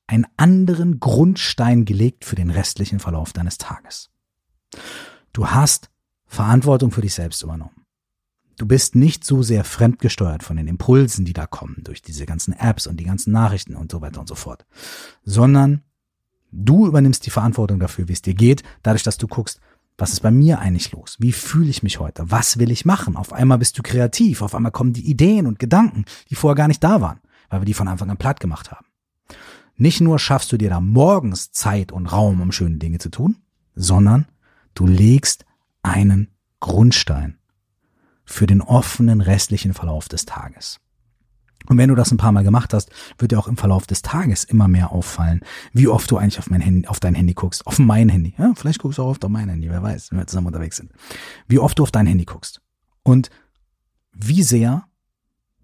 einen 0.07 0.27
anderen 0.37 0.99
Grundstein 0.99 1.85
gelegt 1.85 2.25
für 2.25 2.37
den 2.37 2.51
restlichen 2.51 2.99
Verlauf 2.99 3.33
deines 3.33 3.59
Tages. 3.59 4.11
Du 5.33 5.49
hast 5.49 5.90
Verantwortung 6.35 6.90
für 6.90 7.01
dich 7.01 7.14
selbst 7.14 7.42
übernommen. 7.42 7.85
Du 8.57 8.66
bist 8.66 8.94
nicht 8.94 9.25
so 9.25 9.42
sehr 9.42 9.64
fremdgesteuert 9.64 10.42
von 10.42 10.57
den 10.57 10.68
Impulsen, 10.68 11.25
die 11.25 11.33
da 11.33 11.47
kommen, 11.47 11.77
durch 11.83 12.03
diese 12.03 12.27
ganzen 12.27 12.53
Apps 12.53 12.87
und 12.87 12.99
die 12.99 13.05
ganzen 13.05 13.33
Nachrichten 13.33 13.75
und 13.75 13.90
so 13.90 14.00
weiter 14.00 14.21
und 14.21 14.29
so 14.29 14.35
fort, 14.35 14.65
sondern 15.25 15.83
du 16.52 16.87
übernimmst 16.87 17.27
die 17.27 17.31
Verantwortung 17.31 17.81
dafür, 17.81 18.08
wie 18.08 18.13
es 18.13 18.23
dir 18.23 18.35
geht, 18.35 18.63
dadurch, 18.83 19.02
dass 19.02 19.19
du 19.19 19.27
guckst, 19.27 19.61
was 19.96 20.13
ist 20.13 20.21
bei 20.21 20.31
mir 20.31 20.58
eigentlich 20.58 20.92
los? 20.92 21.17
Wie 21.21 21.33
fühle 21.33 21.71
ich 21.71 21.83
mich 21.83 22.00
heute? 22.00 22.31
Was 22.31 22.58
will 22.58 22.71
ich 22.71 22.85
machen? 22.85 23.17
Auf 23.17 23.33
einmal 23.33 23.58
bist 23.58 23.79
du 23.79 23.83
kreativ, 23.83 24.42
auf 24.42 24.54
einmal 24.54 24.73
kommen 24.73 24.92
die 24.92 25.08
Ideen 25.08 25.46
und 25.46 25.58
Gedanken, 25.58 26.04
die 26.31 26.35
vorher 26.35 26.56
gar 26.56 26.69
nicht 26.69 26.83
da 26.83 27.00
waren, 27.00 27.21
weil 27.48 27.61
wir 27.61 27.67
die 27.67 27.75
von 27.75 27.88
Anfang 27.88 28.11
an 28.11 28.17
platt 28.17 28.40
gemacht 28.40 28.71
haben. 28.71 28.87
nicht 29.77 30.00
nur 30.00 30.19
schaffst 30.21 30.52
du 30.52 30.56
dir 30.56 30.71
da 30.71 30.81
morgens 30.81 31.50
Zeit 31.50 31.90
und 31.90 32.06
Raum, 32.06 32.40
um 32.40 32.52
schöne 32.52 32.79
Dinge 32.79 32.98
zu 32.98 33.08
tun, 33.08 33.37
sondern 33.75 34.27
du 34.75 34.87
legst 34.87 35.44
einen 35.83 36.33
Grundstein 36.65 37.37
für 38.25 38.46
den 38.46 38.62
offenen 38.62 39.21
restlichen 39.21 39.75
Verlauf 39.75 40.08
des 40.08 40.25
Tages. 40.25 40.81
Und 41.67 41.77
wenn 41.77 41.90
du 41.90 41.94
das 41.94 42.10
ein 42.10 42.17
paar 42.17 42.33
Mal 42.33 42.42
gemacht 42.42 42.73
hast, 42.73 42.90
wird 43.19 43.33
dir 43.33 43.38
auch 43.38 43.48
im 43.48 43.58
Verlauf 43.58 43.87
des 43.87 44.00
Tages 44.00 44.44
immer 44.44 44.67
mehr 44.67 44.90
auffallen, 44.90 45.42
wie 45.75 45.88
oft 45.88 46.10
du 46.10 46.17
eigentlich 46.17 46.38
auf 46.38 46.48
mein 46.48 46.62
Handy, 46.62 46.88
auf 46.88 47.00
dein 47.00 47.15
Handy 47.15 47.35
guckst, 47.35 47.67
auf 47.67 47.79
mein 47.79 48.08
Handy. 48.08 48.35
Ja, 48.38 48.52
vielleicht 48.56 48.79
guckst 48.79 48.98
du 48.98 49.02
auch 49.02 49.08
oft 49.08 49.25
auf 49.27 49.31
mein 49.31 49.50
Handy, 49.50 49.69
wer 49.69 49.83
weiß, 49.83 50.10
wenn 50.10 50.19
wir 50.19 50.27
zusammen 50.27 50.46
unterwegs 50.46 50.79
sind. 50.79 50.90
Wie 51.48 51.58
oft 51.58 51.79
du 51.79 51.83
auf 51.83 51.90
dein 51.90 52.06
Handy 52.06 52.25
guckst. 52.25 52.62
Und 53.02 53.29
wie 54.15 54.42
sehr 54.42 54.87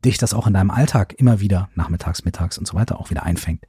dich 0.05 0.19
das 0.19 0.35
auch 0.35 0.47
in 0.47 0.53
deinem 0.53 0.71
Alltag 0.71 1.15
immer 1.15 1.41
wieder 1.41 1.71
nachmittags, 1.75 2.27
mittags 2.27 2.59
und 2.59 2.67
so 2.67 2.75
weiter 2.75 3.01
auch 3.01 3.09
wieder 3.09 3.23
einfängt. 3.23 3.67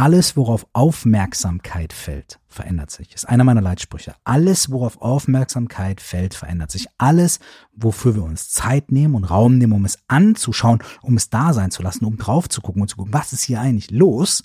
Alles, 0.00 0.34
worauf 0.34 0.66
Aufmerksamkeit 0.72 1.92
fällt, 1.92 2.40
verändert 2.48 2.90
sich. 2.90 3.14
Ist 3.14 3.28
einer 3.28 3.44
meiner 3.44 3.60
Leitsprüche. 3.60 4.14
Alles, 4.24 4.70
worauf 4.70 5.02
Aufmerksamkeit 5.02 6.00
fällt, 6.00 6.32
verändert 6.32 6.70
sich. 6.70 6.86
Alles, 6.96 7.38
wofür 7.74 8.14
wir 8.14 8.22
uns 8.22 8.48
Zeit 8.48 8.92
nehmen 8.92 9.14
und 9.14 9.24
Raum 9.24 9.58
nehmen, 9.58 9.74
um 9.74 9.84
es 9.84 9.98
anzuschauen, 10.08 10.82
um 11.02 11.18
es 11.18 11.28
da 11.28 11.52
sein 11.52 11.70
zu 11.70 11.82
lassen, 11.82 12.06
um 12.06 12.16
drauf 12.16 12.48
zu 12.48 12.62
gucken 12.62 12.80
und 12.80 12.88
zu 12.88 12.96
gucken, 12.96 13.12
was 13.12 13.34
ist 13.34 13.42
hier 13.42 13.60
eigentlich 13.60 13.90
los, 13.90 14.42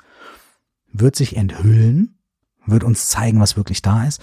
wird 0.91 1.15
sich 1.15 1.37
enthüllen, 1.37 2.19
wird 2.65 2.83
uns 2.83 3.07
zeigen, 3.07 3.39
was 3.39 3.55
wirklich 3.55 3.81
da 3.81 4.03
ist 4.03 4.21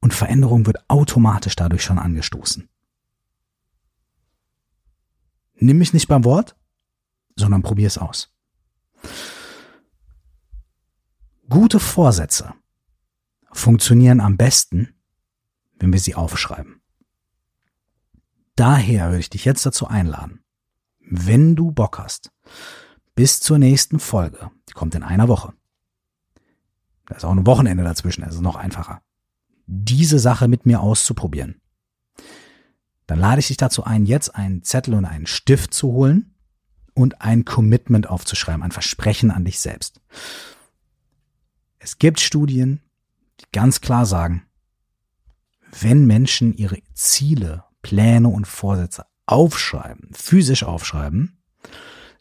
und 0.00 0.14
Veränderung 0.14 0.64
wird 0.64 0.88
automatisch 0.88 1.56
dadurch 1.56 1.84
schon 1.84 1.98
angestoßen. 1.98 2.70
Nimm 5.56 5.76
mich 5.76 5.92
nicht 5.92 6.08
beim 6.08 6.24
Wort, 6.24 6.56
sondern 7.36 7.60
probier 7.60 7.88
es 7.88 7.98
aus. 7.98 8.30
Gute 11.48 11.78
Vorsätze 11.78 12.54
funktionieren 13.52 14.20
am 14.20 14.36
besten, 14.36 14.94
wenn 15.78 15.92
wir 15.92 16.00
sie 16.00 16.14
aufschreiben. 16.14 16.80
Daher 18.56 19.08
würde 19.08 19.20
ich 19.20 19.30
dich 19.30 19.44
jetzt 19.44 19.66
dazu 19.66 19.86
einladen, 19.86 20.42
wenn 21.00 21.54
du 21.54 21.70
Bock 21.70 21.98
hast, 21.98 22.30
bis 23.14 23.40
zur 23.40 23.58
nächsten 23.58 24.00
Folge, 24.00 24.50
die 24.68 24.72
kommt 24.72 24.94
in 24.94 25.02
einer 25.02 25.28
Woche. 25.28 25.52
Da 27.06 27.16
ist 27.16 27.24
auch 27.24 27.32
ein 27.32 27.46
Wochenende 27.46 27.84
dazwischen, 27.84 28.24
also 28.24 28.40
noch 28.40 28.56
einfacher. 28.56 29.02
Diese 29.66 30.18
Sache 30.18 30.48
mit 30.48 30.66
mir 30.66 30.80
auszuprobieren. 30.80 31.60
Dann 33.06 33.18
lade 33.18 33.40
ich 33.40 33.48
dich 33.48 33.58
dazu 33.58 33.84
ein, 33.84 34.06
jetzt 34.06 34.34
einen 34.34 34.62
Zettel 34.62 34.94
und 34.94 35.04
einen 35.04 35.26
Stift 35.26 35.74
zu 35.74 35.88
holen 35.88 36.34
und 36.94 37.20
ein 37.20 37.44
Commitment 37.44 38.08
aufzuschreiben, 38.08 38.62
ein 38.62 38.72
Versprechen 38.72 39.30
an 39.30 39.44
dich 39.44 39.60
selbst. 39.60 40.00
Es 41.84 41.98
gibt 41.98 42.18
Studien, 42.18 42.80
die 43.40 43.44
ganz 43.52 43.82
klar 43.82 44.06
sagen, 44.06 44.46
wenn 45.82 46.06
Menschen 46.06 46.54
ihre 46.56 46.78
Ziele, 46.94 47.64
Pläne 47.82 48.28
und 48.28 48.46
Vorsätze 48.46 49.04
aufschreiben, 49.26 50.08
physisch 50.14 50.64
aufschreiben, 50.64 51.42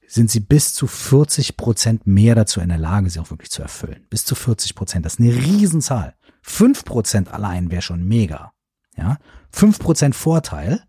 sind 0.05 0.29
sie 0.29 0.41
bis 0.41 0.73
zu 0.73 0.85
40 0.85 1.55
Prozent 1.55 2.05
mehr 2.05 2.35
dazu 2.35 2.59
in 2.59 2.67
der 2.67 2.77
Lage, 2.77 3.09
sie 3.09 3.21
auch 3.21 3.29
wirklich 3.29 3.51
zu 3.51 3.61
erfüllen. 3.61 4.05
Bis 4.09 4.25
zu 4.25 4.35
40 4.35 4.75
Prozent. 4.75 5.05
Das 5.05 5.13
ist 5.13 5.21
eine 5.21 5.33
Riesenzahl. 5.33 6.15
5 6.41 6.83
Prozent 6.83 7.31
allein 7.31 7.71
wäre 7.71 7.81
schon 7.81 8.05
mega. 8.05 8.51
Ja, 8.97 9.17
5 9.51 9.79
Prozent 9.79 10.13
Vorteil 10.13 10.83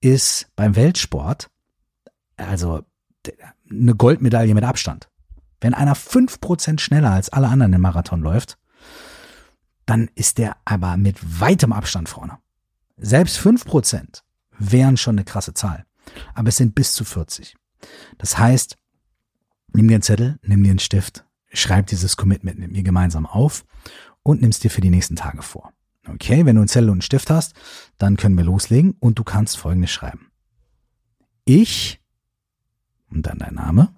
ist 0.00 0.48
beim 0.56 0.76
Weltsport 0.76 1.48
also 2.36 2.82
eine 3.70 3.94
Goldmedaille 3.94 4.54
mit 4.54 4.64
Abstand. 4.64 5.08
Wenn 5.60 5.74
einer 5.74 5.94
fünf 5.94 6.40
Prozent 6.40 6.80
schneller 6.80 7.10
als 7.10 7.30
alle 7.30 7.48
anderen 7.48 7.72
im 7.72 7.80
Marathon 7.80 8.20
läuft, 8.20 8.58
dann 9.86 10.10
ist 10.14 10.38
der 10.38 10.56
aber 10.64 10.96
mit 10.96 11.40
weitem 11.40 11.72
Abstand 11.72 12.08
vorne. 12.08 12.38
Selbst 12.96 13.38
fünf 13.38 13.64
Prozent 13.64 14.24
wären 14.58 14.96
schon 14.96 15.16
eine 15.16 15.24
krasse 15.24 15.54
Zahl. 15.54 15.84
Aber 16.34 16.48
es 16.48 16.56
sind 16.56 16.74
bis 16.74 16.92
zu 16.92 17.04
40. 17.04 17.56
Das 18.18 18.38
heißt, 18.38 18.76
nimm 19.72 19.88
dir 19.88 19.94
einen 19.94 20.02
Zettel, 20.02 20.38
nimm 20.42 20.62
dir 20.62 20.70
einen 20.70 20.78
Stift, 20.78 21.24
schreib 21.52 21.86
dieses 21.86 22.16
Commitment 22.16 22.58
mit 22.58 22.72
mir 22.72 22.82
gemeinsam 22.82 23.26
auf 23.26 23.64
und 24.22 24.40
nimmst 24.40 24.64
dir 24.64 24.70
für 24.70 24.80
die 24.80 24.90
nächsten 24.90 25.16
Tage 25.16 25.42
vor. 25.42 25.72
Okay, 26.06 26.46
wenn 26.46 26.56
du 26.56 26.62
einen 26.62 26.68
Zettel 26.68 26.88
und 26.88 26.96
einen 26.96 27.02
Stift 27.02 27.30
hast, 27.30 27.54
dann 27.98 28.16
können 28.16 28.36
wir 28.36 28.44
loslegen 28.44 28.94
und 28.98 29.18
du 29.18 29.24
kannst 29.24 29.58
folgendes 29.58 29.90
schreiben. 29.90 30.30
Ich 31.44 32.00
und 33.10 33.26
dann 33.26 33.38
dein 33.38 33.54
Name 33.54 33.94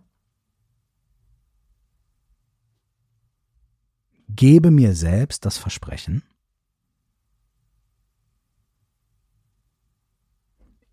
gebe 4.36 4.70
mir 4.70 4.94
selbst 4.94 5.44
das 5.44 5.58
Versprechen, 5.58 6.22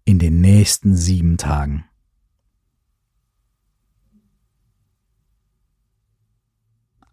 in 0.06 0.20
den 0.20 0.40
nächsten 0.40 0.96
sieben 0.96 1.38
Tagen 1.38 1.86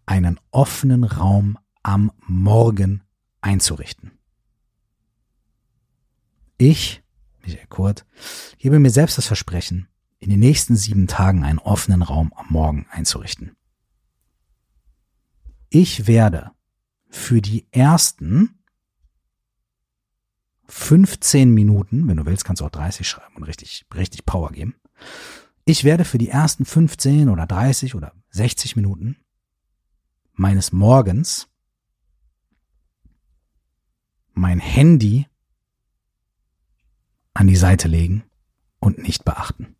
einen 0.05 0.39
offenen 0.51 1.03
Raum 1.03 1.57
am 1.83 2.11
Morgen 2.25 3.01
einzurichten. 3.41 4.11
Ich, 6.57 7.03
Michael 7.41 7.67
Kurt, 7.67 8.05
gebe 8.57 8.79
mir 8.79 8.91
selbst 8.91 9.17
das 9.17 9.27
Versprechen, 9.27 9.87
in 10.19 10.29
den 10.29 10.39
nächsten 10.39 10.75
sieben 10.75 11.07
Tagen 11.07 11.43
einen 11.43 11.59
offenen 11.59 12.01
Raum 12.01 12.31
am 12.33 12.47
Morgen 12.49 12.87
einzurichten. 12.89 13.57
Ich 15.69 16.07
werde 16.07 16.51
für 17.09 17.41
die 17.41 17.67
ersten 17.71 18.59
15 20.67 21.53
Minuten, 21.53 22.07
wenn 22.07 22.17
du 22.17 22.25
willst, 22.25 22.45
kannst 22.45 22.61
du 22.61 22.65
auch 22.65 22.71
30 22.71 23.07
schreiben 23.07 23.35
und 23.35 23.43
richtig, 23.43 23.85
richtig 23.93 24.25
Power 24.25 24.51
geben. 24.51 24.75
Ich 25.65 25.83
werde 25.83 26.05
für 26.05 26.17
die 26.17 26.29
ersten 26.29 26.65
15 26.65 27.29
oder 27.29 27.45
30 27.45 27.95
oder 27.95 28.13
60 28.29 28.75
Minuten 28.75 29.17
meines 30.33 30.71
Morgens 30.71 31.47
mein 34.33 34.59
Handy 34.59 35.27
an 37.33 37.47
die 37.47 37.55
Seite 37.55 37.87
legen 37.87 38.23
und 38.79 38.97
nicht 38.99 39.25
beachten. 39.25 39.74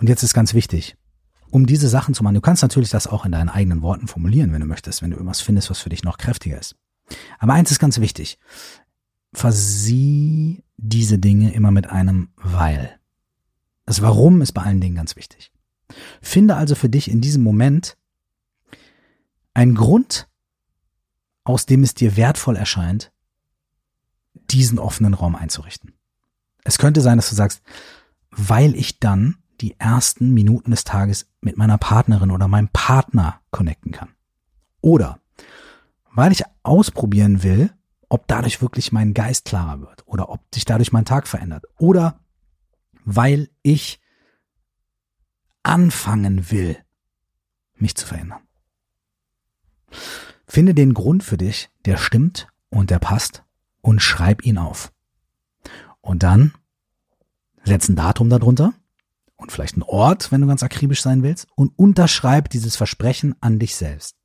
Und 0.00 0.08
jetzt 0.08 0.22
ist 0.22 0.32
ganz 0.32 0.54
wichtig, 0.54 0.96
um 1.50 1.66
diese 1.66 1.88
Sachen 1.88 2.14
zu 2.14 2.24
machen, 2.24 2.34
du 2.34 2.40
kannst 2.40 2.62
natürlich 2.62 2.88
das 2.88 3.06
auch 3.06 3.26
in 3.26 3.32
deinen 3.32 3.50
eigenen 3.50 3.82
Worten 3.82 4.08
formulieren, 4.08 4.50
wenn 4.52 4.62
du 4.62 4.66
möchtest, 4.66 5.02
wenn 5.02 5.10
du 5.10 5.16
irgendwas 5.16 5.42
findest, 5.42 5.68
was 5.68 5.78
für 5.78 5.90
dich 5.90 6.04
noch 6.04 6.16
kräftiger 6.16 6.58
ist. 6.58 6.74
Aber 7.38 7.52
eins 7.52 7.70
ist 7.70 7.80
ganz 7.80 8.00
wichtig. 8.00 8.38
Versieh 9.34 10.64
diese 10.78 11.18
Dinge 11.18 11.52
immer 11.52 11.70
mit 11.70 11.90
einem 11.90 12.30
Weil. 12.36 12.98
Das 13.84 14.00
Warum 14.00 14.40
ist 14.40 14.52
bei 14.52 14.62
allen 14.62 14.80
Dingen 14.80 14.96
ganz 14.96 15.16
wichtig. 15.16 15.52
Finde 16.22 16.56
also 16.56 16.74
für 16.74 16.88
dich 16.88 17.10
in 17.10 17.20
diesem 17.20 17.42
Moment 17.42 17.98
einen 19.52 19.74
Grund, 19.74 20.28
aus 21.44 21.66
dem 21.66 21.82
es 21.82 21.92
dir 21.92 22.16
wertvoll 22.16 22.56
erscheint, 22.56 23.12
diesen 24.50 24.78
offenen 24.78 25.12
Raum 25.12 25.36
einzurichten. 25.36 25.92
Es 26.64 26.78
könnte 26.78 27.02
sein, 27.02 27.18
dass 27.18 27.28
du 27.28 27.34
sagst, 27.34 27.60
weil 28.30 28.74
ich 28.74 28.98
dann 28.98 29.36
die 29.60 29.78
ersten 29.78 30.32
Minuten 30.32 30.70
des 30.70 30.84
Tages 30.84 31.26
mit 31.40 31.56
meiner 31.56 31.78
Partnerin 31.78 32.30
oder 32.30 32.48
meinem 32.48 32.68
Partner 32.68 33.40
connecten 33.50 33.92
kann. 33.92 34.14
Oder 34.80 35.20
weil 36.12 36.32
ich 36.32 36.44
ausprobieren 36.62 37.42
will, 37.42 37.72
ob 38.08 38.26
dadurch 38.26 38.60
wirklich 38.60 38.92
mein 38.92 39.14
Geist 39.14 39.44
klarer 39.44 39.80
wird 39.80 40.06
oder 40.06 40.30
ob 40.30 40.40
sich 40.52 40.64
dadurch 40.64 40.92
mein 40.92 41.04
Tag 41.04 41.28
verändert. 41.28 41.64
Oder 41.78 42.20
weil 43.04 43.48
ich 43.62 44.00
anfangen 45.62 46.50
will, 46.50 46.76
mich 47.76 47.94
zu 47.94 48.06
verändern. 48.06 48.40
Finde 50.46 50.74
den 50.74 50.94
Grund 50.94 51.22
für 51.22 51.36
dich, 51.36 51.70
der 51.84 51.96
stimmt 51.96 52.48
und 52.70 52.90
der 52.90 52.98
passt 52.98 53.44
und 53.80 54.00
schreib 54.00 54.44
ihn 54.44 54.58
auf. 54.58 54.92
Und 56.00 56.22
dann 56.22 56.54
setz 57.64 57.88
ein 57.88 57.96
Datum 57.96 58.30
darunter 58.30 58.74
und 59.40 59.50
vielleicht 59.50 59.74
einen 59.74 59.82
Ort, 59.82 60.30
wenn 60.30 60.40
du 60.40 60.46
ganz 60.46 60.62
akribisch 60.62 61.02
sein 61.02 61.22
willst, 61.22 61.46
und 61.56 61.72
unterschreib 61.76 62.50
dieses 62.50 62.76
Versprechen 62.76 63.34
an 63.40 63.58
dich 63.58 63.74
selbst. 63.74 64.16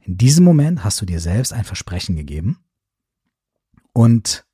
In 0.00 0.16
diesem 0.16 0.44
Moment 0.44 0.84
hast 0.84 1.00
du 1.00 1.06
dir 1.06 1.20
selbst 1.20 1.52
ein 1.52 1.64
Versprechen 1.64 2.16
gegeben. 2.16 2.58
Und 3.92 4.44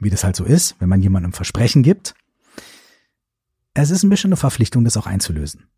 wie 0.00 0.10
das 0.10 0.24
halt 0.24 0.36
so 0.36 0.44
ist, 0.44 0.76
wenn 0.78 0.88
man 0.88 1.02
jemandem 1.02 1.30
ein 1.30 1.34
Versprechen 1.34 1.82
gibt, 1.82 2.14
es 3.74 3.90
ist 3.90 4.02
ein 4.02 4.10
bisschen 4.10 4.28
eine 4.28 4.36
Verpflichtung, 4.36 4.84
das 4.84 4.96
auch 4.96 5.06
einzulösen. 5.06 5.68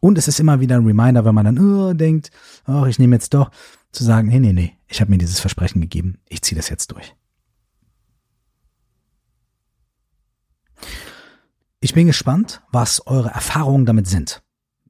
Und 0.00 0.18
es 0.18 0.28
ist 0.28 0.40
immer 0.40 0.60
wieder 0.60 0.76
ein 0.76 0.84
Reminder, 0.84 1.24
wenn 1.24 1.34
man 1.34 1.44
dann 1.44 1.58
oh, 1.58 1.92
denkt, 1.92 2.30
ach, 2.64 2.86
ich 2.86 2.98
nehme 2.98 3.16
jetzt 3.16 3.34
doch, 3.34 3.50
zu 3.92 4.04
sagen, 4.04 4.28
nee, 4.28 4.40
nee, 4.40 4.52
nee, 4.52 4.76
ich 4.88 5.00
habe 5.00 5.10
mir 5.10 5.18
dieses 5.18 5.40
Versprechen 5.40 5.80
gegeben, 5.80 6.18
ich 6.28 6.42
ziehe 6.42 6.56
das 6.56 6.68
jetzt 6.68 6.90
durch. 6.92 7.14
Ich 11.84 11.94
bin 11.94 12.06
gespannt, 12.06 12.62
was 12.70 13.08
eure 13.08 13.30
Erfahrungen 13.30 13.86
damit 13.86 14.06
sind. 14.06 14.40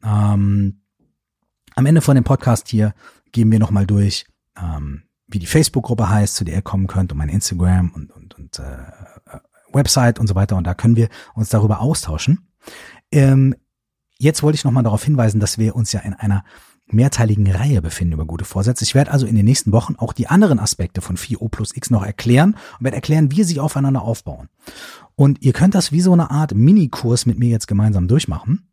Ähm, 0.04 0.82
am 1.74 1.86
Ende 1.86 2.02
von 2.02 2.16
dem 2.16 2.22
Podcast 2.22 2.68
hier 2.68 2.92
gehen 3.32 3.50
wir 3.50 3.58
nochmal 3.58 3.86
durch, 3.86 4.26
ähm, 4.60 5.04
wie 5.26 5.38
die 5.38 5.46
Facebook-Gruppe 5.46 6.10
heißt, 6.10 6.36
zu 6.36 6.44
der 6.44 6.56
ihr 6.56 6.62
kommen 6.62 6.88
könnt, 6.88 7.10
und 7.10 7.16
mein 7.16 7.30
Instagram 7.30 7.92
und, 7.94 8.10
und, 8.10 8.34
und 8.34 8.58
äh, 8.58 9.38
Website 9.72 10.18
und 10.18 10.26
so 10.26 10.34
weiter. 10.34 10.54
Und 10.54 10.66
da 10.66 10.74
können 10.74 10.96
wir 10.96 11.08
uns 11.34 11.48
darüber 11.48 11.80
austauschen. 11.80 12.46
Ähm, 13.10 13.54
jetzt 14.18 14.42
wollte 14.42 14.56
ich 14.56 14.64
nochmal 14.64 14.84
darauf 14.84 15.02
hinweisen, 15.02 15.40
dass 15.40 15.56
wir 15.56 15.74
uns 15.74 15.92
ja 15.92 16.00
in 16.00 16.12
einer 16.12 16.44
mehrteiligen 16.92 17.50
Reihe 17.50 17.80
befinden 17.80 18.12
über 18.12 18.26
gute 18.26 18.44
Vorsätze. 18.44 18.84
Ich 18.84 18.94
werde 18.94 19.12
also 19.12 19.26
in 19.26 19.34
den 19.34 19.46
nächsten 19.46 19.72
Wochen 19.72 19.94
auch 19.96 20.12
die 20.12 20.26
anderen 20.26 20.58
Aspekte 20.58 21.00
von 21.00 21.16
4O 21.16 21.48
plus 21.48 21.74
X 21.74 21.88
noch 21.88 22.04
erklären 22.04 22.56
und 22.78 22.84
werde 22.84 22.96
erklären, 22.96 23.30
wie 23.30 23.44
sie 23.44 23.60
aufeinander 23.60 24.02
aufbauen. 24.02 24.48
Und 25.14 25.42
ihr 25.42 25.52
könnt 25.52 25.74
das 25.74 25.92
wie 25.92 26.00
so 26.00 26.12
eine 26.12 26.30
Art 26.30 26.54
Minikurs 26.54 27.26
mit 27.26 27.38
mir 27.38 27.48
jetzt 27.48 27.68
gemeinsam 27.68 28.08
durchmachen. 28.08 28.68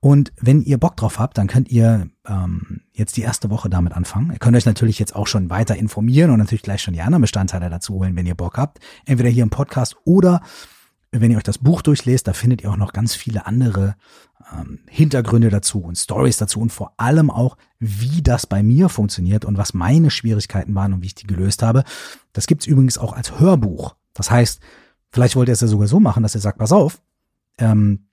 Und 0.00 0.32
wenn 0.40 0.62
ihr 0.62 0.78
Bock 0.78 0.96
drauf 0.96 1.18
habt, 1.18 1.38
dann 1.38 1.48
könnt 1.48 1.70
ihr 1.70 2.08
ähm, 2.26 2.82
jetzt 2.92 3.16
die 3.16 3.22
erste 3.22 3.50
Woche 3.50 3.68
damit 3.68 3.94
anfangen. 3.94 4.30
Ihr 4.32 4.38
könnt 4.38 4.56
euch 4.56 4.66
natürlich 4.66 4.98
jetzt 4.98 5.16
auch 5.16 5.26
schon 5.26 5.50
weiter 5.50 5.76
informieren 5.76 6.30
und 6.30 6.38
natürlich 6.38 6.62
gleich 6.62 6.82
schon 6.82 6.94
die 6.94 7.02
anderen 7.02 7.22
Bestandteile 7.22 7.68
dazu 7.68 7.94
holen, 7.94 8.14
wenn 8.14 8.26
ihr 8.26 8.36
Bock 8.36 8.58
habt. 8.58 8.78
Entweder 9.06 9.28
hier 9.28 9.42
im 9.42 9.50
Podcast 9.50 9.96
oder 10.04 10.40
wenn 11.10 11.30
ihr 11.30 11.38
euch 11.38 11.42
das 11.42 11.58
Buch 11.58 11.82
durchlest, 11.82 12.28
da 12.28 12.32
findet 12.32 12.62
ihr 12.62 12.70
auch 12.70 12.76
noch 12.76 12.92
ganz 12.92 13.14
viele 13.14 13.46
andere 13.46 13.96
ähm, 14.52 14.80
Hintergründe 14.88 15.48
dazu 15.48 15.80
und 15.80 15.96
Stories 15.96 16.36
dazu 16.36 16.60
und 16.60 16.70
vor 16.70 16.92
allem 16.96 17.30
auch, 17.30 17.56
wie 17.78 18.22
das 18.22 18.46
bei 18.46 18.62
mir 18.62 18.88
funktioniert 18.88 19.44
und 19.44 19.56
was 19.56 19.74
meine 19.74 20.10
Schwierigkeiten 20.10 20.74
waren 20.74 20.92
und 20.92 21.02
wie 21.02 21.06
ich 21.06 21.14
die 21.14 21.26
gelöst 21.26 21.62
habe. 21.62 21.82
Das 22.34 22.46
gibt's 22.46 22.66
übrigens 22.66 22.98
auch 22.98 23.14
als 23.14 23.40
Hörbuch. 23.40 23.96
Das 24.14 24.30
heißt, 24.30 24.60
vielleicht 25.10 25.36
wollt 25.36 25.48
ihr 25.48 25.52
es 25.52 25.60
ja 25.60 25.66
sogar 25.66 25.88
so 25.88 26.00
machen, 26.00 26.22
dass 26.22 26.34
ihr 26.34 26.40
sagt, 26.40 26.58
pass 26.58 26.72
auf, 26.72 27.00
ähm, 27.58 28.08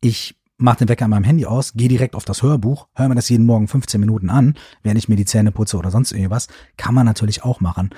ich 0.00 0.36
mache 0.56 0.78
den 0.78 0.88
Wecker 0.88 1.06
an 1.06 1.10
meinem 1.10 1.24
Handy 1.24 1.46
aus, 1.46 1.72
gehe 1.72 1.88
direkt 1.88 2.14
auf 2.14 2.24
das 2.24 2.42
Hörbuch, 2.42 2.88
höre 2.94 3.08
mir 3.08 3.14
das 3.14 3.28
jeden 3.28 3.46
Morgen 3.46 3.68
15 3.68 4.00
Minuten 4.00 4.30
an, 4.30 4.54
während 4.82 4.98
ich 4.98 5.08
mir 5.08 5.16
die 5.16 5.24
Zähne 5.24 5.52
putze 5.52 5.78
oder 5.78 5.90
sonst 5.90 6.12
irgendwas. 6.12 6.48
Kann 6.76 6.94
man 6.94 7.06
natürlich 7.06 7.42
auch 7.42 7.60
machen. 7.60 7.90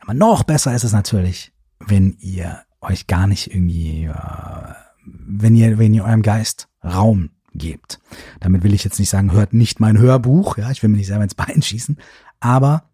Aber 0.00 0.14
noch 0.14 0.42
besser 0.42 0.74
ist 0.74 0.84
es 0.84 0.92
natürlich, 0.92 1.52
wenn 1.78 2.16
ihr 2.18 2.60
euch 2.80 3.06
gar 3.06 3.26
nicht 3.26 3.54
irgendwie, 3.54 4.04
äh, 4.04 4.74
wenn 5.04 5.54
ihr, 5.54 5.78
wenn 5.78 5.94
ihr 5.94 6.04
eurem 6.04 6.22
Geist 6.22 6.68
Raum 6.84 7.30
gebt. 7.54 8.00
Damit 8.40 8.62
will 8.64 8.74
ich 8.74 8.84
jetzt 8.84 8.98
nicht 8.98 9.10
sagen, 9.10 9.32
hört 9.32 9.52
nicht 9.52 9.78
mein 9.78 9.98
Hörbuch, 9.98 10.56
ja, 10.58 10.70
ich 10.70 10.82
will 10.82 10.90
mir 10.90 10.96
nicht 10.96 11.06
selber 11.06 11.24
ins 11.24 11.34
Bein 11.34 11.62
schießen, 11.62 11.98
aber 12.40 12.90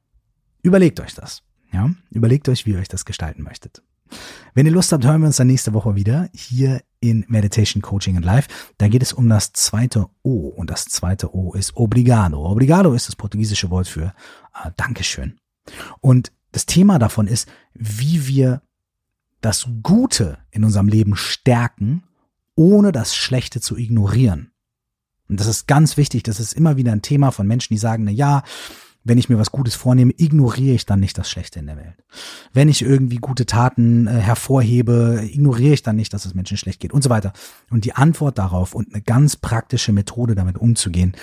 überlegt 0.62 1.00
euch 1.00 1.14
das, 1.14 1.42
ja, 1.72 1.90
überlegt 2.10 2.48
euch, 2.48 2.66
wie 2.66 2.72
ihr 2.72 2.78
euch 2.78 2.88
das 2.88 3.04
gestalten 3.04 3.42
möchtet. 3.42 3.82
Wenn 4.54 4.66
ihr 4.66 4.72
Lust 4.72 4.92
habt, 4.92 5.04
hören 5.04 5.20
wir 5.20 5.26
uns 5.26 5.36
dann 5.36 5.46
nächste 5.46 5.72
Woche 5.74 5.94
wieder 5.94 6.28
hier 6.34 6.82
in 7.00 7.24
Meditation 7.28 7.82
Coaching 7.82 8.16
and 8.16 8.24
Life. 8.24 8.48
Da 8.76 8.88
geht 8.88 9.02
es 9.02 9.12
um 9.12 9.28
das 9.28 9.52
zweite 9.52 10.06
O 10.22 10.48
und 10.48 10.70
das 10.70 10.86
zweite 10.86 11.34
O 11.34 11.54
ist 11.54 11.76
Obrigado. 11.76 12.44
Obrigado 12.44 12.92
ist 12.92 13.08
das 13.08 13.16
portugiesische 13.16 13.70
Wort 13.70 13.88
für 13.88 14.14
äh, 14.54 14.70
Dankeschön. 14.76 15.38
Und 16.00 16.32
das 16.52 16.66
Thema 16.66 16.98
davon 16.98 17.26
ist, 17.26 17.48
wie 17.74 18.26
wir 18.26 18.62
das 19.40 19.68
Gute 19.82 20.38
in 20.50 20.64
unserem 20.64 20.88
Leben 20.88 21.14
stärken, 21.14 22.02
ohne 22.54 22.90
das 22.90 23.14
Schlechte 23.14 23.60
zu 23.60 23.76
ignorieren. 23.76 24.50
Und 25.28 25.38
das 25.38 25.46
ist 25.46 25.66
ganz 25.66 25.96
wichtig. 25.96 26.22
Das 26.22 26.40
ist 26.40 26.54
immer 26.54 26.76
wieder 26.76 26.92
ein 26.92 27.02
Thema 27.02 27.30
von 27.30 27.46
Menschen, 27.46 27.74
die 27.74 27.78
sagen, 27.78 28.04
na 28.04 28.10
ja, 28.10 28.42
wenn 29.08 29.18
ich 29.18 29.28
mir 29.28 29.38
was 29.38 29.50
Gutes 29.50 29.74
vornehme, 29.74 30.12
ignoriere 30.16 30.74
ich 30.74 30.86
dann 30.86 31.00
nicht 31.00 31.16
das 31.16 31.30
Schlechte 31.30 31.58
in 31.58 31.66
der 31.66 31.76
Welt. 31.76 32.04
Wenn 32.52 32.68
ich 32.68 32.82
irgendwie 32.82 33.16
gute 33.16 33.46
Taten 33.46 34.06
äh, 34.06 34.12
hervorhebe, 34.12 35.22
ignoriere 35.24 35.74
ich 35.74 35.82
dann 35.82 35.96
nicht, 35.96 36.12
dass 36.12 36.26
es 36.26 36.34
Menschen 36.34 36.56
schlecht 36.56 36.80
geht 36.80 36.92
und 36.92 37.02
so 37.02 37.10
weiter. 37.10 37.32
Und 37.70 37.84
die 37.84 37.94
Antwort 37.94 38.38
darauf 38.38 38.74
und 38.74 38.92
eine 38.92 39.02
ganz 39.02 39.36
praktische 39.36 39.92
Methode 39.92 40.34
damit 40.34 40.58
umzugehen, 40.58 41.16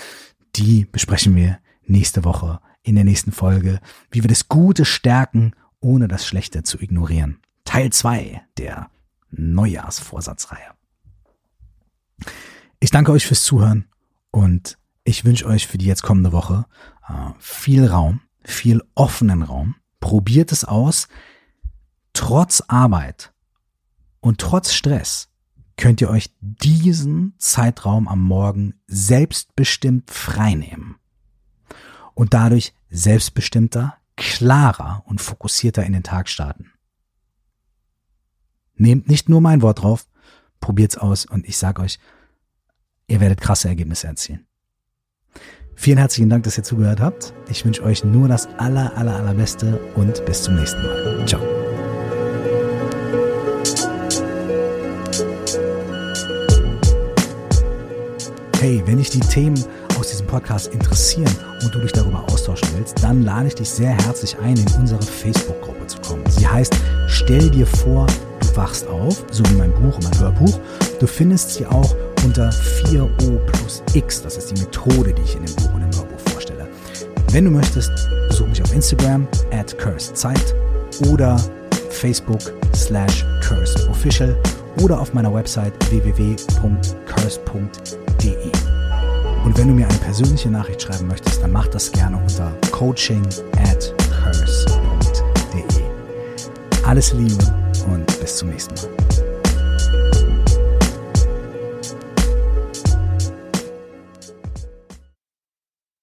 die 0.56 0.84
besprechen 0.84 1.36
wir 1.36 1.58
nächste 1.86 2.24
Woche 2.24 2.60
in 2.82 2.94
der 2.94 3.04
nächsten 3.04 3.32
Folge, 3.32 3.80
wie 4.10 4.22
wir 4.22 4.28
das 4.28 4.48
Gute 4.48 4.84
stärken, 4.84 5.52
ohne 5.80 6.08
das 6.08 6.26
Schlechte 6.26 6.62
zu 6.62 6.80
ignorieren. 6.80 7.38
Teil 7.64 7.90
zwei 7.90 8.42
der 8.58 8.90
Neujahrsvorsatzreihe. 9.30 10.72
Ich 12.80 12.90
danke 12.90 13.12
euch 13.12 13.26
fürs 13.26 13.42
Zuhören 13.42 13.86
und 14.30 14.78
ich 15.06 15.24
wünsche 15.24 15.46
euch 15.46 15.66
für 15.66 15.78
die 15.78 15.86
jetzt 15.86 16.02
kommende 16.02 16.32
Woche 16.32 16.66
äh, 17.08 17.30
viel 17.38 17.86
Raum, 17.86 18.20
viel 18.42 18.82
offenen 18.94 19.42
Raum. 19.42 19.76
Probiert 20.00 20.52
es 20.52 20.64
aus. 20.64 21.08
Trotz 22.12 22.62
Arbeit 22.66 23.32
und 24.20 24.40
trotz 24.40 24.72
Stress 24.72 25.28
könnt 25.76 26.00
ihr 26.00 26.10
euch 26.10 26.34
diesen 26.40 27.34
Zeitraum 27.38 28.08
am 28.08 28.20
Morgen 28.20 28.74
selbstbestimmt 28.86 30.10
freinehmen 30.10 30.96
und 32.14 32.34
dadurch 32.34 32.74
selbstbestimmter, 32.88 33.98
klarer 34.16 35.02
und 35.06 35.20
fokussierter 35.20 35.84
in 35.84 35.92
den 35.92 36.02
Tag 36.02 36.28
starten. 36.28 36.72
Nehmt 38.74 39.08
nicht 39.08 39.28
nur 39.28 39.42
mein 39.42 39.60
Wort 39.60 39.82
drauf, 39.82 40.08
probiert's 40.60 40.96
aus 40.96 41.26
und 41.26 41.46
ich 41.46 41.58
sag 41.58 41.78
euch, 41.78 41.98
ihr 43.06 43.20
werdet 43.20 43.40
krasse 43.40 43.68
Ergebnisse 43.68 44.06
erzielen. 44.06 44.46
Vielen 45.78 45.98
herzlichen 45.98 46.30
Dank, 46.30 46.42
dass 46.44 46.56
ihr 46.56 46.64
zugehört 46.64 47.00
habt. 47.00 47.34
Ich 47.50 47.64
wünsche 47.64 47.82
euch 47.84 48.02
nur 48.02 48.28
das 48.28 48.48
aller, 48.56 48.96
aller, 48.96 49.14
allerbeste 49.14 49.78
und 49.94 50.24
bis 50.24 50.42
zum 50.42 50.56
nächsten 50.56 50.82
Mal. 50.82 51.24
Ciao. 51.26 51.40
Hey, 58.58 58.82
wenn 58.86 58.96
dich 58.96 59.10
die 59.10 59.20
Themen 59.20 59.62
aus 60.00 60.08
diesem 60.08 60.26
Podcast 60.26 60.72
interessieren 60.72 61.30
und 61.62 61.74
du 61.74 61.78
dich 61.78 61.92
darüber 61.92 62.24
austauschen 62.32 62.68
willst, 62.74 63.04
dann 63.04 63.22
lade 63.22 63.48
ich 63.48 63.54
dich 63.54 63.68
sehr 63.68 63.90
herzlich 63.90 64.36
ein, 64.38 64.56
in 64.56 64.80
unsere 64.80 65.02
Facebook-Gruppe 65.02 65.86
zu 65.86 66.00
kommen. 66.00 66.24
Sie 66.30 66.48
heißt 66.48 66.74
Stell 67.06 67.50
dir 67.50 67.66
vor, 67.66 68.06
du 68.40 68.56
wachst 68.56 68.88
auf, 68.88 69.24
so 69.30 69.44
wie 69.50 69.54
mein 69.54 69.72
Buch 69.72 69.94
und 69.96 70.04
mein 70.04 70.18
Hörbuch. 70.18 70.58
Du 70.98 71.06
findest 71.06 71.54
sie 71.54 71.66
auch 71.66 71.94
unter 72.24 72.50
4O 72.50 73.38
plus 73.46 73.82
X. 73.94 74.22
Das 74.22 74.36
ist 74.36 74.50
die 74.50 74.60
Methode, 74.60 75.12
die 75.12 75.22
ich 75.22 75.36
in 75.36 75.44
dem 75.44 75.54
Buch 75.56 75.74
und 75.74 75.82
im 75.82 75.94
Hörbuch 75.94 76.20
vorstelle. 76.32 76.66
Wenn 77.32 77.44
du 77.44 77.50
möchtest, 77.50 77.90
besuch 78.28 78.46
mich 78.46 78.62
auf 78.62 78.72
Instagram 78.74 79.26
at 79.52 79.76
cursedzeit 79.78 80.54
oder 81.08 81.36
Facebook 81.90 82.40
slash 82.74 83.24
cursedofficial 83.46 84.36
oder 84.82 85.00
auf 85.00 85.14
meiner 85.14 85.32
Website 85.32 85.72
www.curse.de. 85.90 86.36
Und 89.44 89.56
wenn 89.56 89.68
du 89.68 89.74
mir 89.74 89.86
eine 89.88 89.98
persönliche 89.98 90.50
Nachricht 90.50 90.82
schreiben 90.82 91.06
möchtest, 91.06 91.42
dann 91.42 91.52
mach 91.52 91.68
das 91.68 91.92
gerne 91.92 92.16
unter 92.16 92.52
coaching 92.72 93.24
at 93.70 93.94
curse.de. 94.22 95.84
Alles 96.84 97.12
Liebe 97.12 97.44
und 97.92 98.06
bis 98.20 98.36
zum 98.36 98.50
nächsten 98.50 98.74
Mal. 98.74 98.95